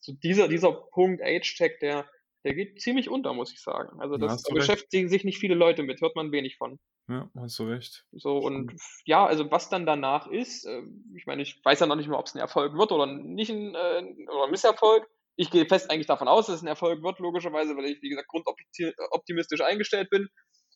so 0.00 0.12
dieser, 0.12 0.48
dieser 0.48 0.72
Punkt 0.72 1.22
Age-Tech, 1.22 1.78
der, 1.80 2.08
der 2.46 2.54
geht 2.54 2.80
ziemlich 2.80 3.10
unter, 3.10 3.34
muss 3.34 3.52
ich 3.52 3.60
sagen. 3.60 4.00
Also 4.00 4.16
das 4.16 4.44
da 4.44 4.54
beschäftigen 4.54 5.08
sich 5.08 5.24
nicht 5.24 5.38
viele 5.38 5.56
Leute 5.56 5.82
mit, 5.82 6.00
hört 6.00 6.14
man 6.14 6.30
wenig 6.30 6.56
von. 6.56 6.78
Ja, 7.08 7.28
hast 7.36 7.58
du 7.58 7.64
recht. 7.64 8.06
So 8.12 8.38
und 8.38 8.72
ja, 9.04 9.26
also 9.26 9.50
was 9.50 9.68
dann 9.68 9.84
danach 9.84 10.28
ist, 10.28 10.64
äh, 10.64 10.82
ich 11.16 11.26
meine, 11.26 11.42
ich 11.42 11.60
weiß 11.64 11.80
ja 11.80 11.86
noch 11.86 11.96
nicht 11.96 12.08
mal, 12.08 12.18
ob 12.18 12.26
es 12.26 12.36
ein 12.36 12.40
Erfolg 12.40 12.74
wird 12.74 12.92
oder 12.92 13.06
nicht 13.06 13.50
ein, 13.50 13.74
äh, 13.74 14.30
oder 14.30 14.44
ein 14.44 14.52
Misserfolg. 14.52 15.08
Ich 15.34 15.50
gehe 15.50 15.66
fest 15.66 15.90
eigentlich 15.90 16.06
davon 16.06 16.28
aus, 16.28 16.46
dass 16.46 16.56
es 16.56 16.62
ein 16.62 16.68
Erfolg 16.68 17.02
wird, 17.02 17.18
logischerweise, 17.18 17.76
weil 17.76 17.86
ich, 17.86 18.00
wie 18.00 18.10
gesagt, 18.10 18.28
grundoptimistisch 18.28 19.60
eingestellt 19.60 20.08
bin. 20.08 20.28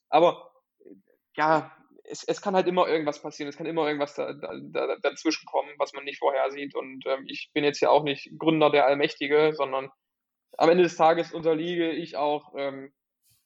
Aber 0.09 0.50
ja, 1.37 1.70
es, 2.02 2.24
es 2.24 2.42
kann 2.42 2.56
halt 2.56 2.66
immer 2.66 2.88
irgendwas 2.88 3.22
passieren, 3.22 3.48
es 3.48 3.56
kann 3.56 3.66
immer 3.66 3.87
irgendwas 3.87 4.16
da, 4.16 4.33
da, 4.33 4.96
dazwischen 5.00 5.46
kommen, 5.46 5.70
was 5.78 5.92
man 5.92 6.02
nicht 6.04 6.18
vorher 6.18 6.50
sieht. 6.50 6.74
Und 6.74 7.04
ähm, 7.06 7.26
ich 7.28 7.50
bin 7.54 7.62
jetzt 7.62 7.80
ja 7.80 7.90
auch 7.90 8.02
nicht 8.02 8.28
Gründer 8.38 8.70
der 8.70 8.87
Allmächtige, 8.87 9.52
sondern 9.54 9.88
am 10.60 10.68
Ende 10.68 10.82
des 10.82 10.96
Tages 10.96 11.32
unterliege 11.32 11.90
ich 11.90 12.16
auch, 12.16 12.52
ähm, 12.54 12.92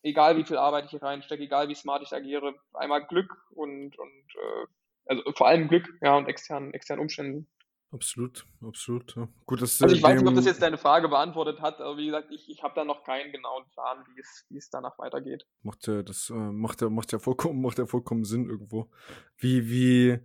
egal 0.02 0.36
wie 0.36 0.44
viel 0.44 0.58
Arbeit 0.58 0.86
ich 0.86 0.90
hier 0.90 1.02
reinstecke, 1.02 1.44
egal 1.44 1.68
wie 1.68 1.74
smart 1.76 2.02
ich 2.02 2.12
agiere, 2.12 2.54
einmal 2.72 3.06
Glück 3.06 3.32
und, 3.50 3.96
und 3.96 4.26
äh, 4.34 4.66
also 5.06 5.22
vor 5.36 5.46
allem 5.46 5.68
Glück, 5.68 5.88
ja, 6.02 6.16
und 6.16 6.26
externen, 6.26 6.74
externen 6.74 7.02
Umständen. 7.02 7.48
Absolut, 7.92 8.44
absolut. 8.60 9.14
Ja. 9.14 9.28
Gut, 9.46 9.62
dass, 9.62 9.80
also 9.80 9.94
ich 9.94 10.02
weiß 10.02 10.20
nicht, 10.20 10.28
ob 10.28 10.34
das 10.34 10.46
jetzt 10.46 10.60
deine 10.60 10.78
Frage 10.78 11.08
beantwortet 11.08 11.60
hat, 11.60 11.80
aber 11.80 11.96
wie 11.96 12.06
gesagt, 12.06 12.32
ich, 12.32 12.50
ich 12.50 12.64
habe 12.64 12.74
da 12.74 12.84
noch 12.84 13.04
keinen 13.04 13.30
genauen 13.30 13.64
Plan, 13.70 13.98
wie 14.08 14.20
es, 14.20 14.46
wie 14.48 14.56
es 14.56 14.68
danach 14.68 14.98
weitergeht. 14.98 15.46
Macht 15.62 15.86
ja, 15.86 16.02
das 16.02 16.30
äh, 16.30 16.34
macht 16.34 16.82
ja, 16.82 16.90
macht 16.90 17.12
ja 17.12 17.20
vollkommen, 17.20 17.62
macht 17.62 17.78
ja 17.78 17.86
vollkommen 17.86 18.24
Sinn 18.24 18.50
irgendwo. 18.50 18.90
Wie, 19.36 19.70
wie, 19.70 20.18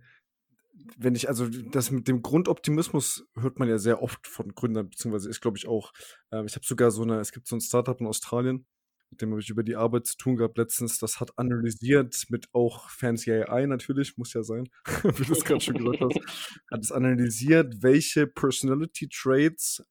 wenn 0.96 1.14
ich, 1.14 1.28
also 1.28 1.48
das 1.48 1.90
mit 1.90 2.08
dem 2.08 2.22
Grundoptimismus 2.22 3.26
hört 3.34 3.58
man 3.58 3.68
ja 3.68 3.78
sehr 3.78 4.02
oft 4.02 4.26
von 4.26 4.54
Gründern, 4.54 4.90
beziehungsweise 4.90 5.28
ist, 5.28 5.40
glaube 5.40 5.58
ich, 5.58 5.66
auch, 5.68 5.92
äh, 6.30 6.44
ich 6.44 6.54
habe 6.54 6.66
sogar 6.66 6.90
so 6.90 7.02
eine, 7.02 7.20
es 7.20 7.32
gibt 7.32 7.46
so 7.46 7.56
ein 7.56 7.60
Startup 7.60 8.00
in 8.00 8.06
Australien, 8.06 8.66
mit 9.10 9.22
dem 9.22 9.30
habe 9.30 9.40
ich 9.40 9.50
über 9.50 9.62
die 9.62 9.76
Arbeit 9.76 10.06
zu 10.06 10.16
tun 10.16 10.36
gehabt 10.36 10.56
letztens. 10.56 10.98
Das 10.98 11.18
hat 11.18 11.36
analysiert 11.36 12.26
mit 12.28 12.48
auch 12.52 12.88
fancy 12.90 13.32
AI 13.32 13.66
natürlich, 13.66 14.16
muss 14.16 14.32
ja 14.34 14.42
sein, 14.42 14.68
wie 15.02 15.24
du 15.24 15.32
es 15.32 15.44
gerade 15.44 15.60
schon 15.60 15.78
gesagt 15.78 16.00
hast. 16.00 16.62
Hat 16.70 16.80
es 16.80 16.92
analysiert, 16.92 17.82
welche 17.82 18.26
Personality 18.26 19.08
Traits 19.08 19.82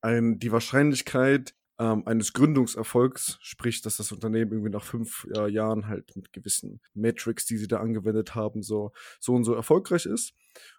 ein, 0.00 0.38
die 0.38 0.50
Wahrscheinlichkeit 0.50 1.54
ähm, 1.78 2.06
eines 2.06 2.32
Gründungserfolgs, 2.32 3.38
sprich, 3.40 3.82
dass 3.82 3.98
das 3.98 4.12
Unternehmen 4.12 4.52
irgendwie 4.52 4.70
nach 4.70 4.84
fünf 4.84 5.26
ja, 5.34 5.46
Jahren 5.46 5.88
halt 5.88 6.16
mit 6.16 6.32
gewissen 6.32 6.80
Metrics, 6.94 7.46
die 7.46 7.58
sie 7.58 7.68
da 7.68 7.80
angewendet 7.80 8.34
haben, 8.34 8.62
so, 8.62 8.92
so 9.20 9.34
und 9.34 9.44
so 9.44 9.54
erfolgreich 9.54 10.06
ist. 10.06 10.34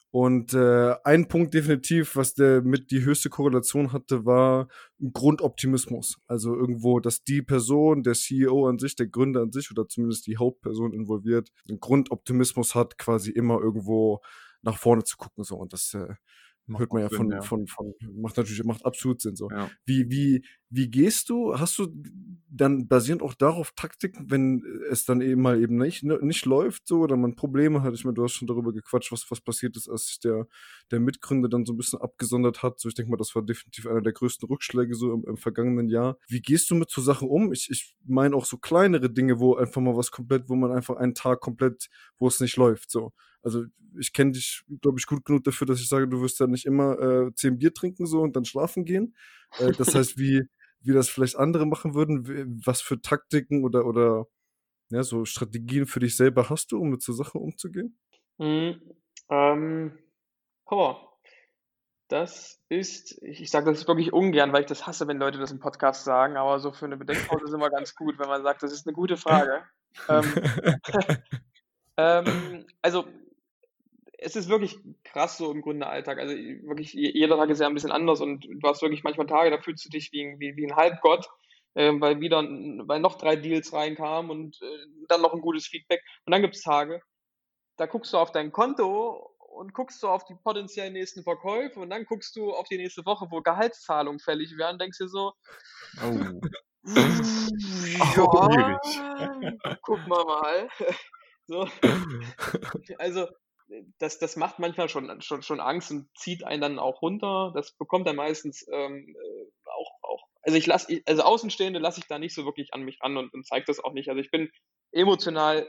Und 0.10 0.54
äh, 0.54 0.96
ein 1.04 1.28
Punkt 1.28 1.54
definitiv, 1.54 2.16
was 2.16 2.34
der 2.34 2.62
mit 2.62 2.92
die 2.92 3.04
höchste 3.04 3.30
Korrelation 3.30 3.92
hatte, 3.92 4.26
war 4.26 4.70
Grundoptimismus. 5.14 6.18
Also 6.28 6.56
irgendwo, 6.56 7.00
dass 7.00 7.24
die 7.24 7.42
Person, 7.42 8.04
der 8.04 8.14
CEO 8.14 8.68
an 8.68 8.80
sich, 8.80 8.96
der 8.96 9.08
Gründer 9.08 9.42
an 9.42 9.52
sich 9.52 9.70
oder 9.70 9.88
zumindest 9.88 10.26
die 10.26 10.38
Hauptperson 10.38 10.94
involviert, 10.94 11.52
einen 11.68 11.80
Grundoptimismus 11.82 12.74
hat, 12.74 12.98
quasi 12.98 13.32
immer 13.32 13.60
irgendwo 13.60 14.22
nach 14.62 14.78
vorne 14.78 15.04
zu 15.04 15.18
gucken. 15.18 15.44
So. 15.44 15.58
Und 15.58 15.74
das 15.74 15.94
äh, 15.94 16.16
hört 16.76 16.92
man 16.92 17.02
ja 17.02 17.10
von, 17.10 17.30
Sinn, 17.30 17.38
ja. 17.38 17.42
von, 17.42 17.68
von, 17.68 17.94
macht 18.16 18.38
natürlich, 18.38 18.64
macht 18.64 18.86
absolut 18.86 19.22
Sinn. 19.22 19.36
So. 19.36 19.50
Ja. 19.50 19.70
Wie, 19.86 20.10
wie, 20.10 20.44
Wie 20.70 20.90
gehst 20.90 21.30
du? 21.30 21.58
Hast 21.58 21.78
du 21.80 21.88
dann 22.50 22.88
basierend 22.88 23.22
auch 23.22 23.34
darauf 23.34 23.72
Taktiken, 23.72 24.30
wenn 24.30 24.64
es 24.90 25.06
dann 25.06 25.22
eben 25.22 25.42
mal 25.42 25.62
eben 25.62 25.78
nicht, 25.78 26.04
ne, 26.04 26.18
nicht 26.22 26.46
läuft 26.46 26.88
so 26.88 27.02
oder 27.02 27.16
man 27.16 27.36
Probleme 27.36 27.84
hat? 27.84 27.94
Ich 27.94 28.04
meine, 28.04 28.16
du 28.16 28.24
hast 28.24 28.34
schon 28.34 28.48
darüber 28.48 28.74
gequatscht, 28.74 29.12
was, 29.12 29.30
was 29.30 29.40
passiert 29.40 29.78
ist, 29.78 29.88
als 29.88 30.08
sich 30.08 30.20
der, 30.20 30.48
der 30.92 31.00
Mitgründer 31.00 31.48
dann 31.48 31.66
so 31.66 31.74
ein 31.74 31.78
bisschen 31.78 32.02
abgesondert 32.02 32.64
hat. 32.64 32.80
So, 32.80 32.90
ich 32.90 32.96
denke 32.96 33.12
mal, 33.12 33.18
das 33.18 33.36
war 33.36 33.44
definitiv 33.44 33.88
einer 33.88 34.02
der 34.02 34.14
größten 34.14 34.48
Rückschläge 34.48 34.96
so 34.96 35.14
im, 35.14 35.24
im 35.26 35.38
vergangenen 35.38 35.90
Jahr. 35.90 36.18
Wie 36.28 36.42
gehst 36.42 36.70
du 36.70 36.76
mit 36.76 36.90
so 36.90 37.02
Sachen 37.02 37.30
um? 37.30 37.54
Ich, 37.54 37.70
ich 37.70 37.96
meine 38.06 38.36
auch 38.36 38.46
so 38.46 38.58
kleinere 38.58 39.10
Dinge, 39.10 39.40
wo 39.40 39.56
einfach 39.56 39.82
mal 39.82 39.96
was 39.96 40.12
komplett, 40.12 40.50
wo 40.50 40.56
man 40.56 40.72
einfach 40.72 40.98
einen 40.98 41.14
Tag 41.14 41.40
komplett, 41.40 41.88
wo 42.18 42.28
es 42.28 42.40
nicht 42.40 42.58
läuft. 42.58 42.92
So. 42.92 43.14
Also 43.48 43.64
ich 43.98 44.12
kenne 44.12 44.34
dich, 44.34 44.66
glaube 44.82 45.00
ich, 45.00 45.06
gut 45.06 45.24
genug 45.24 45.46
dafür, 45.46 45.66
dass 45.66 45.80
ich 45.80 45.88
sage, 45.88 46.06
du 46.06 46.22
wirst 46.22 46.38
ja 46.42 46.48
nicht 46.48 46.66
immer 46.66 47.00
äh, 47.00 47.34
zehn 47.34 47.58
Bier 47.58 47.74
trinken 47.74 48.06
so 48.06 48.20
und 48.20 48.36
dann 48.36 48.44
schlafen 48.44 48.84
gehen. 48.84 49.16
Äh, 49.58 49.72
das 49.72 49.96
heißt, 49.96 50.18
wie, 50.18 50.44
wie 50.82 50.92
das 50.92 51.08
vielleicht 51.08 51.38
andere 51.38 51.66
machen 51.66 51.94
würden, 51.94 52.60
was 52.66 52.82
für 52.82 53.02
Taktiken 53.02 53.64
oder, 53.64 53.86
oder 53.86 54.26
ja, 54.90 55.02
so 55.02 55.24
Strategien 55.24 55.86
für 55.86 56.02
dich 56.02 56.18
selber 56.18 56.50
hast 56.50 56.74
du, 56.74 56.78
um 56.78 56.90
mit 56.90 57.02
so 57.02 57.14
Sachen 57.14 57.40
umzugehen? 57.40 57.98
Mhm. 58.38 58.82
Ähm, 59.30 59.98
oh, 60.66 60.98
das 62.10 62.60
ist, 62.68 63.18
ich 63.24 63.50
sage 63.50 63.72
das 63.72 63.88
wirklich 63.88 64.12
ungern, 64.12 64.52
weil 64.52 64.64
ich 64.64 64.68
das 64.68 64.86
hasse, 64.86 65.08
wenn 65.08 65.20
Leute 65.20 65.40
das 65.40 65.52
im 65.52 65.60
Podcast 65.62 66.04
sagen, 66.04 66.36
aber 66.36 66.60
so 66.60 66.74
für 66.74 66.84
eine 66.84 66.98
Bedenkpause 66.98 67.46
ist 67.46 67.54
immer 67.54 67.70
ganz 67.70 67.96
gut, 67.96 68.20
wenn 68.20 68.28
man 68.28 68.44
sagt, 68.44 68.62
das 68.62 68.74
ist 68.74 68.86
eine 68.86 68.94
gute 68.94 69.16
Frage. 69.16 69.64
ähm, 70.10 70.36
ähm, 71.98 72.66
also 72.82 73.06
es 74.18 74.36
ist 74.36 74.50
wirklich 74.50 74.78
krass 75.04 75.38
so 75.38 75.52
im 75.52 75.62
Grunde 75.62 75.88
Alltag. 75.88 76.18
Also 76.18 76.36
wirklich, 76.36 76.94
jeder 76.94 77.38
Tag 77.38 77.50
ist 77.50 77.62
ja 77.62 77.68
ein 77.68 77.74
bisschen 77.74 77.92
anders 77.92 78.22
und 78.22 78.48
du 78.50 78.68
hast 78.68 78.82
wirklich 78.82 79.04
manchmal 79.04 79.28
Tage, 79.28 79.52
da 79.52 79.62
fühlst 79.62 79.86
du 79.86 79.90
dich 79.90 80.12
wie, 80.12 80.36
wie, 80.40 80.56
wie 80.56 80.66
ein 80.66 80.76
Halbgott, 80.76 81.28
äh, 81.76 81.92
weil 82.00 82.20
wieder, 82.20 82.42
weil 82.42 83.00
noch 83.00 83.18
drei 83.18 83.36
Deals 83.36 83.74
reinkamen 83.74 84.32
und 84.32 84.60
äh, 84.62 85.06
dann 85.08 85.22
noch 85.22 85.34
ein 85.34 85.42
gutes 85.42 85.68
Feedback. 85.68 86.04
Und 86.26 86.32
dann 86.32 86.42
gibt 86.42 86.56
es 86.56 86.64
Tage, 86.64 87.02
da 87.78 87.86
guckst 87.86 88.14
du 88.14 88.18
auf 88.18 88.32
dein 88.32 88.52
Konto 88.52 89.36
und 89.38 89.74
guckst 89.74 90.02
du 90.02 90.08
auf 90.08 90.26
die 90.26 90.36
potenziell 90.36 90.92
nächsten 90.92 91.24
Verkäufe 91.24 91.80
und 91.80 91.90
dann 91.90 92.06
guckst 92.06 92.36
du 92.36 92.54
auf 92.54 92.68
die 92.68 92.78
nächste 92.78 93.06
Woche, 93.06 93.28
wo 93.30 93.42
Gehaltszahlungen 93.42 94.20
fällig 94.20 94.58
werden, 94.58 94.80
denkst 94.80 94.98
dir 94.98 95.08
so, 95.08 95.34
oh. 96.04 96.42
ja, 96.88 98.80
guck 99.82 100.08
mal 100.08 100.24
mal. 100.24 100.70
so. 101.48 101.68
Also 102.98 103.28
das, 104.00 104.20
das 104.20 104.36
macht 104.36 104.60
manchmal 104.60 104.90
schon, 104.90 105.22
schon, 105.22 105.42
schon 105.44 105.60
Angst 105.60 105.92
und 105.92 106.10
zieht 106.18 106.44
einen 106.44 106.62
dann 106.62 106.80
auch 106.80 107.02
runter. 107.02 107.52
Das 107.56 107.72
bekommt 107.78 108.08
dann 108.08 108.16
meistens 108.16 108.66
ähm, 108.72 109.16
äh, 109.16 109.70
auch, 109.70 109.92
auch, 110.04 110.28
also 110.42 110.58
ich 110.58 110.66
lasse, 110.66 111.02
also 111.06 111.24
Außenstehende 111.24 111.80
lasse 111.80 112.00
ich 112.00 112.08
da 112.08 112.20
nicht 112.20 112.34
so 112.34 112.46
wirklich 112.46 112.74
an 112.74 112.84
mich 112.84 113.00
ran 113.02 113.18
und, 113.18 113.34
und 113.34 113.46
zeige 113.46 113.66
das 113.66 113.84
auch 113.84 113.94
nicht. 113.94 114.10
Also 114.10 114.22
ich 114.22 114.32
bin 114.32 114.50
emotional 114.92 115.68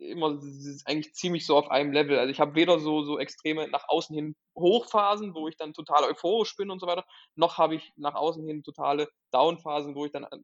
immer 0.00 0.40
eigentlich 0.86 1.14
ziemlich 1.14 1.46
so 1.46 1.56
auf 1.56 1.70
einem 1.70 1.92
Level. 1.92 2.18
Also 2.18 2.30
ich 2.30 2.40
habe 2.40 2.54
weder 2.54 2.78
so, 2.78 3.02
so 3.02 3.18
extreme 3.18 3.68
nach 3.68 3.88
außen 3.88 4.14
hin 4.14 4.34
Hochphasen, 4.56 5.34
wo 5.34 5.48
ich 5.48 5.56
dann 5.56 5.74
total 5.74 6.04
euphorisch 6.04 6.56
bin 6.56 6.70
und 6.70 6.80
so 6.80 6.86
weiter, 6.86 7.04
noch 7.34 7.58
habe 7.58 7.74
ich 7.74 7.92
nach 7.96 8.14
außen 8.14 8.44
hin 8.46 8.62
totale 8.62 9.08
Downphasen, 9.30 9.94
wo 9.94 10.06
ich 10.06 10.12
dann, 10.12 10.24
äh, 10.24 10.38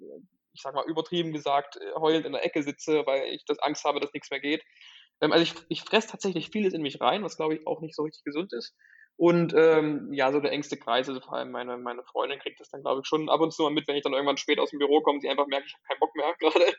ich 0.52 0.62
sag 0.62 0.74
mal 0.74 0.86
übertrieben 0.86 1.32
gesagt, 1.32 1.76
äh, 1.76 1.94
heulend 1.98 2.26
in 2.26 2.32
der 2.32 2.44
Ecke 2.44 2.62
sitze, 2.62 3.06
weil 3.06 3.28
ich 3.32 3.44
das 3.46 3.58
Angst 3.58 3.84
habe, 3.84 4.00
dass 4.00 4.12
nichts 4.12 4.30
mehr 4.30 4.40
geht. 4.40 4.62
Ähm, 5.20 5.32
also 5.32 5.42
ich, 5.42 5.54
ich 5.68 5.82
fresse 5.82 6.08
tatsächlich 6.08 6.50
vieles 6.50 6.74
in 6.74 6.82
mich 6.82 7.00
rein, 7.00 7.22
was 7.22 7.36
glaube 7.36 7.54
ich 7.54 7.66
auch 7.66 7.80
nicht 7.80 7.94
so 7.94 8.02
richtig 8.02 8.24
gesund 8.24 8.52
ist. 8.52 8.74
Und 9.16 9.54
ähm, 9.54 10.12
ja, 10.12 10.30
so 10.30 10.40
der 10.40 10.52
engste 10.52 10.76
Kreis, 10.76 11.08
also 11.08 11.20
vor 11.20 11.34
allem 11.34 11.50
meine, 11.50 11.78
meine 11.78 12.04
Freundin 12.04 12.38
kriegt 12.38 12.60
das 12.60 12.68
dann, 12.68 12.82
glaube 12.82 13.00
ich, 13.02 13.08
schon 13.08 13.30
ab 13.30 13.40
und 13.40 13.52
zu 13.52 13.62
mal 13.62 13.70
mit, 13.70 13.88
wenn 13.88 13.96
ich 13.96 14.02
dann 14.02 14.12
irgendwann 14.12 14.36
spät 14.36 14.58
aus 14.58 14.70
dem 14.70 14.78
Büro 14.78 15.00
komme, 15.00 15.20
sie 15.20 15.28
einfach 15.30 15.46
merkt, 15.46 15.66
ich 15.66 15.74
habe 15.74 15.84
keinen 15.84 16.00
Bock 16.00 16.14
mehr 16.14 16.34
gerade. 16.38 16.76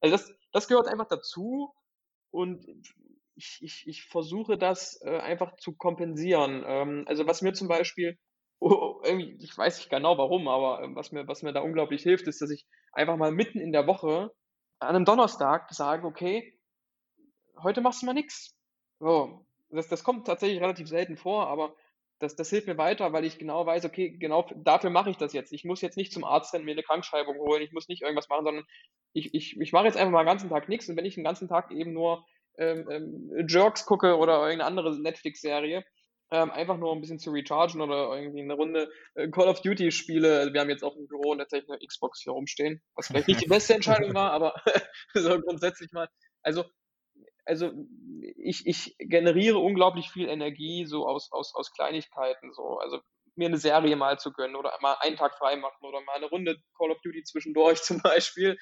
also 0.00 0.16
das, 0.16 0.32
das 0.52 0.68
gehört 0.68 0.88
einfach 0.88 1.08
dazu 1.08 1.72
und 2.30 2.66
ich, 3.34 3.58
ich, 3.62 3.84
ich 3.86 4.04
versuche 4.04 4.58
das 4.58 5.00
äh, 5.02 5.18
einfach 5.18 5.56
zu 5.56 5.74
kompensieren. 5.74 6.64
Ähm, 6.66 7.04
also 7.06 7.26
was 7.26 7.40
mir 7.40 7.54
zum 7.54 7.68
Beispiel, 7.68 8.18
oh, 8.60 9.00
irgendwie, 9.04 9.38
ich 9.42 9.56
weiß 9.56 9.78
nicht 9.78 9.90
genau 9.90 10.18
warum, 10.18 10.48
aber 10.48 10.82
äh, 10.82 10.94
was, 10.94 11.12
mir, 11.12 11.26
was 11.28 11.42
mir 11.42 11.54
da 11.54 11.60
unglaublich 11.60 12.02
hilft, 12.02 12.26
ist, 12.26 12.42
dass 12.42 12.50
ich 12.50 12.66
einfach 12.92 13.16
mal 13.16 13.32
mitten 13.32 13.58
in 13.58 13.72
der 13.72 13.86
Woche 13.86 14.32
an 14.80 14.96
einem 14.96 15.04
Donnerstag 15.06 15.72
sage, 15.72 16.06
okay, 16.06 16.57
heute 17.62 17.80
machst 17.80 18.02
du 18.02 18.06
mal 18.06 18.12
nichts. 18.12 18.56
So, 19.00 19.46
das, 19.70 19.88
das 19.88 20.04
kommt 20.04 20.26
tatsächlich 20.26 20.60
relativ 20.60 20.88
selten 20.88 21.16
vor, 21.16 21.46
aber 21.48 21.74
das, 22.18 22.34
das 22.34 22.50
hilft 22.50 22.66
mir 22.66 22.78
weiter, 22.78 23.12
weil 23.12 23.24
ich 23.24 23.38
genau 23.38 23.64
weiß, 23.64 23.84
okay, 23.84 24.10
genau 24.10 24.48
dafür 24.56 24.90
mache 24.90 25.10
ich 25.10 25.16
das 25.16 25.32
jetzt. 25.32 25.52
Ich 25.52 25.64
muss 25.64 25.80
jetzt 25.80 25.96
nicht 25.96 26.12
zum 26.12 26.24
Arzt 26.24 26.52
rennen, 26.52 26.64
mir 26.64 26.72
eine 26.72 26.82
Krankschreibung 26.82 27.36
holen, 27.38 27.62
ich 27.62 27.72
muss 27.72 27.88
nicht 27.88 28.02
irgendwas 28.02 28.28
machen, 28.28 28.44
sondern 28.44 28.64
ich, 29.12 29.34
ich, 29.34 29.58
ich 29.60 29.72
mache 29.72 29.86
jetzt 29.86 29.96
einfach 29.96 30.12
mal 30.12 30.24
den 30.24 30.28
ganzen 30.28 30.50
Tag 30.50 30.68
nichts 30.68 30.88
und 30.88 30.96
wenn 30.96 31.04
ich 31.04 31.14
den 31.14 31.24
ganzen 31.24 31.48
Tag 31.48 31.70
eben 31.70 31.92
nur 31.92 32.24
ähm, 32.58 32.88
ähm, 32.90 33.46
Jerks 33.48 33.86
gucke 33.86 34.16
oder 34.16 34.38
irgendeine 34.38 34.64
andere 34.64 35.00
Netflix-Serie, 35.00 35.84
ähm, 36.30 36.50
einfach 36.50 36.76
nur 36.76 36.92
ein 36.92 37.00
bisschen 37.00 37.18
zu 37.18 37.30
rechargen 37.30 37.80
oder 37.80 38.14
irgendwie 38.14 38.42
eine 38.42 38.54
Runde 38.54 38.90
äh, 39.14 39.28
Call 39.28 39.48
of 39.48 39.62
Duty 39.62 39.92
spiele. 39.92 40.40
Also 40.40 40.52
wir 40.52 40.60
haben 40.60 40.68
jetzt 40.68 40.84
auch 40.84 40.96
im 40.96 41.06
Büro 41.06 41.34
tatsächlich 41.36 41.70
eine 41.70 41.86
Xbox 41.86 42.20
hier 42.22 42.32
rumstehen, 42.32 42.82
was 42.94 43.06
vielleicht 43.06 43.28
nicht 43.28 43.40
die 43.40 43.48
beste 43.48 43.74
Entscheidung 43.74 44.12
war, 44.14 44.32
aber 44.32 44.54
so 45.14 45.40
grundsätzlich 45.40 45.92
mal. 45.92 46.08
Also 46.42 46.64
also 47.48 47.72
ich, 48.36 48.66
ich 48.66 48.94
generiere 48.98 49.58
unglaublich 49.58 50.10
viel 50.10 50.28
Energie 50.28 50.84
so 50.86 51.06
aus, 51.06 51.32
aus, 51.32 51.54
aus 51.54 51.72
Kleinigkeiten, 51.72 52.52
so, 52.52 52.78
also 52.78 53.00
mir 53.36 53.48
eine 53.48 53.56
Serie 53.56 53.96
mal 53.96 54.18
zu 54.18 54.32
gönnen 54.32 54.56
oder 54.56 54.72
mal 54.82 54.96
einen 55.00 55.16
Tag 55.16 55.36
frei 55.38 55.56
machen 55.56 55.86
oder 55.86 56.00
mal 56.02 56.16
eine 56.16 56.26
Runde 56.26 56.56
Call 56.76 56.90
of 56.90 57.00
Duty 57.02 57.22
zwischendurch 57.22 57.82
zum 57.82 58.00
Beispiel. 58.02 58.58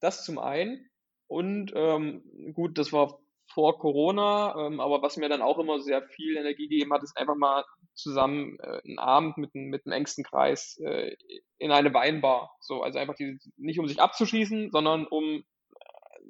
Das 0.00 0.24
zum 0.24 0.38
einen. 0.38 0.88
Und 1.26 1.72
ähm, 1.74 2.52
gut, 2.54 2.78
das 2.78 2.92
war 2.92 3.18
vor 3.52 3.78
Corona, 3.78 4.54
ähm, 4.56 4.80
aber 4.80 5.02
was 5.02 5.16
mir 5.16 5.28
dann 5.28 5.42
auch 5.42 5.58
immer 5.58 5.80
sehr 5.80 6.02
viel 6.02 6.36
Energie 6.36 6.68
gegeben 6.68 6.92
hat, 6.92 7.02
ist 7.02 7.16
einfach 7.16 7.34
mal 7.34 7.64
zusammen 7.94 8.58
äh, 8.60 8.80
einen 8.86 8.98
Abend 8.98 9.38
mit, 9.38 9.54
mit 9.54 9.86
einem 9.86 9.92
engsten 9.92 10.24
Kreis 10.24 10.78
äh, 10.84 11.16
in 11.58 11.72
eine 11.72 11.92
Weinbar. 11.92 12.52
So, 12.60 12.82
also 12.82 12.98
einfach 12.98 13.16
die, 13.16 13.38
nicht 13.56 13.80
um 13.80 13.88
sich 13.88 14.00
abzuschließen, 14.00 14.70
sondern 14.70 15.06
um 15.06 15.42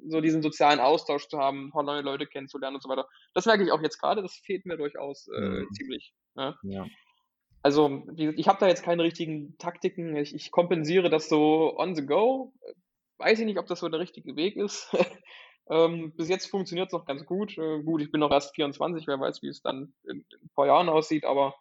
so 0.07 0.21
diesen 0.21 0.41
sozialen 0.41 0.79
Austausch 0.79 1.27
zu 1.27 1.37
haben, 1.37 1.71
neue 1.73 2.01
Leute 2.01 2.25
kennenzulernen 2.25 2.75
und 2.75 2.83
so 2.83 2.89
weiter. 2.89 3.07
Das 3.33 3.45
merke 3.45 3.63
ich 3.63 3.71
auch 3.71 3.81
jetzt 3.81 3.99
gerade, 3.99 4.21
das 4.21 4.35
fehlt 4.35 4.65
mir 4.65 4.77
durchaus 4.77 5.27
äh, 5.27 5.41
mhm. 5.41 5.67
ziemlich. 5.73 6.13
Ne? 6.35 6.55
Ja. 6.63 6.85
Also, 7.63 8.07
ich 8.15 8.47
habe 8.47 8.59
da 8.59 8.67
jetzt 8.67 8.83
keine 8.83 9.03
richtigen 9.03 9.55
Taktiken. 9.59 10.15
Ich, 10.15 10.33
ich, 10.33 10.49
kompensiere 10.51 11.09
das 11.09 11.29
so 11.29 11.77
on 11.77 11.95
the 11.95 12.05
go. 12.05 12.53
Weiß 13.19 13.39
ich 13.39 13.45
nicht, 13.45 13.59
ob 13.59 13.67
das 13.67 13.79
so 13.79 13.89
der 13.89 13.99
richtige 13.99 14.35
Weg 14.35 14.55
ist. 14.55 14.89
ähm, 15.69 16.13
bis 16.15 16.27
jetzt 16.27 16.47
funktioniert 16.47 16.87
es 16.87 16.93
noch 16.93 17.05
ganz 17.05 17.23
gut. 17.25 17.55
Äh, 17.59 17.83
gut, 17.83 18.01
ich 18.01 18.11
bin 18.11 18.19
noch 18.19 18.31
erst 18.31 18.55
24, 18.55 19.05
wer 19.05 19.19
weiß, 19.19 19.43
wie 19.43 19.49
es 19.49 19.61
dann 19.61 19.93
in, 20.05 20.25
in 20.31 20.41
ein 20.41 20.49
paar 20.55 20.65
Jahren 20.65 20.89
aussieht, 20.89 21.23
aber 21.23 21.53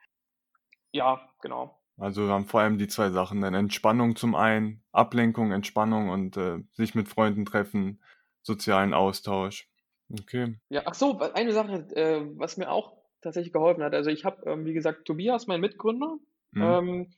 ja, 0.92 1.20
genau. 1.42 1.78
Also 1.98 2.26
wir 2.26 2.32
haben 2.32 2.46
vor 2.46 2.60
allem 2.60 2.78
die 2.78 2.88
zwei 2.88 3.10
Sachen, 3.10 3.42
dann 3.42 3.52
Entspannung 3.52 4.16
zum 4.16 4.34
einen, 4.34 4.82
Ablenkung, 4.90 5.52
Entspannung 5.52 6.08
und 6.08 6.36
äh, 6.38 6.60
sich 6.72 6.94
mit 6.94 7.08
Freunden 7.08 7.44
treffen, 7.44 8.00
sozialen 8.42 8.94
Austausch. 8.94 9.68
Okay. 10.12 10.56
Ja, 10.68 10.82
ach 10.86 10.94
so, 10.94 11.18
eine 11.18 11.52
Sache, 11.52 11.86
äh, 11.94 12.22
was 12.36 12.56
mir 12.56 12.70
auch 12.70 12.96
tatsächlich 13.22 13.52
geholfen 13.52 13.82
hat. 13.82 13.94
Also 13.94 14.10
ich 14.10 14.24
habe, 14.24 14.48
ähm, 14.50 14.64
wie 14.64 14.72
gesagt, 14.72 15.04
Tobias, 15.04 15.46
mein 15.46 15.60
Mitgründer. 15.60 16.16
Mhm. 16.52 16.62
Ähm, 16.62 17.14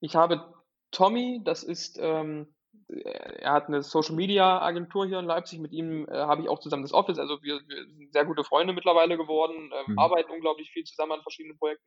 ich 0.00 0.16
habe 0.16 0.54
Tommy, 0.90 1.40
das 1.44 1.62
ist, 1.62 1.98
ähm, 2.00 2.54
er 2.88 3.52
hat 3.52 3.68
eine 3.68 3.82
Social 3.82 4.14
Media 4.14 4.60
Agentur 4.60 5.06
hier 5.06 5.18
in 5.18 5.24
Leipzig. 5.24 5.60
Mit 5.60 5.72
ihm 5.72 6.06
äh, 6.08 6.12
habe 6.12 6.42
ich 6.42 6.48
auch 6.48 6.58
zusammen 6.58 6.82
das 6.82 6.92
Office. 6.92 7.18
Also 7.18 7.42
wir, 7.42 7.60
wir 7.66 7.86
sind 7.86 8.12
sehr 8.12 8.24
gute 8.24 8.44
Freunde 8.44 8.74
mittlerweile 8.74 9.16
geworden, 9.16 9.72
ähm, 9.72 9.92
mhm. 9.92 9.98
arbeiten 9.98 10.30
unglaublich 10.30 10.70
viel 10.70 10.84
zusammen 10.84 11.12
an 11.12 11.22
verschiedenen 11.22 11.56
Projekten. 11.56 11.86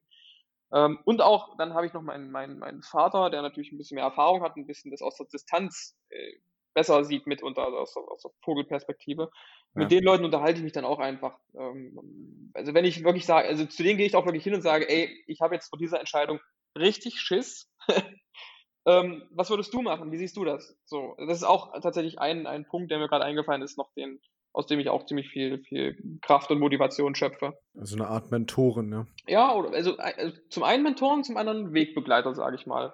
Ähm, 0.74 1.00
und 1.06 1.22
auch, 1.22 1.56
dann 1.58 1.74
habe 1.74 1.86
ich 1.86 1.94
noch 1.94 2.02
meinen, 2.02 2.32
meinen, 2.32 2.60
meinen 2.60 2.82
Vater, 2.82 3.30
der 3.30 3.42
natürlich 3.42 3.72
ein 3.72 3.78
bisschen 3.78 3.96
mehr 3.96 4.04
Erfahrung 4.04 4.42
hat, 4.42 4.58
ein 4.58 4.68
bisschen 4.68 4.92
das 4.92 5.02
aus 5.02 5.16
der 5.16 5.28
Distanz 5.28 5.98
äh, 6.10 6.34
besser 6.78 7.04
sieht 7.04 7.26
mitunter, 7.26 7.66
also 7.66 7.78
aus, 7.78 7.98
aus 7.98 8.22
der 8.22 8.32
Vogelperspektive. 8.44 9.32
Ja. 9.74 9.82
Mit 9.82 9.90
den 9.90 10.04
Leuten 10.04 10.26
unterhalte 10.26 10.60
ich 10.60 10.64
mich 10.64 10.74
dann 10.74 10.86
auch 10.86 11.00
einfach. 11.00 11.40
Ähm, 11.56 12.52
also 12.54 12.76
wenn 12.76 12.86
ich 12.86 13.04
wirklich 13.04 13.26
sage, 13.26 13.48
also 13.48 13.66
zu 13.66 13.82
denen 13.82 13.98
gehe 13.98 14.06
ich 14.06 14.16
auch 14.16 14.26
wirklich 14.26 14.44
hin 14.44 14.54
und 14.54 14.62
sage, 14.62 14.88
ey, 14.88 15.10
ich 15.26 15.42
habe 15.42 15.56
jetzt 15.56 15.70
vor 15.70 15.80
dieser 15.80 16.00
Entscheidung 16.00 16.40
richtig 16.78 17.20
Schiss. 17.20 17.68
ähm, 18.86 19.24
was 19.32 19.50
würdest 19.50 19.74
du 19.74 19.82
machen? 19.82 20.12
Wie 20.12 20.18
siehst 20.18 20.38
du 20.38 20.46
das? 20.46 20.78
So, 20.86 21.16
das 21.18 21.40
ist 21.40 21.46
auch 21.46 21.74
tatsächlich 21.82 22.20
ein, 22.20 22.46
ein 22.46 22.68
Punkt, 22.68 22.92
der 22.92 23.00
mir 23.00 23.08
gerade 23.08 23.26
eingefallen 23.26 23.64
ist, 23.64 23.80
noch 23.80 23.92
den, 23.96 24.22
aus 24.54 24.68
dem 24.68 24.80
ich 24.80 24.90
auch 24.90 25.08
ziemlich 25.08 25.30
viel, 25.30 25.64
viel 25.64 25.98
Kraft 26.22 26.52
und 26.52 26.60
Motivation 26.60 27.16
schöpfe. 27.16 27.58
Also 27.76 27.96
eine 27.96 28.08
Art 28.08 28.30
Mentoren, 28.30 28.88
ne? 28.88 29.08
Ja, 29.26 29.52
oder, 29.56 29.72
also, 29.72 29.98
also 29.98 30.38
zum 30.50 30.62
einen 30.62 30.84
Mentoren, 30.84 31.24
zum 31.24 31.38
anderen 31.38 31.74
Wegbegleiter, 31.74 32.36
sage 32.36 32.56
ich 32.56 32.68
mal. 32.68 32.94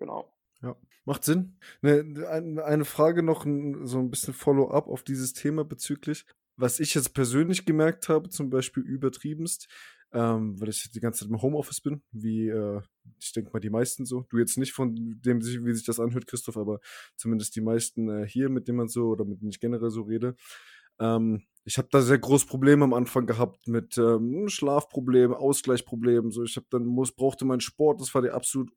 Genau. 0.00 0.32
Ja, 0.62 0.76
macht 1.04 1.24
Sinn. 1.24 1.56
Ne, 1.82 2.62
eine 2.64 2.84
Frage 2.84 3.22
noch, 3.22 3.44
so 3.44 3.98
ein 3.98 4.10
bisschen 4.10 4.34
Follow-up 4.34 4.88
auf 4.88 5.02
dieses 5.02 5.32
Thema 5.32 5.64
bezüglich. 5.64 6.26
Was 6.56 6.80
ich 6.80 6.94
jetzt 6.94 7.14
persönlich 7.14 7.64
gemerkt 7.64 8.08
habe, 8.08 8.28
zum 8.28 8.50
Beispiel 8.50 8.82
übertriebenst, 8.82 9.68
ähm, 10.12 10.60
weil 10.60 10.68
ich 10.68 10.90
die 10.90 11.00
ganze 11.00 11.20
Zeit 11.20 11.30
im 11.30 11.40
Homeoffice 11.40 11.80
bin, 11.80 12.02
wie 12.10 12.48
äh, 12.48 12.82
ich 13.18 13.32
denke 13.32 13.50
mal 13.52 13.60
die 13.60 13.70
meisten 13.70 14.04
so. 14.04 14.26
Du 14.28 14.38
jetzt 14.38 14.58
nicht 14.58 14.72
von 14.72 14.94
dem, 14.94 15.40
wie 15.42 15.72
sich 15.72 15.86
das 15.86 16.00
anhört, 16.00 16.26
Christoph, 16.26 16.56
aber 16.56 16.80
zumindest 17.16 17.56
die 17.56 17.60
meisten 17.62 18.08
äh, 18.10 18.26
hier, 18.26 18.50
mit 18.50 18.68
denen 18.68 18.78
man 18.78 18.88
so 18.88 19.08
oder 19.08 19.24
mit 19.24 19.40
denen 19.40 19.50
ich 19.50 19.60
generell 19.60 19.90
so 19.90 20.02
rede. 20.02 20.34
Ähm, 20.98 21.44
ich 21.64 21.76
habe 21.76 21.88
da 21.90 22.00
sehr 22.00 22.18
große 22.18 22.46
Probleme 22.46 22.84
am 22.84 22.94
Anfang 22.94 23.26
gehabt 23.26 23.68
mit 23.68 23.98
ähm, 23.98 24.48
Schlafproblemen, 24.48 25.36
Ausgleichproblemen. 25.36 26.30
So, 26.30 26.42
ich 26.42 26.56
habe 26.56 26.66
dann 26.70 26.86
muss 26.86 27.12
brauchte 27.12 27.44
meinen 27.44 27.60
Sport. 27.60 28.00
Das 28.00 28.14
war 28.14 28.22
der 28.22 28.34
absolut, 28.34 28.70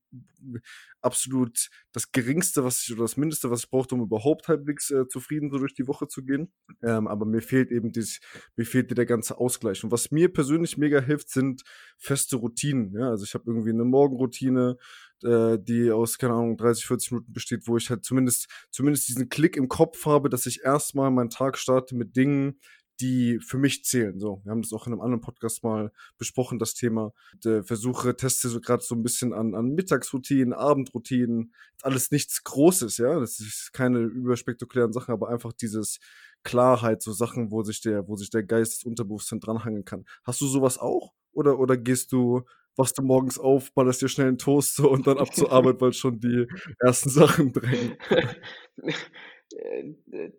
absolut 1.01 1.69
das 1.93 2.11
Geringste, 2.11 2.63
was 2.63 2.84
ich 2.84 2.91
oder 2.91 3.03
das 3.03 3.15
Mindeste, 3.15 3.49
was 3.49 3.63
ich 3.63 3.69
brauchte, 3.69 3.95
um 3.95 4.01
überhaupt 4.01 4.49
halbwegs 4.49 4.91
äh, 4.91 5.07
zufrieden 5.07 5.49
so 5.49 5.59
durch 5.59 5.73
die 5.73 5.88
Woche 5.88 6.07
zu 6.07 6.25
gehen. 6.25 6.51
Ähm, 6.81 7.07
aber 7.07 7.25
mir 7.25 7.41
fehlt 7.41 7.71
eben 7.71 7.91
dieses, 7.91 8.19
mir 8.57 8.65
fehlt 8.65 8.95
der 8.95 9.05
ganze 9.05 9.38
Ausgleich. 9.38 9.84
Und 9.84 9.91
was 9.91 10.11
mir 10.11 10.31
persönlich 10.31 10.77
mega 10.77 10.99
hilft, 10.99 11.29
sind 11.29 11.63
feste 11.97 12.36
Routinen. 12.36 12.93
Ja, 12.93 13.09
also 13.09 13.23
ich 13.23 13.34
habe 13.34 13.45
irgendwie 13.47 13.69
eine 13.71 13.86
Morgenroutine, 13.86 14.77
äh, 15.24 15.57
die 15.59 15.91
aus, 15.91 16.17
keine 16.17 16.34
Ahnung, 16.34 16.57
30, 16.57 16.86
40 16.86 17.11
Minuten 17.11 17.34
besteht, 17.34 17.67
wo 17.67 17.78
ich 17.78 17.89
halt 17.89 18.03
zumindest, 18.03 18.47
zumindest 18.71 19.07
diesen 19.07 19.30
Klick 19.30 19.57
im 19.57 19.67
Kopf 19.67 20.05
habe, 20.05 20.30
dass 20.30 20.45
ich 20.45 20.63
erstmal 20.63 21.11
meinen 21.11 21.30
Tag 21.30 21.57
starte 21.57 21.95
mit 21.95 22.15
Dingen, 22.15 22.59
die 22.99 23.39
für 23.39 23.57
mich 23.57 23.84
zählen. 23.84 24.19
So, 24.19 24.41
wir 24.43 24.51
haben 24.51 24.61
das 24.61 24.71
auch 24.71 24.88
in 24.88 24.93
einem 24.93 25.01
anderen 25.01 25.21
Podcast 25.21 25.63
mal 25.63 25.91
besprochen, 26.17 26.59
das 26.59 26.74
Thema. 26.74 27.11
Der 27.43 27.63
Versuche, 27.63 28.15
teste 28.15 28.49
so 28.49 28.61
gerade 28.61 28.84
so 28.84 28.95
ein 28.95 29.03
bisschen 29.03 29.34
an, 29.34 29.55
an 29.55 29.74
Mittagsroutinen, 29.74 30.53
Abendroutinen, 30.53 31.53
alles 31.82 32.11
nichts 32.11 32.43
Großes, 32.43 32.97
ja. 32.97 33.19
Das 33.19 33.39
ist 33.39 33.71
keine 33.74 33.99
überspektakulären 33.99 34.93
Sachen, 34.93 35.11
aber 35.11 35.30
einfach 35.30 35.53
dieses 35.53 35.99
Klarheit, 36.43 37.01
so 37.01 37.13
Sachen, 37.13 37.51
wo 37.51 37.63
sich 37.63 37.82
der, 37.82 38.07
wo 38.07 38.15
sich 38.15 38.30
der 38.30 38.43
Geist 38.43 38.74
des 38.74 38.84
Unterbewusstsein 38.84 39.39
dranhangen 39.39 39.86
kann. 39.86 40.05
Hast 40.24 40.41
du 40.41 40.47
sowas 40.47 40.78
auch? 40.78 41.13
Oder, 41.32 41.57
oder 41.57 41.78
gehst 41.78 42.11
du 42.11 42.43
wachst 42.76 42.97
du 42.97 43.03
morgens 43.03 43.39
auf, 43.39 43.74
ballerst 43.74 44.01
dir 44.01 44.07
schnell 44.07 44.28
einen 44.28 44.38
Toast 44.38 44.76
so 44.76 44.89
und 44.89 45.07
dann 45.07 45.17
ab 45.17 45.34
zur 45.34 45.51
Arbeit, 45.51 45.82
weil 45.82 45.93
schon 45.93 46.19
die 46.19 46.47
ersten 46.80 47.09
Sachen 47.09 47.53
drängen. 47.53 47.97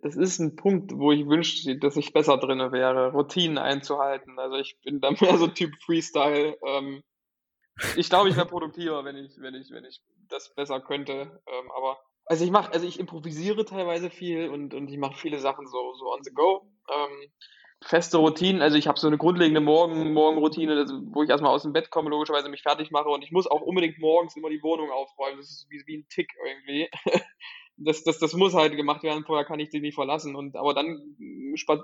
Das 0.03 0.16
ist 0.16 0.41
ein 0.41 0.57
Punkt, 0.57 0.91
wo 0.93 1.12
ich 1.12 1.26
wünschte, 1.28 1.78
dass 1.78 1.97
ich 1.97 2.12
besser 2.12 2.37
drin 2.37 2.59
wäre, 2.72 3.12
Routinen 3.12 3.59
einzuhalten. 3.59 4.41
Also 4.41 4.57
ich 4.57 4.80
bin 4.82 5.01
da 5.01 5.12
mehr 5.12 5.39
so 5.39 5.47
Typ 5.47 5.70
Freestyle. 5.85 6.57
Ähm, 6.66 7.03
ich 7.97 8.09
glaube, 8.09 8.28
ich 8.28 8.37
wäre 8.37 8.47
produktiver, 8.47 9.05
wenn 9.05 9.16
ich, 9.16 9.32
wenn 9.39 9.55
ich, 9.55 9.70
wenn 9.70 9.85
ich 9.85 10.03
das 10.28 10.53
besser 10.55 10.80
könnte. 10.80 11.41
Ähm, 11.47 11.70
aber 11.76 11.99
also 12.26 12.45
ich 12.45 12.51
mache, 12.51 12.72
also 12.72 12.87
ich 12.87 12.99
improvisiere 12.99 13.64
teilweise 13.64 14.11
viel 14.11 14.49
und, 14.49 14.74
und 14.74 14.89
ich 14.89 14.99
mache 14.99 15.18
viele 15.18 15.39
Sachen 15.39 15.66
so, 15.66 15.95
so 15.95 16.12
on 16.12 16.22
the 16.22 16.32
go. 16.32 16.68
Feste 17.87 18.16
Routinen, 18.16 18.62
also 18.62 18.78
ich 18.78 18.89
habe 18.89 18.99
so 18.99 19.07
eine 19.07 19.18
grundlegende 19.18 19.61
Morgen, 19.61 20.14
Morgenroutine, 20.14 20.87
wo 21.12 21.22
ich 21.22 21.28
erstmal 21.28 21.53
aus 21.53 21.62
dem 21.62 21.74
Bett 21.74 21.91
komme, 21.91 22.09
logischerweise 22.09 22.49
mich 22.49 22.62
fertig 22.62 22.91
mache 22.91 23.09
und 23.11 23.22
ich 23.22 23.30
muss 23.30 23.47
auch 23.47 23.61
unbedingt 23.61 23.99
morgens 23.99 24.37
immer 24.37 24.49
die 24.49 24.62
Wohnung 24.62 24.91
aufräumen. 24.91 25.37
Das 25.37 25.51
ist 25.51 25.66
wie, 25.68 25.82
wie 25.87 25.99
ein 25.99 26.07
Tick 26.09 26.30
irgendwie. 26.47 26.89
das, 27.76 28.03
das, 28.05 28.18
das 28.18 28.32
muss 28.35 28.55
halt 28.55 28.76
gemacht 28.76 29.03
werden, 29.03 29.24
vorher 29.24 29.45
kann 29.45 29.61
ich 29.61 29.70
sie 29.70 29.80
nicht 29.80 29.95
verlassen. 29.95 30.35
Und 30.35 30.57
aber 30.57 30.72
dann, 30.72 31.16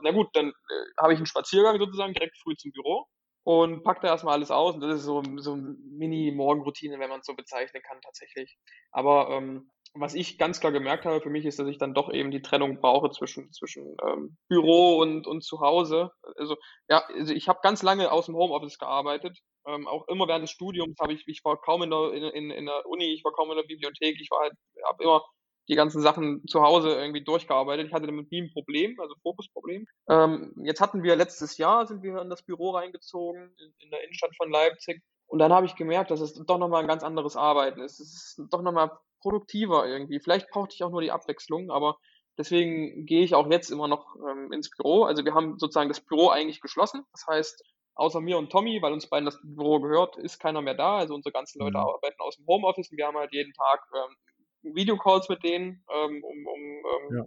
na 0.03 0.13
gut, 0.13 0.29
dann 0.33 0.49
äh, 0.49 0.85
habe 0.99 1.13
ich 1.13 1.19
einen 1.19 1.27
Spaziergang 1.27 1.79
sozusagen 1.79 2.15
direkt 2.15 2.39
früh 2.39 2.57
zum 2.57 2.73
Büro 2.73 3.07
und 3.45 3.83
packe 3.83 4.01
da 4.03 4.09
erstmal 4.09 4.35
alles 4.35 4.51
aus. 4.51 4.75
Und 4.75 4.81
das 4.81 5.01
ist 5.01 5.05
so, 5.05 5.23
so 5.37 5.53
eine 5.53 5.77
Mini-Morgenroutine, 5.91 6.99
wenn 6.99 7.11
man 7.11 7.21
es 7.21 7.27
so 7.27 7.35
bezeichnen 7.35 7.83
kann, 7.83 8.01
tatsächlich. 8.01 8.57
Aber 8.91 9.31
ähm, 9.31 9.71
was 9.95 10.15
ich 10.15 10.39
ganz 10.39 10.61
klar 10.61 10.73
gemerkt 10.73 11.05
habe 11.05 11.21
für 11.21 11.31
mich 11.31 11.45
ist, 11.45 11.59
dass 11.59 11.69
ich 11.69 11.79
dann 11.79 11.95
doch 11.95 12.13
eben 12.13 12.31
die 12.31 12.43
Trennung 12.43 12.81
brauche 12.81 13.11
zwischen, 13.11 13.53
zwischen 13.53 13.97
ähm, 14.07 14.37
Büro 14.49 14.99
und, 14.99 15.27
und 15.27 15.43
zu 15.43 15.61
Hause. 15.61 16.11
Also 16.37 16.57
ja, 16.89 17.03
also 17.09 17.33
ich 17.35 17.49
habe 17.49 17.61
ganz 17.63 17.83
lange 17.83 18.13
aus 18.13 18.27
dem 18.27 18.37
Homeoffice 18.37 18.79
gearbeitet. 18.79 19.39
Ähm, 19.67 19.89
auch 19.89 20.07
immer 20.09 20.29
während 20.29 20.45
des 20.45 20.51
Studiums 20.51 20.97
habe 21.01 21.13
ich, 21.13 21.27
ich 21.27 21.45
war 21.45 21.61
kaum 21.61 21.83
in 21.83 21.91
der, 21.91 22.13
in, 22.13 22.51
in 22.51 22.67
der 22.67 22.87
Uni, 22.87 23.13
ich 23.13 23.25
war 23.25 23.33
kaum 23.33 23.51
in 23.51 23.57
der 23.57 23.65
Bibliothek, 23.65 24.21
ich 24.21 24.31
war 24.31 24.41
halt, 24.41 24.55
habe 24.87 25.03
immer 25.03 25.25
die 25.69 25.77
ganzen 25.77 26.01
Sachen 26.01 26.47
zu 26.47 26.63
Hause 26.63 26.95
irgendwie 26.95 27.23
durchgearbeitet. 27.23 27.87
Ich 27.87 27.93
hatte 27.93 28.07
damit 28.07 28.31
nie 28.33 28.43
ein 28.43 28.53
Problem, 28.53 28.99
also 28.99 29.15
Fokusproblem. 29.23 29.87
Ähm, 30.09 30.53
jetzt 30.65 30.81
hatten 30.81 31.03
wir 31.03 31.15
letztes 31.17 31.59
Jahr, 31.59 31.87
sind 31.87 32.03
wir 32.03 32.21
in 32.21 32.31
das 32.31 32.43
Büro 32.43 32.71
reingezogen, 32.71 33.55
in, 33.59 33.75
in 33.79 33.91
der 33.91 34.03
Innenstadt 34.03 34.35
von 34.37 34.51
Leipzig. 34.51 35.03
Und 35.27 35.39
dann 35.39 35.53
habe 35.53 35.67
ich 35.67 35.77
gemerkt, 35.77 36.11
dass 36.11 36.21
es 36.21 36.35
doch 36.35 36.59
nochmal 36.59 36.83
ein 36.83 36.89
ganz 36.89 37.05
anderes 37.05 37.37
Arbeiten 37.37 37.81
ist. 37.83 38.01
Es 38.01 38.15
ist 38.15 38.43
doch 38.51 38.63
nochmal 38.63 38.91
produktiver 39.21 39.87
irgendwie. 39.87 40.21
Vielleicht 40.21 40.49
brauchte 40.51 40.75
ich 40.75 40.83
auch 40.83 40.91
nur 40.91 41.03
die 41.03 41.13
Abwechslung, 41.13 41.71
aber 41.71 41.99
deswegen 42.39 43.07
gehe 43.07 43.23
ich 43.23 43.35
auch 43.35 43.51
jetzt 43.51 43.71
immer 43.71 43.89
noch 43.89 44.17
ähm, 44.17 44.53
ins 44.53 44.71
Büro. 44.71 45.05
Also 45.05 45.25
wir 45.25 45.35
haben 45.35 45.59
sozusagen 45.59 45.89
das 45.89 46.01
Büro 46.01 46.29
eigentlich 46.29 46.61
geschlossen. 46.61 47.05
Das 47.13 47.27
heißt, 47.29 47.65
außer 47.95 48.21
mir 48.21 48.39
und 48.39 48.51
Tommy, 48.51 48.81
weil 48.83 48.93
uns 48.93 49.09
beiden 49.09 49.27
das 49.27 49.41
Büro 49.43 49.81
gehört, 49.81 50.17
ist 50.17 50.39
keiner 50.39 50.63
mehr 50.63 50.75
da. 50.75 50.97
Also 50.99 51.15
unsere 51.15 51.33
ganzen 51.33 51.61
Leute 51.61 51.79
mhm. 51.79 51.85
arbeiten 51.85 52.21
aus 52.21 52.37
dem 52.37 52.47
Homeoffice 52.47 52.91
und 52.91 52.97
wir 52.97 53.07
haben 53.07 53.17
halt 53.17 53.33
jeden 53.33 53.53
Tag 53.53 53.81
ähm, 53.95 54.75
Videocalls 54.75 55.29
mit 55.29 55.43
denen, 55.43 55.85
ähm, 55.93 56.23
um, 56.25 56.47
um 56.47 56.61
ähm, 56.61 57.17
ja. 57.17 57.25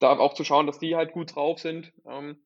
da 0.00 0.18
auch 0.18 0.34
zu 0.34 0.44
schauen, 0.44 0.66
dass 0.66 0.78
die 0.78 0.96
halt 0.96 1.12
gut 1.12 1.34
drauf 1.34 1.58
sind. 1.58 1.92
Ähm, 2.06 2.42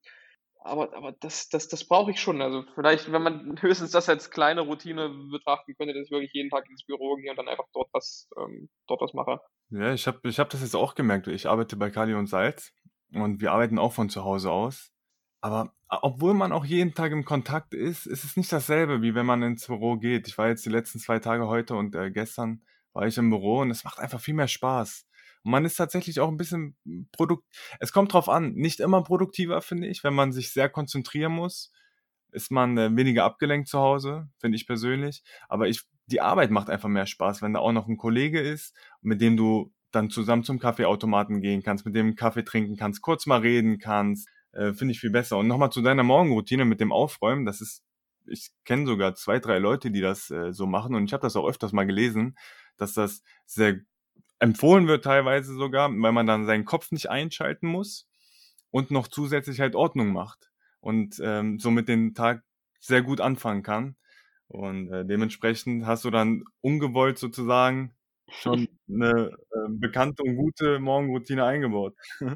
aber, 0.65 0.95
aber 0.97 1.13
das, 1.13 1.49
das, 1.49 1.69
das 1.69 1.85
brauche 1.85 2.11
ich 2.11 2.21
schon. 2.21 2.41
Also 2.41 2.65
vielleicht, 2.75 3.11
wenn 3.11 3.23
man 3.23 3.57
höchstens 3.61 3.91
das 3.91 4.09
als 4.09 4.31
kleine 4.31 4.63
Routine 4.63 5.11
betrachten 5.31 5.75
könnte, 5.77 5.95
dass 5.95 6.07
ich 6.07 6.11
wirklich 6.11 6.33
jeden 6.33 6.51
Tag 6.51 6.69
ins 6.69 6.85
Büro 6.85 7.17
gehe 7.17 7.31
und 7.31 7.37
dann 7.37 7.49
einfach 7.49 7.67
dort 7.73 7.89
was, 7.93 8.29
ähm, 8.39 8.69
dort 8.87 9.01
was 9.01 9.15
mache. 9.15 9.41
Ja, 9.71 9.93
ich 9.93 10.07
habe 10.07 10.21
ich 10.29 10.39
hab 10.39 10.51
das 10.51 10.63
jetzt 10.63 10.77
auch 10.77 10.95
gemerkt. 10.95 11.27
Ich 11.29 11.49
arbeite 11.49 11.77
bei 11.77 11.91
Kali 11.91 12.15
und 12.15 12.27
Salz 12.27 12.73
und 13.13 13.41
wir 13.41 13.53
arbeiten 13.53 13.79
auch 13.79 13.93
von 13.93 14.09
zu 14.09 14.25
Hause 14.25 14.51
aus. 14.51 14.91
Aber 15.41 15.75
obwohl 15.89 16.35
man 16.35 16.53
auch 16.53 16.65
jeden 16.65 16.95
Tag 16.95 17.13
im 17.13 17.25
Kontakt 17.25 17.75
ist, 17.75 18.07
ist 18.07 18.25
es 18.25 18.37
nicht 18.37 18.53
dasselbe, 18.53 19.03
wie 19.03 19.15
wenn 19.15 19.27
man 19.27 19.43
ins 19.43 19.67
Büro 19.67 19.97
geht. 19.97 20.29
Ich 20.29 20.39
war 20.39 20.49
jetzt 20.49 20.65
die 20.65 20.71
letzten 20.71 20.99
zwei 20.99 21.19
Tage 21.19 21.49
heute 21.49 21.75
und 21.75 21.95
äh, 21.95 22.11
gestern 22.11 22.63
war 22.93 23.07
ich 23.07 23.19
im 23.19 23.31
Büro 23.31 23.61
und 23.61 23.71
es 23.71 23.85
macht 23.85 23.99
einfach 23.99 24.21
viel 24.21 24.35
mehr 24.35 24.49
Spaß. 24.49 25.07
Man 25.43 25.64
ist 25.64 25.76
tatsächlich 25.76 26.20
auch 26.20 26.28
ein 26.28 26.36
bisschen 26.36 26.76
produkt. 27.12 27.45
Es 27.80 27.93
kommt 27.93 28.12
drauf 28.12 28.28
an, 28.28 28.53
nicht 28.53 28.80
immer 28.80 29.03
produktiver, 29.03 29.61
finde 29.61 29.88
ich. 29.88 30.05
Wenn 30.05 30.14
man 30.14 30.32
sich 30.32 30.53
sehr 30.53 30.68
konzentrieren 30.68 31.32
muss, 31.32 31.72
ist 32.30 32.51
man 32.51 32.76
äh, 32.78 32.97
weniger 32.97 33.24
abgelenkt 33.24 33.68
zu 33.68 33.78
Hause, 33.78 34.28
finde 34.38 34.57
ich 34.57 34.66
persönlich. 34.66 35.22
Aber 35.49 35.68
ich, 35.68 35.82
die 36.07 36.20
Arbeit 36.20 36.51
macht 36.51 36.70
einfach 36.70 36.88
mehr 36.88 37.07
Spaß, 37.07 37.43
wenn 37.43 37.53
da 37.53 37.61
auch 37.61 37.72
noch 37.72 37.88
ein 37.88 37.97
Kollege 37.97 38.40
ist, 38.40 38.74
mit 39.01 39.20
dem 39.20 39.36
du 39.36 39.72
dann 39.90 40.11
zusammen 40.11 40.43
zum 40.43 40.59
Kaffeeautomaten 40.59 41.40
gehen 41.40 41.62
kannst, 41.62 41.84
mit 41.84 41.95
dem 41.95 42.16
Kaffee 42.16 42.45
trinken 42.45 42.76
kannst, 42.76 43.03
kurz 43.03 43.26
mal 43.26 43.40
reden 43.40 43.78
kannst, 43.78 44.28
äh, 44.53 44.72
finde 44.72 44.93
ich 44.93 45.01
viel 45.01 45.11
besser. 45.11 45.38
Und 45.38 45.49
nochmal 45.49 45.70
zu 45.70 45.82
deiner 45.82 46.03
Morgenroutine 46.03 46.64
mit 46.64 46.80
dem 46.80 46.93
Aufräumen, 46.93 47.45
das 47.45 47.61
ist, 47.61 47.82
ich 48.26 48.51
kenne 48.64 48.86
sogar 48.86 49.14
zwei, 49.14 49.38
drei 49.38 49.59
Leute, 49.59 49.90
die 49.90 50.01
das 50.01 50.30
äh, 50.30 50.53
so 50.53 50.66
machen 50.66 50.95
und 50.95 51.05
ich 51.05 51.12
habe 51.12 51.22
das 51.22 51.36
auch 51.36 51.47
öfters 51.47 51.72
mal 51.72 51.86
gelesen, 51.86 52.36
dass 52.76 52.95
das 52.95 53.22
sehr 53.45 53.80
empfohlen 54.43 54.88
wird 54.88 55.05
teilweise 55.05 55.55
sogar, 55.55 55.88
weil 55.88 56.12
man 56.12 56.26
dann 56.26 56.47
seinen 56.47 56.64
Kopf 56.64 56.90
nicht 56.90 57.09
einschalten 57.09 57.68
muss 57.68 58.09
und 58.70 58.90
noch 58.90 59.07
zusätzlich 59.07 59.61
halt 59.61 59.76
Ordnung 59.76 60.12
macht 60.12 60.51
und 60.80 61.20
ähm, 61.22 61.61
somit 61.61 61.88
den 61.88 62.12
Tag 62.14 62.43
sehr 62.80 63.03
gut 63.03 63.20
anfangen 63.20 63.62
kann. 63.62 63.97
Und 64.49 64.93
äh, 64.93 65.07
dementsprechend 65.07 65.86
hast 65.86 66.05
du 66.05 66.11
dann 66.11 66.43
ungewollt 66.61 67.18
sozusagen 67.18 67.95
schon 68.30 68.66
eine 68.88 69.30
äh, 69.30 69.68
bekannte 69.68 70.24
und 70.24 70.36
gute 70.36 70.80
Morgenroutine 70.80 71.45
eingebaut. 71.45 71.95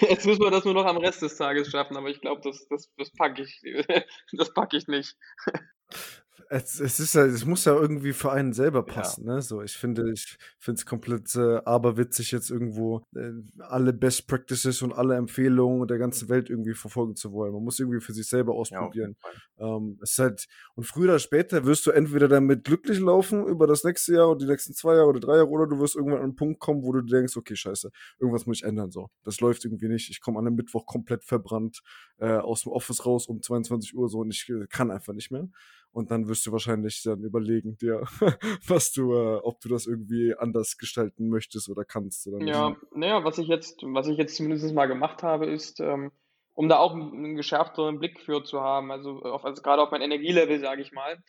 Jetzt 0.00 0.26
müssen 0.26 0.42
wir 0.42 0.50
das 0.50 0.64
nur 0.64 0.74
noch 0.74 0.86
am 0.86 0.96
Rest 0.96 1.22
des 1.22 1.36
Tages 1.36 1.70
schaffen, 1.70 1.96
aber 1.96 2.10
ich 2.10 2.20
glaube, 2.20 2.40
das, 2.42 2.66
das, 2.68 2.90
das 2.96 3.12
packe 3.12 3.42
ich, 3.42 3.62
das 4.32 4.52
packe 4.52 4.76
ich 4.76 4.88
nicht. 4.88 5.16
Es, 6.48 6.80
es 6.80 7.00
ist 7.00 7.14
ja, 7.14 7.24
es 7.24 7.44
muss 7.44 7.64
ja 7.64 7.74
irgendwie 7.74 8.12
für 8.12 8.32
einen 8.32 8.52
selber 8.52 8.84
passen, 8.84 9.26
ja. 9.26 9.34
ne? 9.34 9.42
So, 9.42 9.62
ich 9.62 9.76
finde, 9.76 10.10
ich 10.12 10.36
finde 10.58 10.78
es 10.78 10.86
komplett 10.86 11.34
äh, 11.36 11.56
aberwitzig, 11.64 12.32
jetzt 12.32 12.50
irgendwo 12.50 13.02
äh, 13.14 13.30
alle 13.58 13.92
Best 13.92 14.26
Practices 14.26 14.82
und 14.82 14.92
alle 14.92 15.16
Empfehlungen 15.16 15.86
der 15.86 15.98
ganzen 15.98 16.28
Welt 16.28 16.50
irgendwie 16.50 16.74
verfolgen 16.74 17.16
zu 17.16 17.32
wollen. 17.32 17.52
Man 17.52 17.64
muss 17.64 17.78
irgendwie 17.78 18.00
für 18.00 18.12
sich 18.12 18.26
selber 18.26 18.54
ausprobieren. 18.54 19.16
Ja, 19.58 19.76
ähm, 19.76 19.98
es 20.02 20.12
ist 20.12 20.18
halt, 20.18 20.46
und 20.74 20.84
früher 20.84 21.04
oder 21.04 21.18
später 21.18 21.64
wirst 21.64 21.86
du 21.86 21.90
entweder 21.90 22.28
damit 22.28 22.64
glücklich 22.64 22.98
laufen 23.00 23.46
über 23.46 23.66
das 23.66 23.84
nächste 23.84 24.14
Jahr 24.14 24.30
oder 24.30 24.44
die 24.44 24.50
nächsten 24.50 24.74
zwei 24.74 24.96
Jahre 24.96 25.08
oder 25.08 25.20
drei 25.20 25.36
Jahre, 25.36 25.48
oder 25.48 25.66
du 25.66 25.78
wirst 25.78 25.96
irgendwann 25.96 26.18
an 26.18 26.24
einen 26.24 26.36
Punkt 26.36 26.60
kommen, 26.60 26.82
wo 26.82 26.92
du 26.92 27.02
denkst, 27.02 27.36
okay, 27.36 27.56
scheiße, 27.56 27.90
irgendwas 28.18 28.46
muss 28.46 28.58
ich 28.58 28.64
ändern. 28.64 28.90
So, 28.90 29.08
das 29.22 29.40
läuft 29.40 29.64
irgendwie 29.64 29.88
nicht. 29.88 30.10
Ich 30.10 30.20
komme 30.20 30.38
an 30.38 30.46
einem 30.46 30.56
Mittwoch 30.56 30.86
komplett 30.86 31.24
verbrannt 31.24 31.80
äh, 32.18 32.36
aus 32.36 32.62
dem 32.62 32.72
Office 32.72 33.06
raus 33.06 33.26
um 33.26 33.42
22 33.42 33.94
Uhr 33.94 34.08
so 34.08 34.20
und 34.20 34.30
ich 34.30 34.48
äh, 34.48 34.66
kann 34.68 34.90
einfach 34.90 35.12
nicht 35.12 35.30
mehr. 35.30 35.48
Und 35.94 36.10
dann 36.10 36.26
wirst 36.26 36.44
du 36.44 36.50
wahrscheinlich 36.50 37.04
dann 37.04 37.22
überlegen, 37.22 37.78
dir, 37.78 38.00
was 38.66 38.90
du, 38.90 39.14
äh, 39.14 39.36
ob 39.36 39.60
du 39.60 39.68
das 39.68 39.86
irgendwie 39.86 40.34
anders 40.36 40.76
gestalten 40.76 41.28
möchtest 41.28 41.68
oder 41.68 41.84
kannst 41.84 42.26
oder. 42.26 42.44
Ja, 42.44 42.76
naja, 42.92 43.22
was 43.22 43.38
ich 43.38 43.46
jetzt, 43.46 43.80
was 43.84 44.08
ich 44.08 44.18
jetzt 44.18 44.34
zumindest 44.34 44.74
mal 44.74 44.86
gemacht 44.86 45.22
habe, 45.22 45.46
ist, 45.46 45.78
ähm, 45.78 46.10
um 46.54 46.68
da 46.68 46.78
auch 46.78 46.94
einen 46.94 47.36
geschärfteren 47.36 48.00
Blick 48.00 48.18
für 48.18 48.42
zu 48.42 48.60
haben, 48.60 48.90
also, 48.90 49.22
auf, 49.22 49.44
also 49.44 49.62
gerade 49.62 49.82
auf 49.82 49.92
mein 49.92 50.02
Energielevel, 50.02 50.58
sage 50.58 50.82
ich 50.82 50.90
mal, 50.90 51.22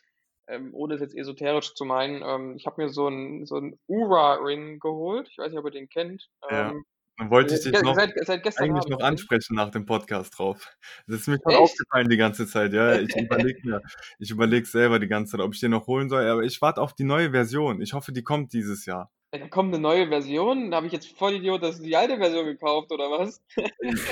ähm, 0.48 0.70
ohne 0.72 0.94
es 0.94 1.00
jetzt 1.00 1.16
esoterisch 1.16 1.74
zu 1.74 1.84
meinen, 1.84 2.24
ähm, 2.26 2.56
ich 2.56 2.66
habe 2.66 2.82
mir 2.82 2.88
so 2.88 3.06
einen 3.06 3.46
so 3.46 3.62
Ura-Ring 3.86 4.80
geholt, 4.80 5.28
ich 5.30 5.38
weiß 5.38 5.52
nicht, 5.52 5.60
ob 5.60 5.66
ihr 5.66 5.70
den 5.70 5.88
kennt. 5.88 6.28
Ja. 6.50 6.72
Ähm, 6.72 6.84
Dann 7.18 7.30
wollte 7.30 7.54
ich 7.54 7.62
dich 7.62 7.80
noch 7.82 7.94
seit, 7.94 8.12
seit 8.26 8.60
eigentlich 8.60 8.88
noch 8.88 9.00
ansprechen 9.00 9.54
nach 9.54 9.70
dem 9.70 9.86
Podcast 9.86 10.38
drauf. 10.38 10.76
Das 11.06 11.20
ist 11.20 11.28
mir 11.28 11.38
schon 11.42 11.54
aufgefallen 11.54 12.08
die 12.08 12.18
ganze 12.18 12.46
Zeit. 12.46 12.74
Ja, 12.74 12.98
ich 12.98 13.16
überlege 13.16 13.60
mir, 13.64 13.82
ich 14.18 14.30
überlege 14.30 14.66
selber 14.66 14.98
die 14.98 15.08
ganze 15.08 15.32
Zeit, 15.32 15.40
ob 15.40 15.54
ich 15.54 15.60
den 15.60 15.70
noch 15.70 15.86
holen 15.86 16.08
soll. 16.10 16.26
Aber 16.26 16.42
ich 16.42 16.60
warte 16.60 16.82
auf 16.82 16.92
die 16.92 17.04
neue 17.04 17.30
Version. 17.30 17.80
Ich 17.80 17.94
hoffe, 17.94 18.12
die 18.12 18.22
kommt 18.22 18.52
dieses 18.52 18.84
Jahr. 18.84 19.10
Da 19.32 19.48
kommt 19.48 19.74
eine 19.74 19.82
neue 19.82 20.08
Version. 20.08 20.70
Da 20.70 20.78
habe 20.78 20.86
ich 20.86 20.92
jetzt 20.92 21.16
voll 21.16 21.34
Idiot, 21.34 21.62
dass 21.62 21.80
die 21.80 21.96
alte 21.96 22.16
Version 22.16 22.46
gekauft 22.46 22.92
oder 22.92 23.10
was? 23.10 23.42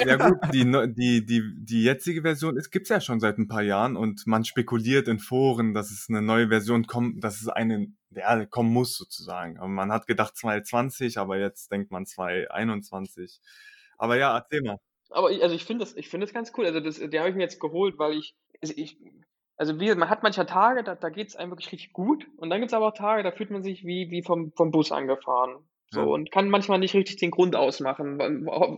Ja 0.07 0.17
gut, 0.17 0.39
die, 0.53 0.65
die, 0.95 1.25
die, 1.25 1.55
die 1.57 1.85
jetzige 1.85 2.23
Version 2.23 2.61
gibt 2.71 2.85
es 2.85 2.91
ja 2.91 3.01
schon 3.01 3.21
seit 3.21 3.39
ein 3.39 3.49
paar 3.49 3.63
Jahren 3.63 3.97
und 3.97 4.27
man 4.27 4.45
spekuliert 4.45 5.09
in 5.09 5.19
Foren, 5.19 5.73
dass 5.73 5.91
es 5.91 6.07
eine 6.09 6.21
neue 6.21 6.49
Version 6.49 6.87
kommt, 6.87 7.23
dass 7.23 7.41
es 7.41 7.49
eine 7.49 7.89
ja, 8.17 8.47
kommen 8.47 8.73
muss 8.73 8.97
sozusagen. 8.97 9.59
Man 9.75 9.93
hat 9.93 10.07
gedacht 10.07 10.37
2020, 10.37 11.19
aber 11.19 11.39
jetzt 11.39 11.71
denkt 11.71 11.91
man 11.91 12.07
2021. 12.07 13.41
Aber 13.99 14.17
ja, 14.17 14.37
erzähl 14.37 14.63
mal. 14.63 14.79
Aber 15.11 15.31
ich, 15.31 15.43
also 15.43 15.55
ich 15.55 15.65
finde 15.65 15.85
das, 15.85 15.95
ich 15.97 16.11
das 16.11 16.33
ganz 16.33 16.53
cool. 16.57 16.67
Also 16.67 16.81
das, 16.81 16.97
die 16.97 17.19
habe 17.19 17.29
ich 17.29 17.37
mir 17.37 17.43
jetzt 17.43 17.61
geholt, 17.61 17.99
weil 17.99 18.15
ich, 18.19 18.35
also 18.61 18.75
ich, 18.77 18.99
also 19.57 19.79
wie, 19.79 19.95
man 19.95 20.11
hat 20.11 20.23
manchmal 20.23 20.47
Tage, 20.47 20.83
da, 20.83 20.95
da 20.95 21.09
geht 21.11 21.29
es 21.29 21.37
einem 21.37 21.53
wirklich 21.53 21.71
richtig 21.73 21.93
gut. 21.93 22.27
Und 22.37 22.51
dann 22.51 22.61
gibt 22.61 22.71
es 22.71 22.75
aber 22.75 22.89
auch 22.89 22.95
Tage, 22.95 23.23
da 23.23 23.31
fühlt 23.31 23.51
man 23.51 23.63
sich 23.63 23.85
wie, 23.85 24.11
wie 24.11 24.23
vom, 24.23 24.53
vom 24.57 24.71
Bus 24.71 24.91
angefahren. 24.91 25.69
So, 25.95 26.01
ja. 26.01 26.07
und 26.07 26.31
kann 26.31 26.49
manchmal 26.49 26.79
nicht 26.79 26.95
richtig 26.95 27.17
den 27.17 27.31
Grund 27.31 27.55
ausmachen. 27.55 28.19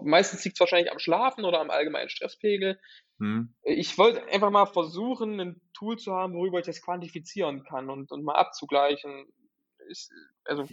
Meistens 0.04 0.44
liegt 0.44 0.56
es 0.56 0.60
wahrscheinlich 0.60 0.92
am 0.92 0.98
Schlafen 0.98 1.44
oder 1.44 1.60
am 1.60 1.70
allgemeinen 1.70 2.10
Stresspegel. 2.10 2.78
Hm. 3.18 3.54
Ich 3.62 3.96
wollte 3.96 4.26
einfach 4.28 4.50
mal 4.50 4.66
versuchen, 4.66 5.40
ein 5.40 5.60
Tool 5.72 5.96
zu 5.96 6.12
haben, 6.12 6.34
worüber 6.34 6.58
ich 6.58 6.66
das 6.66 6.82
quantifizieren 6.82 7.64
kann 7.64 7.88
und, 7.88 8.12
und 8.12 8.22
mal 8.22 8.36
abzugleichen. 8.36 9.26
Ist, 9.88 10.12
also 10.44 10.64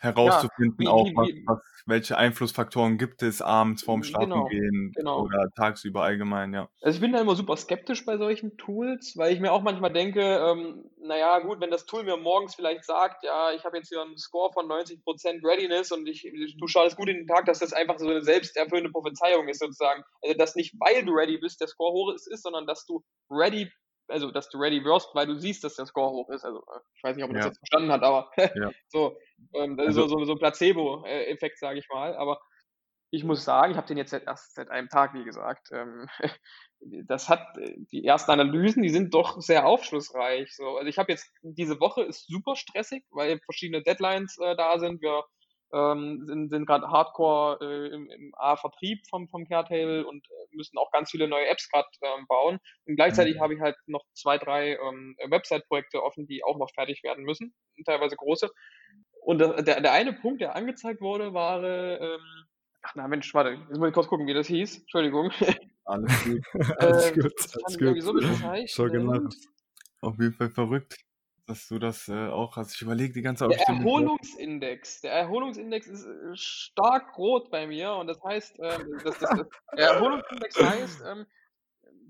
herauszufinden, 0.00 0.76
ja, 0.80 0.86
wie, 0.86 0.88
auch 0.88 1.06
wie, 1.06 1.44
was, 1.46 1.60
welche 1.86 2.16
Einflussfaktoren 2.16 2.96
gibt 2.96 3.22
es 3.22 3.42
abends 3.42 3.82
vorm 3.82 4.02
Schlafengehen 4.02 4.92
genau, 4.94 5.22
genau. 5.22 5.22
oder 5.24 5.50
tagsüber 5.54 6.02
allgemein, 6.02 6.54
ja. 6.54 6.68
Also 6.80 6.96
ich 6.96 7.00
bin 7.00 7.12
da 7.12 7.20
immer 7.20 7.36
super 7.36 7.56
skeptisch 7.56 8.06
bei 8.06 8.16
solchen 8.16 8.56
Tools, 8.56 9.14
weil 9.16 9.32
ich 9.32 9.40
mir 9.40 9.52
auch 9.52 9.62
manchmal 9.62 9.92
denke, 9.92 10.20
ähm, 10.20 10.84
naja 11.02 11.38
gut, 11.40 11.60
wenn 11.60 11.70
das 11.70 11.84
Tool 11.84 12.04
mir 12.04 12.16
morgens 12.16 12.54
vielleicht 12.54 12.84
sagt, 12.84 13.24
ja, 13.24 13.52
ich 13.52 13.64
habe 13.64 13.76
jetzt 13.76 13.88
hier 13.88 14.00
einen 14.00 14.16
Score 14.16 14.52
von 14.52 14.66
90% 14.66 15.44
Readiness 15.44 15.92
und 15.92 16.08
ich, 16.08 16.26
du 16.58 16.66
schaust 16.66 16.96
gut 16.96 17.08
in 17.08 17.16
den 17.16 17.26
Tag, 17.26 17.44
dass 17.44 17.58
das 17.58 17.72
einfach 17.72 17.98
so 17.98 18.08
eine 18.08 18.22
selbsterfüllende 18.22 18.90
Prophezeiung 18.90 19.48
ist 19.48 19.60
sozusagen. 19.60 20.02
Also 20.22 20.36
dass 20.36 20.56
nicht, 20.56 20.74
weil 20.80 21.04
du 21.04 21.12
ready 21.12 21.38
bist, 21.38 21.60
der 21.60 21.68
Score 21.68 21.92
hoch 21.92 22.14
ist, 22.14 22.26
ist 22.26 22.42
sondern 22.42 22.66
dass 22.66 22.86
du 22.86 23.04
ready 23.30 23.70
also 24.10 24.30
dass 24.30 24.48
du 24.50 24.58
ready 24.58 24.84
wirst, 24.84 25.14
weil 25.14 25.26
du 25.26 25.34
siehst, 25.34 25.64
dass 25.64 25.76
der 25.76 25.86
Score 25.86 26.10
hoch 26.10 26.28
ist. 26.30 26.44
Also 26.44 26.58
äh, 26.58 26.80
ich 26.94 27.02
weiß 27.02 27.16
nicht, 27.16 27.24
ob 27.24 27.30
man 27.30 27.40
ja. 27.40 27.46
das 27.46 27.56
jetzt 27.56 27.58
verstanden 27.58 27.92
hat, 27.92 28.02
aber 28.02 28.30
ja. 28.56 28.70
so, 28.88 29.16
ähm, 29.54 29.76
das 29.76 29.88
also, 29.88 30.04
ist 30.04 30.10
so, 30.10 30.18
so, 30.18 30.24
so 30.24 30.32
ein 30.32 30.38
Placebo-Effekt, 30.38 31.58
sage 31.58 31.78
ich 31.78 31.88
mal. 31.88 32.14
Aber 32.16 32.40
ich 33.10 33.24
muss 33.24 33.44
sagen, 33.44 33.72
ich 33.72 33.76
habe 33.76 33.88
den 33.88 33.96
jetzt 33.96 34.12
erst 34.12 34.54
seit 34.54 34.70
einem 34.70 34.88
Tag, 34.88 35.14
wie 35.14 35.24
gesagt. 35.24 35.68
Ähm, 35.72 36.08
das 37.06 37.28
hat 37.28 37.44
die 37.92 38.04
ersten 38.04 38.30
Analysen, 38.30 38.82
die 38.82 38.90
sind 38.90 39.14
doch 39.14 39.40
sehr 39.40 39.66
aufschlussreich. 39.66 40.54
So, 40.54 40.76
also 40.76 40.88
ich 40.88 40.98
habe 40.98 41.12
jetzt 41.12 41.32
diese 41.42 41.80
Woche 41.80 42.02
ist 42.02 42.26
super 42.26 42.56
stressig, 42.56 43.04
weil 43.10 43.40
verschiedene 43.40 43.82
Deadlines 43.82 44.38
äh, 44.38 44.56
da 44.56 44.78
sind. 44.78 45.02
Wir 45.02 45.24
ähm, 45.72 46.24
sind, 46.26 46.50
sind 46.50 46.66
gerade 46.66 46.88
Hardcore 46.88 47.58
äh, 47.60 47.94
im, 47.94 48.08
im 48.10 48.34
A-Vertrieb 48.36 49.06
vom, 49.08 49.28
vom 49.28 49.46
Caretail 49.46 50.04
und 50.04 50.26
äh, 50.26 50.56
müssen 50.56 50.78
auch 50.78 50.90
ganz 50.90 51.10
viele 51.10 51.28
neue 51.28 51.46
Apps 51.46 51.68
gerade 51.70 51.88
ähm, 52.02 52.26
bauen. 52.28 52.58
Und 52.86 52.96
gleichzeitig 52.96 53.36
mhm. 53.36 53.40
habe 53.40 53.54
ich 53.54 53.60
halt 53.60 53.76
noch 53.86 54.04
zwei, 54.14 54.38
drei 54.38 54.76
ähm, 54.76 55.16
Website-Projekte 55.28 56.02
offen, 56.02 56.26
die 56.26 56.42
auch 56.44 56.58
noch 56.58 56.70
fertig 56.74 57.02
werden 57.02 57.24
müssen, 57.24 57.54
teilweise 57.84 58.16
große. 58.16 58.50
Und 59.22 59.38
der, 59.38 59.62
der 59.62 59.92
eine 59.92 60.12
Punkt, 60.12 60.40
der 60.40 60.56
angezeigt 60.56 61.00
wurde, 61.00 61.34
war, 61.34 61.62
ähm, 61.62 62.20
ach 62.82 62.92
na 62.94 63.06
Mensch, 63.06 63.32
warte, 63.34 63.50
jetzt 63.50 63.78
muss 63.78 63.88
ich 63.88 63.94
kurz 63.94 64.08
gucken, 64.08 64.26
wie 64.26 64.34
das 64.34 64.46
hieß. 64.46 64.80
Entschuldigung. 64.80 65.30
Alles 65.84 66.24
gut. 66.24 66.40
Alles 66.78 67.12
gut. 67.12 67.34
Alles 67.64 67.78
gut. 67.78 68.02
So 68.02 68.14
Schau 68.66 68.84
genau. 68.84 69.28
Auf 70.02 70.18
jeden 70.18 70.32
Fall 70.32 70.50
verrückt 70.50 70.96
dass 71.50 71.66
du 71.66 71.78
das 71.78 72.08
äh, 72.08 72.28
auch 72.28 72.56
hast. 72.56 72.76
Ich 72.76 72.82
überlege 72.82 73.12
die 73.12 73.22
ganze 73.22 73.48
Zeit. 73.48 73.58
Der 73.58 73.74
Erholungsindex. 73.74 75.00
Der 75.00 75.12
Erholungsindex 75.12 75.88
ist 75.88 76.06
äh, 76.06 76.34
stark 76.34 77.18
rot 77.18 77.50
bei 77.50 77.66
mir 77.66 77.94
und 77.94 78.06
das 78.06 78.22
heißt, 78.22 78.58
ähm, 78.60 79.00
das, 79.04 79.18
das, 79.18 79.30
das, 79.30 79.46
der 79.76 79.88
Erholungsindex 79.90 80.62
heißt, 80.62 81.02
ähm, 81.06 81.26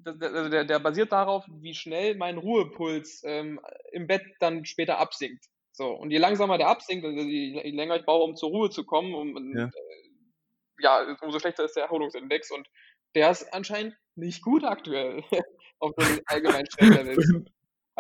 also 0.04 0.48
der, 0.48 0.64
der, 0.64 0.78
basiert 0.78 1.12
darauf, 1.12 1.44
wie 1.48 1.74
schnell 1.74 2.16
mein 2.16 2.38
Ruhepuls 2.38 3.22
ähm, 3.24 3.60
im 3.92 4.06
Bett 4.06 4.22
dann 4.40 4.64
später 4.64 4.98
absinkt. 4.98 5.46
So, 5.72 5.88
und 5.88 6.10
je 6.10 6.18
langsamer 6.18 6.58
der 6.58 6.68
absinkt, 6.68 7.04
also 7.04 7.20
je, 7.20 7.62
je 7.62 7.70
länger 7.70 7.96
ich 7.96 8.04
brauche, 8.04 8.24
um 8.24 8.36
zur 8.36 8.50
Ruhe 8.50 8.70
zu 8.70 8.84
kommen, 8.84 9.14
um, 9.14 9.56
ja. 9.56 9.64
Äh, 9.64 9.70
ja, 10.82 11.16
umso 11.22 11.38
schlechter 11.38 11.64
ist 11.64 11.76
der 11.76 11.84
Erholungsindex 11.84 12.50
und 12.50 12.68
der 13.14 13.30
ist 13.30 13.52
anscheinend 13.52 13.96
nicht 14.14 14.42
gut 14.42 14.64
aktuell 14.64 15.22
auf 15.78 15.94
dem 15.96 16.20
allgemeinen 16.26 16.66
Stresslevel. 16.70 17.46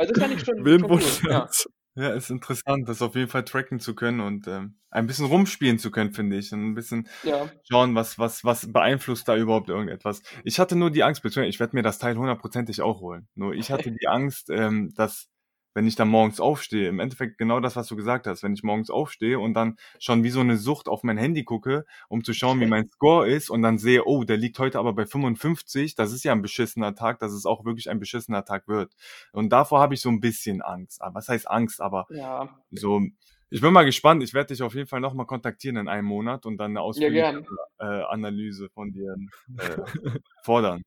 Also 0.00 0.14
das 0.14 0.22
fand 0.22 0.34
ich 0.34 0.44
schon, 0.46 0.64
Wen 0.64 0.80
schon 0.80 0.90
cool. 0.90 1.30
Ja. 1.30 1.48
ja, 1.94 2.14
ist 2.14 2.30
interessant, 2.30 2.88
das 2.88 3.02
auf 3.02 3.14
jeden 3.14 3.28
Fall 3.28 3.44
tracken 3.44 3.80
zu 3.80 3.94
können 3.94 4.20
und 4.20 4.48
ähm, 4.48 4.76
ein 4.90 5.06
bisschen 5.06 5.26
rumspielen 5.26 5.78
zu 5.78 5.90
können, 5.90 6.14
finde 6.14 6.38
ich. 6.38 6.52
Und 6.52 6.70
ein 6.70 6.74
bisschen 6.74 7.06
ja. 7.22 7.50
schauen, 7.70 7.94
was, 7.94 8.18
was, 8.18 8.42
was 8.42 8.72
beeinflusst 8.72 9.28
da 9.28 9.36
überhaupt 9.36 9.68
irgendetwas. 9.68 10.22
Ich 10.42 10.58
hatte 10.58 10.74
nur 10.74 10.90
die 10.90 11.02
Angst, 11.02 11.22
beziehungsweise 11.22 11.50
ich 11.50 11.60
werde 11.60 11.76
mir 11.76 11.82
das 11.82 11.98
Teil 11.98 12.16
hundertprozentig 12.16 12.80
auch 12.80 13.00
holen. 13.00 13.28
Nur 13.34 13.52
ich 13.52 13.70
hatte 13.70 13.92
die 14.00 14.08
Angst, 14.08 14.48
ähm, 14.48 14.94
dass 14.94 15.28
wenn 15.74 15.86
ich 15.86 15.96
dann 15.96 16.08
morgens 16.08 16.40
aufstehe, 16.40 16.88
im 16.88 17.00
Endeffekt 17.00 17.38
genau 17.38 17.60
das, 17.60 17.76
was 17.76 17.86
du 17.86 17.96
gesagt 17.96 18.26
hast, 18.26 18.42
wenn 18.42 18.52
ich 18.52 18.62
morgens 18.62 18.90
aufstehe 18.90 19.38
und 19.38 19.54
dann 19.54 19.76
schon 19.98 20.24
wie 20.24 20.30
so 20.30 20.40
eine 20.40 20.56
Sucht 20.56 20.88
auf 20.88 21.02
mein 21.02 21.18
Handy 21.18 21.44
gucke, 21.44 21.84
um 22.08 22.24
zu 22.24 22.32
schauen, 22.32 22.60
wie 22.60 22.66
mein 22.66 22.88
Score 22.88 23.28
ist 23.28 23.50
und 23.50 23.62
dann 23.62 23.78
sehe, 23.78 24.04
oh, 24.04 24.24
der 24.24 24.36
liegt 24.36 24.58
heute 24.58 24.78
aber 24.78 24.92
bei 24.92 25.06
55, 25.06 25.94
das 25.94 26.12
ist 26.12 26.24
ja 26.24 26.32
ein 26.32 26.42
beschissener 26.42 26.94
Tag, 26.94 27.18
dass 27.20 27.32
es 27.32 27.46
auch 27.46 27.64
wirklich 27.64 27.88
ein 27.90 28.00
beschissener 28.00 28.44
Tag 28.44 28.68
wird. 28.68 28.94
Und 29.32 29.50
davor 29.50 29.80
habe 29.80 29.94
ich 29.94 30.00
so 30.00 30.08
ein 30.08 30.20
bisschen 30.20 30.62
Angst. 30.62 31.02
Ah, 31.02 31.10
was 31.14 31.28
heißt 31.28 31.48
Angst? 31.50 31.80
Aber 31.80 32.06
ja. 32.10 32.48
so, 32.70 33.02
ich 33.50 33.60
bin 33.60 33.72
mal 33.72 33.84
gespannt. 33.84 34.22
Ich 34.22 34.34
werde 34.34 34.48
dich 34.48 34.62
auf 34.62 34.74
jeden 34.74 34.86
Fall 34.86 35.00
nochmal 35.00 35.26
kontaktieren 35.26 35.76
in 35.76 35.88
einem 35.88 36.06
Monat 36.06 36.46
und 36.46 36.56
dann 36.58 36.72
eine 36.72 36.80
ausführliche 36.80 37.44
ja, 37.78 38.00
äh, 38.00 38.04
Analyse 38.04 38.68
von 38.70 38.92
dir 38.92 39.16
äh, 39.58 39.76
fordern. 40.42 40.82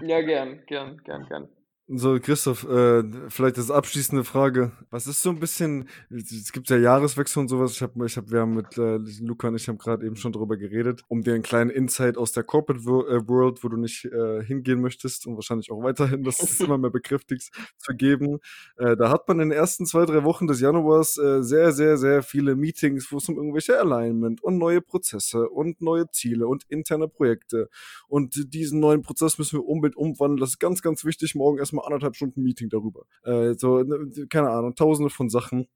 ja, 0.00 0.20
gern, 0.20 0.64
gern, 0.66 0.98
gern, 1.04 1.26
gern. 1.26 1.48
So, 1.92 2.20
Christoph, 2.20 2.62
äh, 2.68 3.02
vielleicht 3.30 3.58
als 3.58 3.68
abschließende 3.68 4.22
Frage. 4.22 4.70
Was 4.90 5.08
ist 5.08 5.22
so 5.22 5.30
ein 5.30 5.40
bisschen, 5.40 5.88
es 6.08 6.52
gibt 6.52 6.70
ja 6.70 6.76
Jahreswechsel 6.76 7.40
und 7.40 7.48
sowas. 7.48 7.72
Ich 7.72 7.82
habe, 7.82 8.06
ich 8.06 8.16
hab, 8.16 8.30
wir 8.30 8.42
haben 8.42 8.54
mit 8.54 8.78
äh, 8.78 8.98
Luca 9.20 9.48
und 9.48 9.56
ich 9.56 9.66
haben 9.66 9.76
gerade 9.76 10.06
eben 10.06 10.14
schon 10.14 10.30
darüber 10.30 10.56
geredet, 10.56 11.02
um 11.08 11.22
dir 11.22 11.34
einen 11.34 11.42
kleinen 11.42 11.68
Insight 11.68 12.16
aus 12.16 12.30
der 12.30 12.44
Corporate 12.44 12.84
äh, 12.84 13.26
World, 13.26 13.64
wo 13.64 13.68
du 13.68 13.76
nicht 13.76 14.04
äh, 14.04 14.40
hingehen 14.44 14.80
möchtest 14.80 15.26
und 15.26 15.34
wahrscheinlich 15.34 15.72
auch 15.72 15.82
weiterhin 15.82 16.22
das 16.22 16.38
immer 16.60 16.78
mehr 16.78 16.90
bekräftigst, 16.90 17.52
zu 17.78 17.92
geben. 17.96 18.38
Äh, 18.76 18.96
da 18.96 19.10
hat 19.10 19.26
man 19.26 19.40
in 19.40 19.48
den 19.48 19.58
ersten 19.58 19.84
zwei, 19.84 20.04
drei 20.04 20.22
Wochen 20.22 20.46
des 20.46 20.60
Januars 20.60 21.18
äh, 21.18 21.42
sehr, 21.42 21.72
sehr, 21.72 21.96
sehr 21.96 22.22
viele 22.22 22.54
Meetings, 22.54 23.10
wo 23.10 23.16
es 23.16 23.28
um 23.28 23.34
irgendwelche 23.34 23.76
Alignment 23.80 24.44
und 24.44 24.58
neue 24.58 24.80
Prozesse 24.80 25.48
und 25.48 25.80
neue 25.80 26.08
Ziele 26.12 26.46
und 26.46 26.62
interne 26.68 27.08
Projekte. 27.08 27.68
Und 28.06 28.54
diesen 28.54 28.78
neuen 28.78 29.02
Prozess 29.02 29.38
müssen 29.38 29.58
wir 29.58 29.66
unbedingt 29.66 29.96
umwandeln. 29.96 30.38
Das 30.38 30.50
ist 30.50 30.60
ganz, 30.60 30.82
ganz 30.82 31.04
wichtig, 31.04 31.34
morgen 31.34 31.58
erstmal 31.58 31.79
mal 31.80 31.86
anderthalb 31.86 32.16
Stunden 32.16 32.42
Meeting 32.42 32.68
darüber. 32.68 33.04
Äh, 33.24 33.54
so, 33.54 33.82
ne, 33.82 34.10
keine 34.28 34.50
Ahnung, 34.50 34.74
tausende 34.74 35.10
von 35.10 35.28
Sachen 35.28 35.66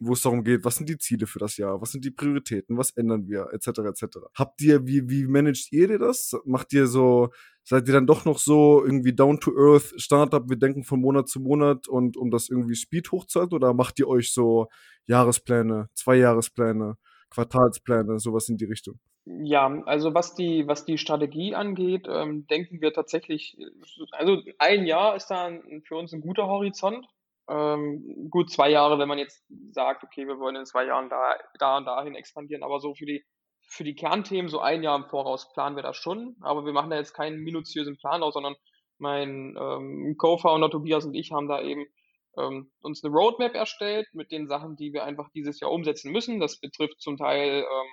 wo 0.00 0.12
es 0.12 0.22
darum 0.22 0.44
geht, 0.44 0.64
was 0.64 0.76
sind 0.76 0.88
die 0.88 0.98
Ziele 0.98 1.26
für 1.26 1.38
das 1.38 1.56
Jahr, 1.56 1.80
was 1.80 1.92
sind 1.92 2.04
die 2.04 2.10
Prioritäten, 2.10 2.78
was 2.78 2.90
ändern 2.92 3.26
wir, 3.26 3.48
etc. 3.52 3.80
etc. 3.80 4.18
Habt 4.34 4.60
ihr, 4.62 4.86
wie, 4.86 5.08
wie 5.08 5.26
managt 5.26 5.72
ihr 5.72 5.98
das? 5.98 6.36
Macht 6.44 6.72
ihr 6.72 6.86
so, 6.86 7.30
seid 7.64 7.88
ihr 7.88 7.94
dann 7.94 8.06
doch 8.06 8.24
noch 8.24 8.38
so 8.38 8.84
irgendwie 8.84 9.12
down 9.12 9.40
to 9.40 9.52
earth 9.56 9.94
Startup, 9.96 10.48
wir 10.48 10.56
denken 10.56 10.84
von 10.84 11.00
Monat 11.00 11.28
zu 11.28 11.40
Monat 11.40 11.88
und 11.88 12.16
um 12.16 12.30
das 12.30 12.48
irgendwie 12.48 12.76
Speed 12.76 13.10
hochzuhalten 13.10 13.54
oder 13.54 13.74
macht 13.74 13.98
ihr 13.98 14.08
euch 14.08 14.32
so 14.32 14.68
Jahrespläne, 15.06 15.88
Zweijahrespläne, 15.94 16.96
Quartalspläne, 17.30 18.18
sowas 18.18 18.48
in 18.48 18.56
die 18.56 18.64
Richtung? 18.64 18.98
Ja, 19.24 19.66
also 19.84 20.14
was 20.14 20.34
die, 20.34 20.66
was 20.66 20.86
die 20.86 20.96
Strategie 20.96 21.54
angeht, 21.54 22.06
ähm, 22.08 22.46
denken 22.46 22.80
wir 22.80 22.92
tatsächlich, 22.92 23.58
also 24.12 24.40
ein 24.58 24.86
Jahr 24.86 25.16
ist 25.16 25.26
da 25.26 25.50
für 25.84 25.96
uns 25.96 26.12
ein 26.12 26.22
guter 26.22 26.46
Horizont. 26.46 27.06
Ähm, 27.50 28.28
gut 28.30 28.50
zwei 28.50 28.70
Jahre, 28.70 28.98
wenn 28.98 29.08
man 29.08 29.18
jetzt 29.18 29.44
sagt, 29.70 30.04
okay, 30.04 30.26
wir 30.26 30.38
wollen 30.38 30.56
in 30.56 30.66
zwei 30.66 30.86
Jahren 30.86 31.08
da, 31.08 31.34
da 31.58 31.78
und 31.78 31.86
dahin 31.86 32.14
expandieren, 32.14 32.62
aber 32.62 32.80
so 32.80 32.94
für 32.94 33.06
die, 33.06 33.24
für 33.66 33.84
die 33.84 33.94
Kernthemen, 33.94 34.48
so 34.48 34.60
ein 34.60 34.82
Jahr 34.82 34.96
im 34.96 35.06
Voraus 35.06 35.52
planen 35.52 35.76
wir 35.76 35.82
das 35.82 35.96
schon, 35.96 36.36
aber 36.40 36.64
wir 36.64 36.72
machen 36.72 36.90
da 36.90 36.96
jetzt 36.96 37.14
keinen 37.14 37.38
minutiösen 37.40 37.96
Plan 37.96 38.22
aus, 38.22 38.34
sondern 38.34 38.54
mein 38.98 39.56
ähm, 39.58 40.16
Co-Founder 40.18 40.70
Tobias 40.70 41.04
und 41.04 41.14
ich 41.14 41.32
haben 41.32 41.48
da 41.48 41.62
eben 41.62 41.86
ähm, 42.36 42.70
uns 42.80 43.04
eine 43.04 43.14
Roadmap 43.14 43.54
erstellt 43.54 44.08
mit 44.12 44.30
den 44.30 44.48
Sachen, 44.48 44.76
die 44.76 44.92
wir 44.92 45.04
einfach 45.04 45.30
dieses 45.30 45.60
Jahr 45.60 45.70
umsetzen 45.70 46.12
müssen. 46.12 46.40
Das 46.40 46.60
betrifft 46.60 47.00
zum 47.00 47.16
Teil 47.16 47.62
ähm, 47.62 47.88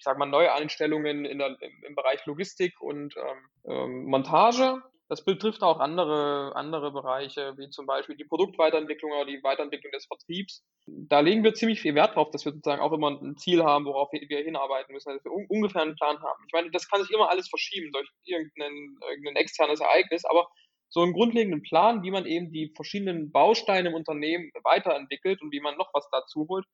ich 0.00 0.04
sage 0.04 0.18
mal, 0.18 0.26
Neueinstellungen 0.26 1.26
in 1.26 1.38
der, 1.38 1.58
im, 1.86 1.94
Bereich 1.94 2.24
Logistik 2.24 2.80
und 2.80 3.14
ähm, 3.18 3.70
ähm, 3.70 4.04
Montage. 4.06 4.82
das 5.10 5.22
betrifft 5.26 5.62
auch 5.62 5.78
andere, 5.78 6.56
andere 6.56 6.90
Bereiche, 6.90 7.52
wie 7.58 7.68
zum 7.68 7.84
Beispiel 7.84 8.16
die 8.16 8.24
Produktweiterentwicklung 8.24 9.12
oder 9.12 9.26
die 9.26 9.42
Weiterentwicklung 9.42 9.92
des 9.92 10.06
Vertriebs. 10.06 10.64
Da 10.86 11.20
legen 11.20 11.44
wir 11.44 11.52
ziemlich 11.52 11.82
viel 11.82 11.94
Wert 11.94 12.16
drauf, 12.16 12.30
dass 12.30 12.46
wir 12.46 12.52
sozusagen 12.52 12.80
auch 12.80 12.92
immer 12.92 13.10
ein 13.10 13.36
Ziel 13.36 13.62
haben, 13.62 13.84
worauf 13.84 14.10
wir 14.12 14.38
hinarbeiten 14.38 14.94
müssen, 14.94 15.12
dass 15.12 15.24
wir 15.24 15.32
ungefähr 15.32 15.82
einen 15.82 15.96
Plan 15.96 16.18
haben. 16.18 16.44
Ich 16.46 16.52
meine, 16.54 16.70
das 16.70 16.88
kann 16.88 17.02
sich 17.02 17.10
immer 17.10 17.28
alles 17.28 17.50
verschieben 17.50 17.92
durch 17.92 18.08
irgendein 18.24 19.36
externes 19.36 19.80
Ereignis, 19.80 20.24
aber 20.24 20.48
so 20.90 21.02
einen 21.02 21.12
grundlegenden 21.12 21.62
Plan, 21.62 22.02
wie 22.02 22.10
man 22.10 22.26
eben 22.26 22.52
die 22.52 22.72
verschiedenen 22.74 23.30
Bausteine 23.30 23.90
im 23.90 23.94
Unternehmen 23.94 24.50
weiterentwickelt 24.64 25.40
und 25.40 25.52
wie 25.52 25.60
man 25.60 25.76
noch 25.76 25.90
was 25.94 26.08
dazu 26.10 26.46
holt, 26.48 26.66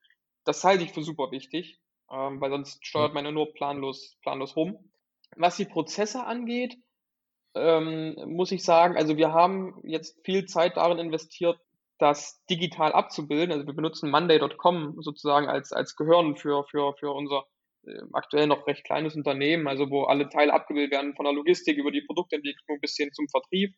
das 0.45 0.65
halte 0.65 0.85
ich 0.85 0.93
für 0.93 1.03
super 1.03 1.31
wichtig, 1.31 1.79
ähm, 2.11 2.41
weil 2.41 2.51
sonst 2.51 2.85
steuert 2.85 3.15
man 3.15 3.25
ja 3.25 3.31
nur 3.31 3.53
planlos, 3.53 4.17
planlos 4.23 4.57
rum. 4.57 4.91
Was 5.37 5.57
die 5.57 5.67
Prozesse 5.67 6.25
angeht, 6.25 6.77
ähm, 7.55 8.17
muss 8.27 8.53
ich 8.53 8.65
sagen, 8.65 8.97
also 8.97 9.17
wir 9.17 9.33
haben 9.33 9.81
jetzt 9.85 10.19
viel 10.25 10.47
Zeit 10.47 10.77
darin 10.77 10.99
investiert, 10.99 11.59
das 11.99 12.45
digital 12.47 12.93
abzubilden. 12.93 13.53
Also 13.53 13.67
wir 13.67 13.75
benutzen 13.75 14.11
Monday.com 14.11 14.97
sozusagen 15.01 15.49
als, 15.49 15.73
als 15.73 15.97
Gehirn 15.97 16.37
für, 16.37 16.65
für, 16.65 16.95
für 16.99 17.11
unser 17.13 17.45
äh, 17.87 18.01
aktuell 18.13 18.47
noch 18.47 18.67
recht 18.67 18.85
kleines 18.85 19.15
Unternehmen, 19.15 19.67
also 19.67 19.91
wo 19.91 20.05
alle 20.05 20.29
Teile 20.29 20.53
abgebildet 20.53 20.93
werden, 20.93 21.15
von 21.15 21.25
der 21.25 21.35
Logistik 21.35 21.79
über 21.79 21.91
die 21.91 22.03
Produktentwicklung 22.03 22.81
bis 22.81 22.97
hin 22.97 23.13
zum 23.13 23.29
Vertrieb. 23.29 23.75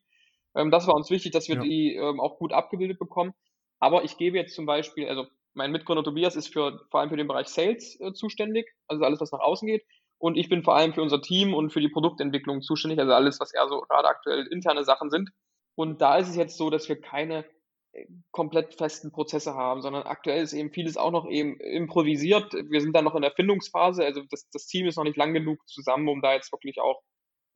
Ähm, 0.58 0.70
das 0.70 0.86
war 0.86 0.94
uns 0.94 1.10
wichtig, 1.10 1.32
dass 1.32 1.48
wir 1.48 1.56
ja. 1.56 1.62
die 1.62 1.94
ähm, 1.94 2.20
auch 2.20 2.38
gut 2.38 2.52
abgebildet 2.52 2.98
bekommen. 2.98 3.32
Aber 3.80 4.02
ich 4.04 4.16
gebe 4.18 4.36
jetzt 4.36 4.54
zum 4.54 4.66
Beispiel, 4.66 5.08
also 5.08 5.26
mein 5.54 5.70
Mitgründer 5.70 6.02
Tobias 6.02 6.36
ist 6.36 6.52
für, 6.52 6.80
vor 6.90 7.00
allem 7.00 7.10
für 7.10 7.16
den 7.16 7.28
Bereich 7.28 7.46
Sales 7.48 7.98
äh, 8.00 8.12
zuständig, 8.12 8.66
also 8.88 9.04
alles, 9.04 9.20
was 9.20 9.32
nach 9.32 9.40
außen 9.40 9.66
geht. 9.66 9.84
Und 10.18 10.36
ich 10.36 10.48
bin 10.48 10.64
vor 10.64 10.74
allem 10.74 10.94
für 10.94 11.02
unser 11.02 11.22
Team 11.22 11.54
und 11.54 11.72
für 11.72 11.80
die 11.80 11.88
Produktentwicklung 11.88 12.60
zuständig, 12.60 12.98
also 12.98 13.12
alles, 13.12 13.38
was 13.38 13.54
eher 13.54 13.68
so 13.68 13.80
gerade 13.82 14.08
aktuell 14.08 14.48
interne 14.50 14.84
Sachen 14.84 15.10
sind. 15.10 15.30
Und 15.76 16.00
da 16.00 16.18
ist 16.18 16.28
es 16.28 16.34
jetzt 16.34 16.56
so, 16.56 16.70
dass 16.70 16.88
wir 16.88 17.00
keine 17.00 17.44
äh, 17.92 18.06
komplett 18.32 18.74
festen 18.74 19.12
Prozesse 19.12 19.54
haben, 19.54 19.80
sondern 19.80 20.02
aktuell 20.02 20.42
ist 20.42 20.54
eben 20.54 20.72
vieles 20.72 20.96
auch 20.96 21.12
noch 21.12 21.28
eben 21.30 21.60
improvisiert. 21.60 22.52
Wir 22.52 22.80
sind 22.80 22.96
da 22.96 23.02
noch 23.02 23.14
in 23.14 23.22
der 23.22 23.30
Findungsphase, 23.30 24.04
also 24.04 24.22
das, 24.28 24.48
das 24.50 24.66
Team 24.66 24.86
ist 24.86 24.96
noch 24.96 25.04
nicht 25.04 25.16
lang 25.16 25.34
genug 25.34 25.60
zusammen, 25.68 26.08
um 26.08 26.20
da 26.20 26.34
jetzt 26.34 26.50
wirklich 26.52 26.80
auch 26.80 27.00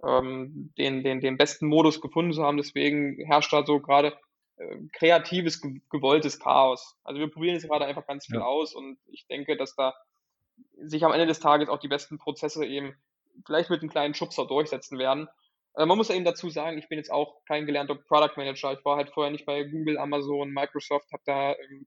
ähm, 0.05 0.73
den, 0.79 1.03
den, 1.03 1.21
den 1.21 1.37
besten 1.37 1.67
Modus 1.67 2.01
gefunden 2.01 2.33
zu 2.33 2.43
haben. 2.43 2.57
Deswegen 2.57 3.25
herrscht 3.27 3.53
da 3.53 3.65
so 3.65 3.81
gerade 3.81 4.17
äh, 4.57 4.77
kreatives, 4.93 5.61
gewolltes 5.91 6.39
Chaos. 6.39 6.97
Also 7.05 7.21
wir 7.21 7.31
probieren 7.31 7.55
jetzt 7.55 7.69
gerade 7.69 7.87
einfach 7.87 8.07
ganz 8.07 8.27
viel 8.27 8.37
ja. 8.37 8.45
aus 8.45 8.75
und 8.75 8.99
ich 9.07 9.27
denke, 9.27 9.57
dass 9.57 9.75
da 9.75 9.95
sich 10.77 11.05
am 11.05 11.13
Ende 11.13 11.27
des 11.27 11.41
Tages 11.41 11.69
auch 11.69 11.79
die 11.79 11.89
besten 11.89 12.19
Prozesse 12.19 12.67
eben 12.67 12.95
vielleicht 13.47 13.71
mit 13.71 13.81
einem 13.81 13.91
kleinen 13.91 14.15
Schubser 14.15 14.47
durchsetzen 14.47 14.99
werden. 14.99 15.29
Also 15.75 15.87
man 15.87 15.97
muss 15.97 16.11
eben 16.11 16.25
dazu 16.25 16.51
sagen, 16.51 16.77
ich 16.77 16.89
bin 16.89 16.99
jetzt 16.99 17.11
auch 17.11 17.43
kein 17.47 17.65
gelernter 17.65 17.95
Product 17.95 18.37
Manager. 18.37 18.73
Ich 18.73 18.85
war 18.85 18.97
halt 18.97 19.11
vorher 19.11 19.31
nicht 19.31 19.47
bei 19.47 19.63
Google, 19.65 19.99
Amazon, 19.99 20.51
Microsoft, 20.51 21.11
habe 21.13 21.23
da 21.25 21.53
ähm, 21.53 21.87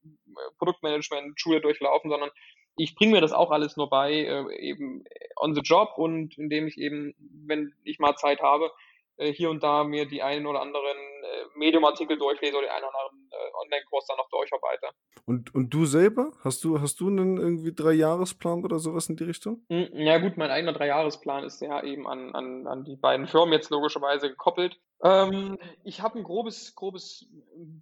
Produktmanagement, 0.58 1.40
Schule 1.40 1.62
durchlaufen, 1.62 2.10
sondern 2.10 2.32
ich 2.78 2.96
bringe 2.96 3.14
mir 3.14 3.22
das 3.22 3.34
auch 3.34 3.52
alles 3.52 3.78
nur 3.78 3.90
bei, 3.90 4.12
äh, 4.12 4.56
eben 4.60 5.04
on 5.38 5.56
the 5.56 5.62
job 5.62 5.94
und 5.98 6.38
indem 6.38 6.68
ich 6.68 6.78
eben, 6.78 7.16
wenn 7.46 7.74
ich 7.84 8.00
mal 8.00 8.16
Zeit 8.16 8.42
habe, 8.42 8.72
äh, 9.18 9.32
hier 9.32 9.50
und 9.50 9.64
da 9.64 9.84
mir 9.84 10.06
die 10.06 10.22
einen 10.22 10.46
oder 10.46 10.62
anderen 10.62 10.98
äh, 10.98 11.58
Medium-Artikel 11.58 12.18
durchlese 12.18 12.58
oder 12.58 12.68
die 12.68 12.72
einen 12.72 12.86
oder 12.86 12.94
anderen 12.94 13.30
äh, 13.32 13.64
Online-Kurs 13.64 14.08
dann 14.08 14.18
noch 14.18 14.30
durcharbeite. 14.30 14.90
Und, 15.26 15.56
und 15.56 15.74
du 15.74 15.86
selber? 15.86 16.34
Hast 16.44 16.64
du, 16.64 16.82
hast 16.82 17.00
du 17.00 17.08
einen 17.08 17.38
irgendwie 17.38 17.74
Dreijahresplan 17.74 18.64
oder 18.64 18.80
sowas 18.80 19.10
in 19.10 19.16
die 19.16 19.24
Richtung? 19.24 19.66
Hm, 19.70 19.88
ja 19.94 20.18
gut, 20.18 20.38
mein 20.38 20.52
eigener 20.52 20.74
Dreijahresplan 20.74 21.46
ist 21.46 21.62
ja 21.62 21.82
eben 21.84 22.08
an, 22.08 22.36
an, 22.36 22.68
an 22.68 22.84
die 22.84 22.98
beiden 22.98 23.28
Firmen 23.28 23.54
jetzt 23.54 23.70
logischerweise 23.70 24.30
gekoppelt. 24.30 24.80
Ähm, 25.02 25.58
ich 25.84 26.02
habe 26.02 26.20
ein 26.20 26.24
grobes, 26.24 26.76
grobes 26.76 27.28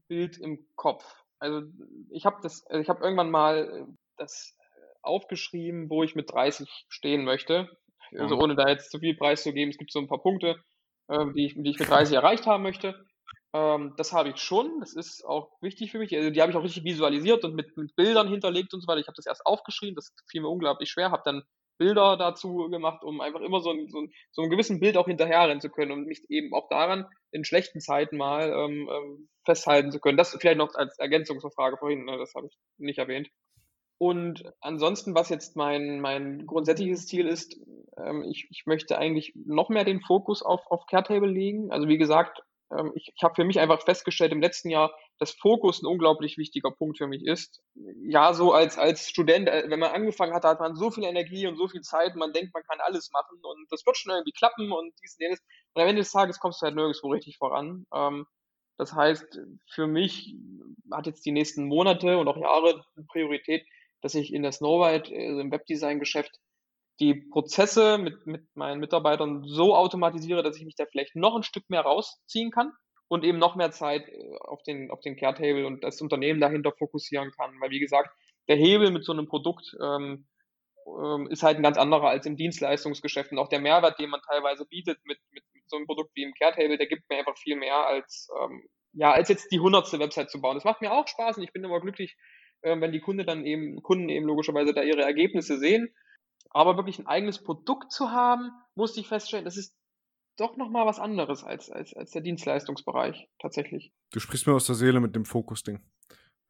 Bild 0.07 0.37
im 0.37 0.67
Kopf. 0.75 1.03
Also 1.39 1.63
ich 2.11 2.25
habe 2.25 2.37
das, 2.43 2.65
also 2.67 2.79
ich 2.79 2.89
habe 2.89 3.03
irgendwann 3.03 3.31
mal 3.31 3.87
das 4.17 4.55
aufgeschrieben, 5.03 5.89
wo 5.89 6.03
ich 6.03 6.15
mit 6.15 6.31
30 6.31 6.69
stehen 6.89 7.23
möchte. 7.23 7.69
Also 8.17 8.37
ohne 8.37 8.55
da 8.55 8.67
jetzt 8.67 8.91
zu 8.91 8.99
viel 8.99 9.15
Preis 9.15 9.43
zu 9.43 9.53
geben. 9.53 9.71
Es 9.71 9.77
gibt 9.77 9.91
so 9.91 9.99
ein 9.99 10.07
paar 10.07 10.21
Punkte, 10.21 10.61
äh, 11.07 11.25
die, 11.35 11.45
ich, 11.45 11.55
die 11.55 11.69
ich 11.69 11.79
mit 11.79 11.89
30 11.89 12.15
erreicht 12.15 12.45
haben 12.45 12.63
möchte. 12.63 13.05
Ähm, 13.53 13.93
das 13.97 14.13
habe 14.13 14.29
ich 14.29 14.37
schon. 14.37 14.79
Das 14.79 14.93
ist 14.93 15.25
auch 15.25 15.49
wichtig 15.61 15.91
für 15.91 15.99
mich. 15.99 16.15
Also 16.15 16.29
die 16.29 16.41
habe 16.41 16.51
ich 16.51 16.57
auch 16.57 16.63
richtig 16.63 16.83
visualisiert 16.83 17.43
und 17.43 17.55
mit, 17.55 17.75
mit 17.77 17.95
Bildern 17.95 18.27
hinterlegt 18.27 18.73
und 18.73 18.81
so 18.81 18.87
weiter. 18.87 18.99
Ich 18.99 19.07
habe 19.07 19.15
das 19.15 19.25
erst 19.25 19.45
aufgeschrieben. 19.45 19.95
Das 19.95 20.13
fiel 20.29 20.41
mir 20.41 20.49
unglaublich 20.49 20.89
schwer. 20.89 21.11
Habe 21.11 21.23
dann 21.25 21.43
Bilder 21.77 22.17
dazu 22.17 22.69
gemacht, 22.69 23.03
um 23.03 23.19
einfach 23.21 23.41
immer 23.41 23.59
so, 23.59 23.71
ein, 23.71 23.89
so, 23.89 24.01
ein, 24.01 24.13
so 24.31 24.41
einem 24.41 24.51
gewissen 24.51 24.79
Bild 24.79 24.95
auch 24.95 25.07
hinterherrennen 25.07 25.61
zu 25.61 25.69
können 25.69 25.91
und 25.91 26.05
mich 26.05 26.23
eben 26.29 26.53
auch 26.53 26.69
daran 26.69 27.07
in 27.31 27.43
schlechten 27.43 27.79
Zeiten 27.79 28.17
mal 28.17 28.51
ähm, 28.51 28.89
ähm, 28.91 29.29
festhalten 29.43 29.91
zu 29.91 29.99
können. 29.99 30.17
Das 30.17 30.37
vielleicht 30.39 30.57
noch 30.57 30.75
als 30.75 30.97
Ergänzungsfrage 30.99 31.77
vorhin, 31.77 32.05
ne, 32.05 32.17
das 32.17 32.33
habe 32.35 32.47
ich 32.47 32.57
nicht 32.77 32.99
erwähnt. 32.99 33.29
Und 34.03 34.43
ansonsten, 34.59 35.15
was 35.15 35.29
jetzt 35.29 35.55
mein, 35.55 36.01
mein 36.01 36.45
grundsätzliches 36.45 37.07
Ziel 37.07 37.25
ist, 37.25 37.55
ähm, 37.95 38.21
ich, 38.29 38.49
ich 38.49 38.65
möchte 38.65 38.97
eigentlich 38.97 39.31
noch 39.33 39.69
mehr 39.69 39.85
den 39.85 40.01
Fokus 40.01 40.43
auf, 40.43 40.59
auf 40.69 40.87
Caretable 40.87 41.29
legen. 41.29 41.71
Also 41.71 41.87
wie 41.87 41.97
gesagt, 41.97 42.41
ähm, 42.77 42.91
ich, 42.95 43.13
ich 43.15 43.23
habe 43.23 43.35
für 43.35 43.45
mich 43.45 43.61
einfach 43.61 43.81
festgestellt 43.81 44.33
im 44.33 44.41
letzten 44.41 44.69
Jahr, 44.69 44.93
dass 45.19 45.31
Fokus 45.31 45.81
ein 45.81 45.85
unglaublich 45.85 46.37
wichtiger 46.37 46.69
Punkt 46.69 46.97
für 46.97 47.07
mich 47.07 47.25
ist. 47.25 47.61
Ja, 48.05 48.33
so 48.33 48.51
als, 48.51 48.77
als 48.77 49.09
Student, 49.09 49.47
äh, 49.47 49.69
wenn 49.69 49.79
man 49.79 49.93
angefangen 49.93 50.33
hat, 50.33 50.43
hat 50.43 50.59
man 50.59 50.75
so 50.75 50.91
viel 50.91 51.05
Energie 51.05 51.47
und 51.47 51.55
so 51.55 51.69
viel 51.69 51.79
Zeit, 51.79 52.17
man 52.17 52.33
denkt, 52.33 52.53
man 52.53 52.63
kann 52.63 52.81
alles 52.81 53.09
machen 53.13 53.39
und 53.41 53.67
das 53.69 53.85
wird 53.85 53.95
schon 53.95 54.11
irgendwie 54.11 54.33
klappen 54.33 54.69
und 54.73 54.93
dies 55.01 55.15
und 55.17 55.23
jenes. 55.23 55.39
Und 55.75 55.81
am 55.81 55.87
Ende 55.87 56.01
des 56.01 56.11
Tages 56.11 56.41
kommst 56.41 56.61
du 56.61 56.65
halt 56.65 56.75
nirgendwo 56.75 57.07
richtig 57.07 57.37
voran. 57.37 57.85
Ähm, 57.95 58.25
das 58.77 58.93
heißt, 58.93 59.39
für 59.71 59.87
mich 59.87 60.35
hat 60.91 61.05
jetzt 61.05 61.25
die 61.25 61.31
nächsten 61.31 61.65
Monate 61.65 62.17
und 62.17 62.27
auch 62.27 62.35
Jahre 62.35 62.83
Priorität, 63.07 63.65
dass 64.03 64.15
ich 64.15 64.33
in 64.33 64.43
der 64.43 64.51
Snowride, 64.51 65.09
also 65.15 65.39
im 65.39 65.51
Webdesign-Geschäft, 65.51 66.39
die 66.99 67.15
Prozesse 67.15 67.97
mit, 67.97 68.27
mit 68.27 68.43
meinen 68.55 68.79
Mitarbeitern 68.79 69.43
so 69.45 69.75
automatisiere, 69.75 70.43
dass 70.43 70.57
ich 70.57 70.65
mich 70.65 70.75
da 70.75 70.85
vielleicht 70.85 71.15
noch 71.15 71.35
ein 71.35 71.43
Stück 71.43 71.69
mehr 71.69 71.81
rausziehen 71.81 72.51
kann 72.51 72.71
und 73.07 73.23
eben 73.23 73.39
noch 73.39 73.55
mehr 73.55 73.71
Zeit 73.71 74.07
äh, 74.07 74.37
auf 74.41 74.61
den, 74.63 74.91
auf 74.91 74.99
den 75.01 75.15
Care-Table 75.15 75.65
und 75.65 75.83
das 75.83 76.01
Unternehmen 76.01 76.39
dahinter 76.39 76.71
fokussieren 76.71 77.31
kann. 77.31 77.59
Weil, 77.59 77.71
wie 77.71 77.79
gesagt, 77.79 78.09
der 78.47 78.57
Hebel 78.57 78.91
mit 78.91 79.05
so 79.05 79.13
einem 79.13 79.27
Produkt 79.27 79.75
ähm, 79.81 80.27
ähm, 80.85 81.27
ist 81.29 81.43
halt 81.43 81.57
ein 81.57 81.63
ganz 81.63 81.77
anderer 81.77 82.09
als 82.09 82.25
im 82.25 82.37
Dienstleistungsgeschäft. 82.37 83.31
Und 83.31 83.39
auch 83.39 83.49
der 83.49 83.59
Mehrwert, 83.59 83.99
den 83.99 84.09
man 84.09 84.21
teilweise 84.27 84.65
bietet 84.65 84.99
mit, 85.05 85.17
mit, 85.31 85.43
mit 85.53 85.63
so 85.67 85.77
einem 85.77 85.87
Produkt 85.87 86.11
wie 86.15 86.23
im 86.23 86.33
Care-Table, 86.33 86.77
der 86.77 86.87
gibt 86.87 87.09
mir 87.09 87.17
einfach 87.17 87.37
viel 87.37 87.55
mehr 87.55 87.87
als, 87.87 88.27
ähm, 88.41 88.67
ja, 88.93 89.11
als 89.11 89.29
jetzt 89.29 89.51
die 89.51 89.59
hundertste 89.59 89.99
Website 89.99 90.29
zu 90.29 90.41
bauen. 90.41 90.55
Das 90.55 90.65
macht 90.65 90.81
mir 90.81 90.91
auch 90.91 91.07
Spaß 91.07 91.37
und 91.37 91.43
ich 91.43 91.53
bin 91.53 91.63
immer 91.63 91.79
glücklich, 91.79 92.15
äh, 92.63 92.79
wenn 92.81 92.91
die 92.91 93.01
Kunde 93.01 93.25
dann 93.25 93.45
eben, 93.45 93.81
Kunden 93.83 94.09
eben 94.09 94.25
logischerweise 94.25 94.73
da 94.73 94.81
ihre 94.81 95.03
Ergebnisse 95.03 95.59
sehen 95.59 95.93
aber 96.53 96.77
wirklich 96.77 96.99
ein 96.99 97.07
eigenes 97.07 97.39
Produkt 97.39 97.91
zu 97.91 98.11
haben, 98.11 98.51
musste 98.75 98.99
ich 98.99 99.07
feststellen, 99.07 99.45
das 99.45 99.57
ist 99.57 99.75
doch 100.37 100.55
nochmal 100.55 100.85
was 100.85 100.99
anderes 100.99 101.43
als, 101.43 101.69
als, 101.69 101.93
als 101.93 102.11
der 102.11 102.21
Dienstleistungsbereich 102.21 103.29
tatsächlich. 103.39 103.91
Du 104.11 104.19
sprichst 104.19 104.47
mir 104.47 104.53
aus 104.53 104.65
der 104.65 104.75
Seele 104.75 104.99
mit 104.99 105.15
dem 105.15 105.25
Fokus-Ding. 105.25 105.81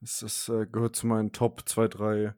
Das, 0.01 0.19
das 0.19 0.49
äh, 0.49 0.67
gehört 0.67 0.95
zu 0.95 1.07
meinen 1.07 1.31
Top 1.31 1.67
2, 1.67 1.87
3 1.87 2.35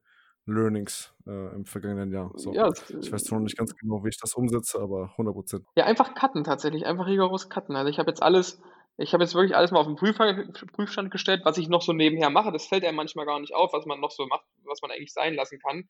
Learnings 0.47 1.13
äh, 1.25 1.55
im 1.55 1.65
vergangenen 1.65 2.11
Jahr. 2.11 2.31
So. 2.35 2.53
Ja, 2.53 2.69
das, 2.69 2.89
ich 2.89 3.11
weiß 3.11 3.31
noch 3.31 3.39
nicht 3.39 3.57
ganz 3.57 3.75
genau, 3.75 4.03
wie 4.03 4.09
ich 4.09 4.19
das 4.19 4.35
umsetze, 4.35 4.79
aber 4.79 5.11
100 5.11 5.33
Prozent. 5.33 5.65
Ja, 5.75 5.85
einfach 5.85 6.13
cutten 6.13 6.43
tatsächlich, 6.43 6.85
einfach 6.85 7.07
rigoros 7.07 7.49
cutten. 7.49 7.75
Also 7.75 7.89
ich 7.89 7.97
habe 7.97 8.11
jetzt 8.11 8.21
alles, 8.21 8.61
ich 8.97 9.13
habe 9.13 9.23
jetzt 9.23 9.35
wirklich 9.35 9.55
alles 9.55 9.71
mal 9.71 9.79
auf 9.79 9.87
den 9.87 9.95
Prüfstand 9.95 11.11
gestellt, 11.11 11.41
was 11.43 11.57
ich 11.57 11.67
noch 11.67 11.81
so 11.81 11.91
nebenher 11.91 12.29
mache. 12.29 12.51
Das 12.51 12.65
fällt 12.65 12.85
einem 12.85 12.95
manchmal 12.95 13.25
gar 13.25 13.39
nicht 13.39 13.53
auf, 13.53 13.73
was 13.73 13.85
man 13.85 13.99
noch 13.99 14.11
so 14.11 14.25
macht, 14.25 14.45
was 14.63 14.81
man 14.81 14.91
eigentlich 14.91 15.13
sein 15.13 15.35
lassen 15.35 15.59
kann. 15.59 15.89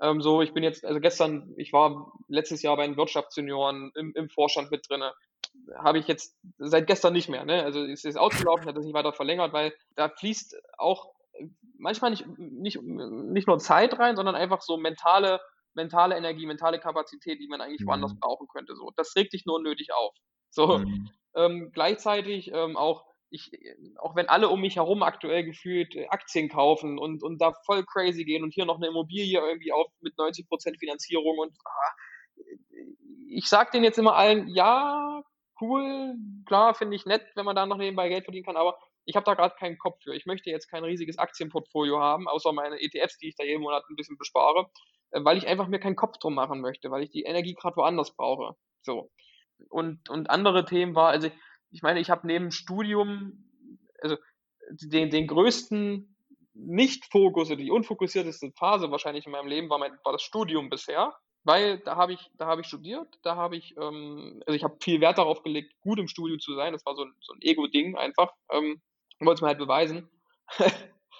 Ähm, 0.00 0.22
so, 0.22 0.40
ich 0.40 0.54
bin 0.54 0.62
jetzt, 0.62 0.84
also 0.84 1.00
gestern, 1.00 1.52
ich 1.58 1.72
war 1.72 2.12
letztes 2.28 2.62
Jahr 2.62 2.76
bei 2.76 2.86
den 2.86 2.96
Wirtschaftssenioren 2.96 3.92
im, 3.94 4.12
im 4.14 4.30
Vorstand 4.30 4.70
mit 4.70 4.88
drinne. 4.88 5.12
Habe 5.76 5.98
ich 5.98 6.08
jetzt 6.08 6.38
seit 6.58 6.86
gestern 6.86 7.12
nicht 7.12 7.28
mehr. 7.28 7.44
Ne? 7.44 7.62
Also 7.62 7.84
es 7.84 8.04
ist 8.04 8.16
ausgelaufen, 8.16 8.66
hat 8.66 8.76
das 8.76 8.84
nicht 8.84 8.94
weiter 8.94 9.12
verlängert, 9.12 9.52
weil 9.52 9.74
da 9.96 10.08
fließt 10.08 10.56
auch 10.78 11.12
manchmal 11.76 12.10
nicht, 12.10 12.26
nicht, 12.38 12.80
nicht 12.80 13.48
nur 13.48 13.58
Zeit 13.58 13.98
rein, 13.98 14.16
sondern 14.16 14.34
einfach 14.34 14.62
so 14.62 14.78
mentale, 14.78 15.40
mentale 15.74 16.16
Energie, 16.16 16.46
mentale 16.46 16.80
Kapazität, 16.80 17.38
die 17.38 17.48
man 17.48 17.60
eigentlich 17.60 17.82
mhm. 17.82 17.88
woanders 17.88 18.18
brauchen 18.18 18.48
könnte. 18.48 18.74
So, 18.76 18.90
das 18.96 19.14
regt 19.16 19.34
dich 19.34 19.44
nur 19.44 19.56
unnötig 19.56 19.92
auf. 19.92 20.14
So, 20.50 20.78
mhm. 20.78 21.10
ähm, 21.34 21.70
gleichzeitig 21.72 22.50
ähm, 22.52 22.76
auch 22.76 23.04
ich, 23.30 23.52
auch 23.98 24.16
wenn 24.16 24.28
alle 24.28 24.48
um 24.48 24.60
mich 24.60 24.76
herum 24.76 25.02
aktuell 25.02 25.44
gefühlt 25.44 25.94
äh, 25.94 26.08
Aktien 26.08 26.48
kaufen 26.48 26.98
und, 26.98 27.22
und 27.22 27.40
da 27.40 27.52
voll 27.64 27.84
crazy 27.84 28.24
gehen 28.24 28.42
und 28.42 28.52
hier 28.52 28.64
noch 28.64 28.76
eine 28.76 28.88
Immobilie 28.88 29.40
irgendwie 29.40 29.72
auf 29.72 29.86
mit 30.00 30.14
90% 30.16 30.78
Finanzierung 30.78 31.38
und 31.38 31.56
ah, 31.64 31.94
ich 33.28 33.46
sag 33.46 33.70
denen 33.70 33.84
jetzt 33.84 33.98
immer 33.98 34.16
allen, 34.16 34.48
ja, 34.48 35.22
cool, 35.60 36.14
klar, 36.46 36.74
finde 36.74 36.96
ich 36.96 37.06
nett, 37.06 37.24
wenn 37.36 37.44
man 37.44 37.54
da 37.54 37.66
noch 37.66 37.76
nebenbei 37.76 38.08
Geld 38.08 38.24
verdienen 38.24 38.44
kann, 38.44 38.56
aber 38.56 38.78
ich 39.04 39.16
habe 39.16 39.24
da 39.24 39.34
gerade 39.34 39.54
keinen 39.56 39.78
Kopf 39.78 40.02
für. 40.02 40.14
Ich 40.14 40.26
möchte 40.26 40.50
jetzt 40.50 40.68
kein 40.68 40.84
riesiges 40.84 41.18
Aktienportfolio 41.18 42.00
haben, 42.00 42.28
außer 42.28 42.52
meine 42.52 42.80
ETFs, 42.80 43.18
die 43.18 43.28
ich 43.28 43.36
da 43.36 43.44
jeden 43.44 43.62
Monat 43.62 43.84
ein 43.88 43.96
bisschen 43.96 44.18
bespare, 44.18 44.70
äh, 45.10 45.24
weil 45.24 45.38
ich 45.38 45.46
einfach 45.46 45.68
mir 45.68 45.80
keinen 45.80 45.96
Kopf 45.96 46.18
drum 46.18 46.34
machen 46.34 46.60
möchte, 46.60 46.90
weil 46.90 47.02
ich 47.02 47.10
die 47.10 47.22
Energie 47.22 47.54
gerade 47.54 47.76
woanders 47.76 48.14
brauche. 48.14 48.56
So. 48.82 49.10
Und, 49.68 50.08
und 50.08 50.30
andere 50.30 50.64
Themen 50.64 50.94
war, 50.94 51.08
also 51.08 51.30
ich 51.70 51.82
meine, 51.82 52.00
ich 52.00 52.10
habe 52.10 52.26
neben 52.26 52.50
Studium, 52.50 53.44
also 54.00 54.16
den, 54.70 55.10
den 55.10 55.26
größten 55.26 56.16
Nicht-Fokus 56.54 57.48
oder 57.48 57.56
die 57.56 57.70
unfokussierteste 57.70 58.52
Phase 58.52 58.90
wahrscheinlich 58.90 59.26
in 59.26 59.32
meinem 59.32 59.48
Leben 59.48 59.70
war, 59.70 59.78
mein, 59.78 59.92
war 60.04 60.12
das 60.12 60.22
Studium 60.22 60.70
bisher. 60.70 61.14
Weil 61.42 61.78
da 61.78 61.96
habe 61.96 62.12
ich, 62.12 62.30
da 62.36 62.58
ich 62.58 62.66
studiert, 62.66 63.18
da 63.22 63.34
habe 63.34 63.56
ich, 63.56 63.74
ähm, 63.78 64.42
also 64.46 64.54
ich 64.54 64.62
habe 64.62 64.76
viel 64.82 65.00
Wert 65.00 65.16
darauf 65.16 65.42
gelegt, 65.42 65.72
gut 65.80 65.98
im 65.98 66.06
Studio 66.06 66.36
zu 66.36 66.54
sein. 66.54 66.74
Das 66.74 66.84
war 66.84 66.94
so 66.94 67.04
ein, 67.04 67.14
so 67.20 67.32
ein 67.32 67.40
Ego-Ding 67.40 67.96
einfach. 67.96 68.30
Ähm, 68.50 68.82
wollte 69.20 69.38
es 69.38 69.40
mir 69.40 69.48
halt 69.48 69.58
beweisen. 69.58 70.08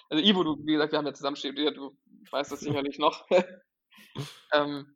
also 0.09 0.23
Ivo, 0.23 0.43
du, 0.43 0.57
wie 0.63 0.73
gesagt, 0.73 0.91
wir 0.91 0.99
haben 0.99 1.07
ja 1.07 1.13
zusammen 1.13 1.37
studiert, 1.37 1.77
du 1.77 1.97
weißt 2.29 2.51
das 2.51 2.59
sicherlich 2.59 2.99
noch. 2.99 3.25
ähm, 4.53 4.95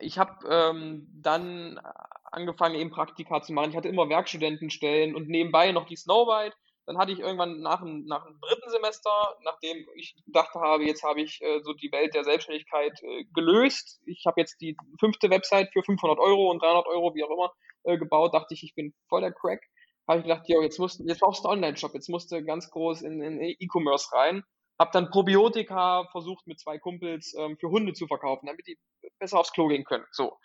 ich 0.00 0.18
habe 0.18 0.46
ähm, 0.48 1.08
dann 1.14 1.80
angefangen, 2.24 2.74
eben 2.74 2.90
Praktika 2.90 3.42
zu 3.42 3.52
machen. 3.52 3.70
Ich 3.70 3.76
hatte 3.76 3.88
immer 3.88 4.08
Werkstudentenstellen 4.08 5.14
und 5.14 5.28
nebenbei 5.28 5.72
noch 5.72 5.86
die 5.86 5.96
Snowbite. 5.96 6.56
Dann 6.86 6.98
hatte 6.98 7.10
ich 7.10 7.18
irgendwann 7.18 7.60
nach 7.60 7.80
dem, 7.80 8.04
nach 8.04 8.24
dem 8.24 8.38
dritten 8.40 8.70
Semester, 8.70 9.10
nachdem 9.42 9.84
ich 9.96 10.14
gedacht 10.24 10.54
habe, 10.54 10.84
jetzt 10.84 11.02
habe 11.02 11.20
ich 11.20 11.42
äh, 11.42 11.60
so 11.60 11.72
die 11.72 11.90
Welt 11.90 12.14
der 12.14 12.22
Selbstständigkeit 12.22 13.02
äh, 13.02 13.24
gelöst. 13.34 14.00
Ich 14.06 14.24
habe 14.24 14.40
jetzt 14.40 14.60
die 14.60 14.76
fünfte 15.00 15.28
Website 15.28 15.70
für 15.72 15.82
500 15.82 16.18
Euro 16.20 16.50
und 16.50 16.62
300 16.62 16.86
Euro, 16.86 17.12
wie 17.14 17.24
auch 17.24 17.30
immer, 17.30 17.52
äh, 17.82 17.98
gebaut. 17.98 18.34
Dachte 18.34 18.54
ich, 18.54 18.62
ich 18.62 18.74
bin 18.76 18.94
voll 19.08 19.22
der 19.22 19.32
Crack. 19.32 19.62
Habe 20.06 20.20
ich 20.20 20.26
gedacht, 20.26 20.44
jo, 20.46 20.62
jetzt, 20.62 20.78
musst, 20.78 21.00
jetzt 21.04 21.18
brauchst 21.18 21.44
du 21.44 21.48
einen 21.48 21.64
Online-Shop. 21.64 21.92
Jetzt 21.92 22.08
musst 22.08 22.30
du 22.30 22.44
ganz 22.44 22.70
groß 22.70 23.02
in, 23.02 23.20
in 23.20 23.40
E-Commerce 23.40 24.14
rein. 24.14 24.44
Hab 24.78 24.92
dann 24.92 25.10
Probiotika 25.10 26.06
versucht 26.12 26.46
mit 26.46 26.60
zwei 26.60 26.78
Kumpels 26.78 27.34
ähm, 27.38 27.56
für 27.58 27.68
Hunde 27.70 27.94
zu 27.94 28.06
verkaufen, 28.06 28.46
damit 28.46 28.66
die 28.66 28.78
besser 29.18 29.38
aufs 29.38 29.52
Klo 29.52 29.68
gehen 29.68 29.84
können. 29.84 30.04
So. 30.12 30.36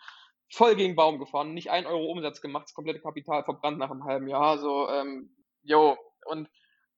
Voll 0.54 0.76
gegen 0.76 0.96
Baum 0.96 1.18
gefahren, 1.18 1.54
nicht 1.54 1.70
ein 1.70 1.86
Euro 1.86 2.04
Umsatz 2.10 2.40
gemacht, 2.40 2.64
das 2.64 2.74
komplette 2.74 3.00
Kapital 3.00 3.44
verbrannt 3.44 3.78
nach 3.78 3.90
einem 3.90 4.04
halben 4.04 4.28
Jahr. 4.28 4.58
So, 4.58 4.88
ähm, 4.88 5.34
yo, 5.62 5.96
und 6.26 6.48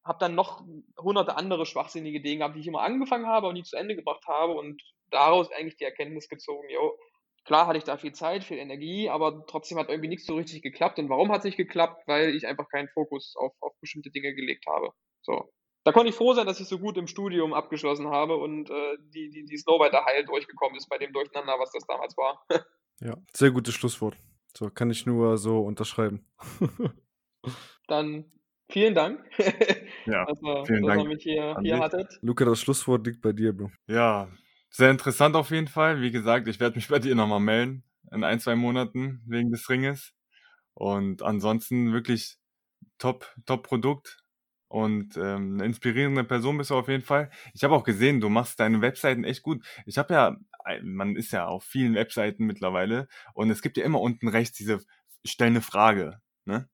habe 0.05 0.18
dann 0.18 0.35
noch 0.35 0.62
hunderte 0.99 1.37
andere 1.37 1.64
schwachsinnige 1.64 2.20
Dinge 2.20 2.39
gehabt, 2.39 2.57
die 2.57 2.61
ich 2.61 2.66
immer 2.66 2.82
angefangen 2.82 3.26
habe 3.26 3.47
und 3.47 3.55
nie 3.55 3.62
zu 3.62 3.76
Ende 3.76 3.97
gebracht 3.97 4.24
habe 4.26 4.55
und 4.55 4.82
daraus 5.11 5.51
eigentlich 5.51 5.76
die 5.76 5.85
Erkenntnis 5.85 6.28
gezogen, 6.28 6.68
yo, 6.68 6.99
klar 7.45 7.66
hatte 7.66 7.78
ich 7.78 7.85
da 7.85 7.97
viel 7.97 8.12
Zeit, 8.12 8.45
viel 8.45 8.59
Energie, 8.59 9.09
aber 9.09 9.47
trotzdem 9.47 9.78
hat 9.78 9.89
irgendwie 9.89 10.09
nichts 10.09 10.26
so 10.26 10.35
richtig 10.35 10.62
geklappt. 10.62 10.99
Und 10.99 11.09
warum 11.09 11.30
hat 11.30 11.39
es 11.39 11.45
nicht 11.45 11.57
geklappt? 11.57 12.03
Weil 12.07 12.35
ich 12.35 12.47
einfach 12.47 12.68
keinen 12.68 12.89
Fokus 12.89 13.35
auf, 13.37 13.53
auf 13.61 13.72
bestimmte 13.80 14.11
Dinge 14.11 14.35
gelegt 14.35 14.66
habe. 14.66 14.91
So. 15.22 15.51
Da 15.85 15.93
konnte 15.93 16.09
ich 16.09 16.14
froh 16.14 16.32
sein, 16.35 16.47
dass 16.47 16.61
ich 16.61 16.66
so 16.66 16.78
gut 16.78 16.97
im 16.97 17.07
Studium 17.07 17.53
abgeschlossen 17.53 18.09
habe 18.09 18.37
und 18.37 18.70
äh, 18.70 18.97
die, 19.14 19.30
die, 19.30 19.45
die 19.45 19.59
Snowbiter 19.59 20.05
heil 20.07 20.24
durchgekommen 20.24 20.76
ist 20.76 20.89
bei 20.89 20.99
dem 20.99 21.12
Durcheinander, 21.12 21.55
was 21.59 21.70
das 21.72 21.87
damals 21.87 22.16
war. 22.16 22.45
ja, 23.01 23.16
sehr 23.35 23.51
gutes 23.51 23.74
Schlusswort. 23.74 24.16
So, 24.57 24.70
kann 24.70 24.91
ich 24.91 25.05
nur 25.05 25.37
so 25.37 25.61
unterschreiben. 25.61 26.26
Dann 27.87 28.30
Vielen 28.70 28.95
Dank, 28.95 29.20
ja, 30.07 30.24
dass, 30.24 30.41
ihr, 30.43 30.64
vielen 30.66 30.82
dass 30.82 30.97
Dank 30.97 31.03
ihr 31.03 31.09
mich 31.09 31.22
hier, 31.22 31.57
hier 31.61 31.78
hattet. 31.78 32.18
Luca, 32.22 32.47
das 32.47 32.61
Schlusswort 32.61 33.07
liegt 33.07 33.20
bei 33.20 33.32
dir, 33.32 33.53
Bro. 33.53 33.70
Ja, 33.87 34.28
sehr 34.70 34.91
interessant 34.91 35.37
auf 35.37 35.51
jeden 35.51 35.68
Fall. 35.68 36.01
Wie 36.01 36.11
gesagt, 36.11 36.49
ich 36.49 36.61
werde 36.61 36.76
mich 36.76 36.89
bei 36.89 36.99
dir 36.99 37.14
nochmal 37.14 37.41
melden 37.41 37.85
in 38.11 38.24
ein, 38.24 38.41
zwei 38.41 38.57
Monaten 38.57 39.22
wegen 39.26 39.51
des 39.51 39.68
Ringes. 39.68 40.14
Und 40.72 41.22
ansonsten 41.22 41.93
wirklich 41.93 42.39
top, 42.99 43.32
top 43.45 43.64
Produkt 43.64 44.24
und 44.69 45.17
ähm, 45.17 45.55
eine 45.55 45.65
inspirierende 45.65 46.25
Person 46.25 46.59
bist 46.59 46.71
du 46.71 46.77
auf 46.77 46.89
jeden 46.89 47.05
Fall. 47.05 47.31
Ich 47.53 47.65
habe 47.65 47.75
auch 47.75 47.85
gesehen, 47.85 48.21
du 48.21 48.29
machst 48.29 48.59
deine 48.61 48.81
Webseiten 48.81 49.25
echt 49.25 49.43
gut. 49.43 49.65
Ich 49.87 49.99
habe 49.99 50.15
ja, 50.15 50.37
man 50.83 51.17
ist 51.17 51.33
ja 51.33 51.47
auf 51.47 51.65
vielen 51.65 51.95
Webseiten 51.95 52.47
mittlerweile 52.47 53.09
und 53.35 53.51
es 53.51 53.62
gibt 53.62 53.77
ja 53.77 53.85
immer 53.85 54.01
unten 54.01 54.29
rechts 54.29 54.57
diese 54.57 54.81
stell 55.25 55.49
eine 55.49 55.61
Frage. 55.61 56.21
Ne? 56.45 56.69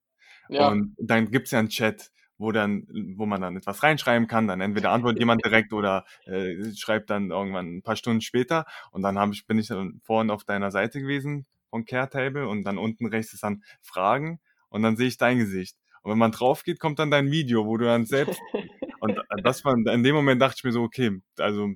Ja. 0.49 0.69
Und 0.69 0.95
dann 0.97 1.31
gibt's 1.31 1.51
ja 1.51 1.59
einen 1.59 1.69
Chat, 1.69 2.11
wo 2.37 2.51
dann, 2.51 2.87
wo 3.15 3.25
man 3.25 3.41
dann 3.41 3.55
etwas 3.55 3.83
reinschreiben 3.83 4.27
kann, 4.27 4.47
dann 4.47 4.61
entweder 4.61 4.91
antwortet 4.91 5.19
jemand 5.19 5.45
direkt 5.45 5.73
oder 5.73 6.05
äh, 6.25 6.73
schreibt 6.75 7.09
dann 7.09 7.29
irgendwann 7.29 7.77
ein 7.77 7.83
paar 7.83 7.95
Stunden 7.95 8.21
später. 8.21 8.65
Und 8.91 9.03
dann 9.03 9.17
hab 9.17 9.31
ich, 9.31 9.45
bin 9.47 9.59
ich 9.59 9.67
dann 9.67 10.01
vorhin 10.03 10.31
auf 10.31 10.43
deiner 10.43 10.71
Seite 10.71 11.01
gewesen 11.01 11.45
von 11.69 11.85
Caretable 11.85 12.47
und 12.47 12.63
dann 12.63 12.77
unten 12.77 13.05
rechts 13.05 13.33
ist 13.33 13.43
dann 13.43 13.63
Fragen 13.81 14.39
und 14.69 14.83
dann 14.83 14.97
sehe 14.97 15.07
ich 15.07 15.17
dein 15.17 15.37
Gesicht. 15.37 15.77
Und 16.01 16.11
wenn 16.11 16.17
man 16.17 16.31
drauf 16.31 16.63
geht, 16.63 16.79
kommt 16.79 16.99
dann 16.99 17.11
dein 17.11 17.31
Video, 17.31 17.65
wo 17.65 17.77
du 17.77 17.85
dann 17.85 18.05
selbst 18.05 18.39
und 18.99 19.19
das 19.43 19.63
war 19.65 19.73
in 19.73 20.03
dem 20.03 20.15
Moment 20.15 20.41
dachte 20.41 20.55
ich 20.57 20.63
mir 20.63 20.71
so, 20.71 20.83
okay, 20.83 21.21
also 21.37 21.69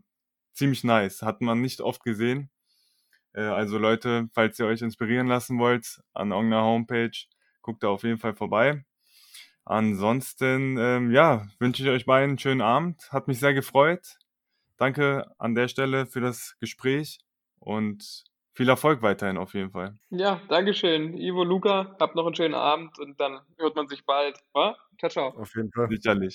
ziemlich 0.53 0.83
nice, 0.83 1.21
hat 1.21 1.41
man 1.41 1.61
nicht 1.61 1.81
oft 1.81 2.03
gesehen. 2.03 2.49
Äh, 3.33 3.41
also 3.41 3.77
Leute, 3.77 4.29
falls 4.33 4.59
ihr 4.59 4.65
euch 4.65 4.81
inspirieren 4.81 5.27
lassen 5.27 5.59
wollt 5.59 6.01
an 6.13 6.31
irgendeiner 6.31 6.63
Homepage, 6.63 7.11
Guckt 7.65 7.81
da 7.81 7.87
auf 7.87 8.03
jeden 8.03 8.19
Fall 8.19 8.35
vorbei. 8.35 8.85
Ansonsten, 9.63 10.77
ähm, 10.77 11.11
ja, 11.11 11.47
wünsche 11.57 11.81
ich 11.81 11.89
euch 11.89 12.05
beiden 12.05 12.29
einen 12.29 12.37
schönen 12.37 12.61
Abend. 12.61 13.11
Hat 13.11 13.27
mich 13.27 13.39
sehr 13.39 13.55
gefreut. 13.55 14.19
Danke 14.77 15.25
an 15.39 15.55
der 15.55 15.67
Stelle 15.67 16.05
für 16.05 16.21
das 16.21 16.55
Gespräch 16.59 17.21
und 17.57 18.23
viel 18.55 18.69
Erfolg 18.69 19.01
weiterhin 19.01 19.37
auf 19.37 19.53
jeden 19.53 19.71
Fall. 19.71 19.97
Ja, 20.09 20.41
Dankeschön. 20.49 21.17
Ivo, 21.17 21.43
Luca, 21.43 21.95
habt 21.99 22.15
noch 22.15 22.25
einen 22.25 22.35
schönen 22.35 22.55
Abend 22.55 22.97
und 22.99 23.19
dann 23.19 23.41
hört 23.57 23.75
man 23.75 23.87
sich 23.87 24.05
bald. 24.05 24.39
Wa? 24.53 24.75
Ciao, 24.97 25.09
ciao. 25.09 25.27
Auf 25.39 25.53
jeden 25.55 25.71
Fall. 25.71 25.89
Sicherlich. 25.89 26.33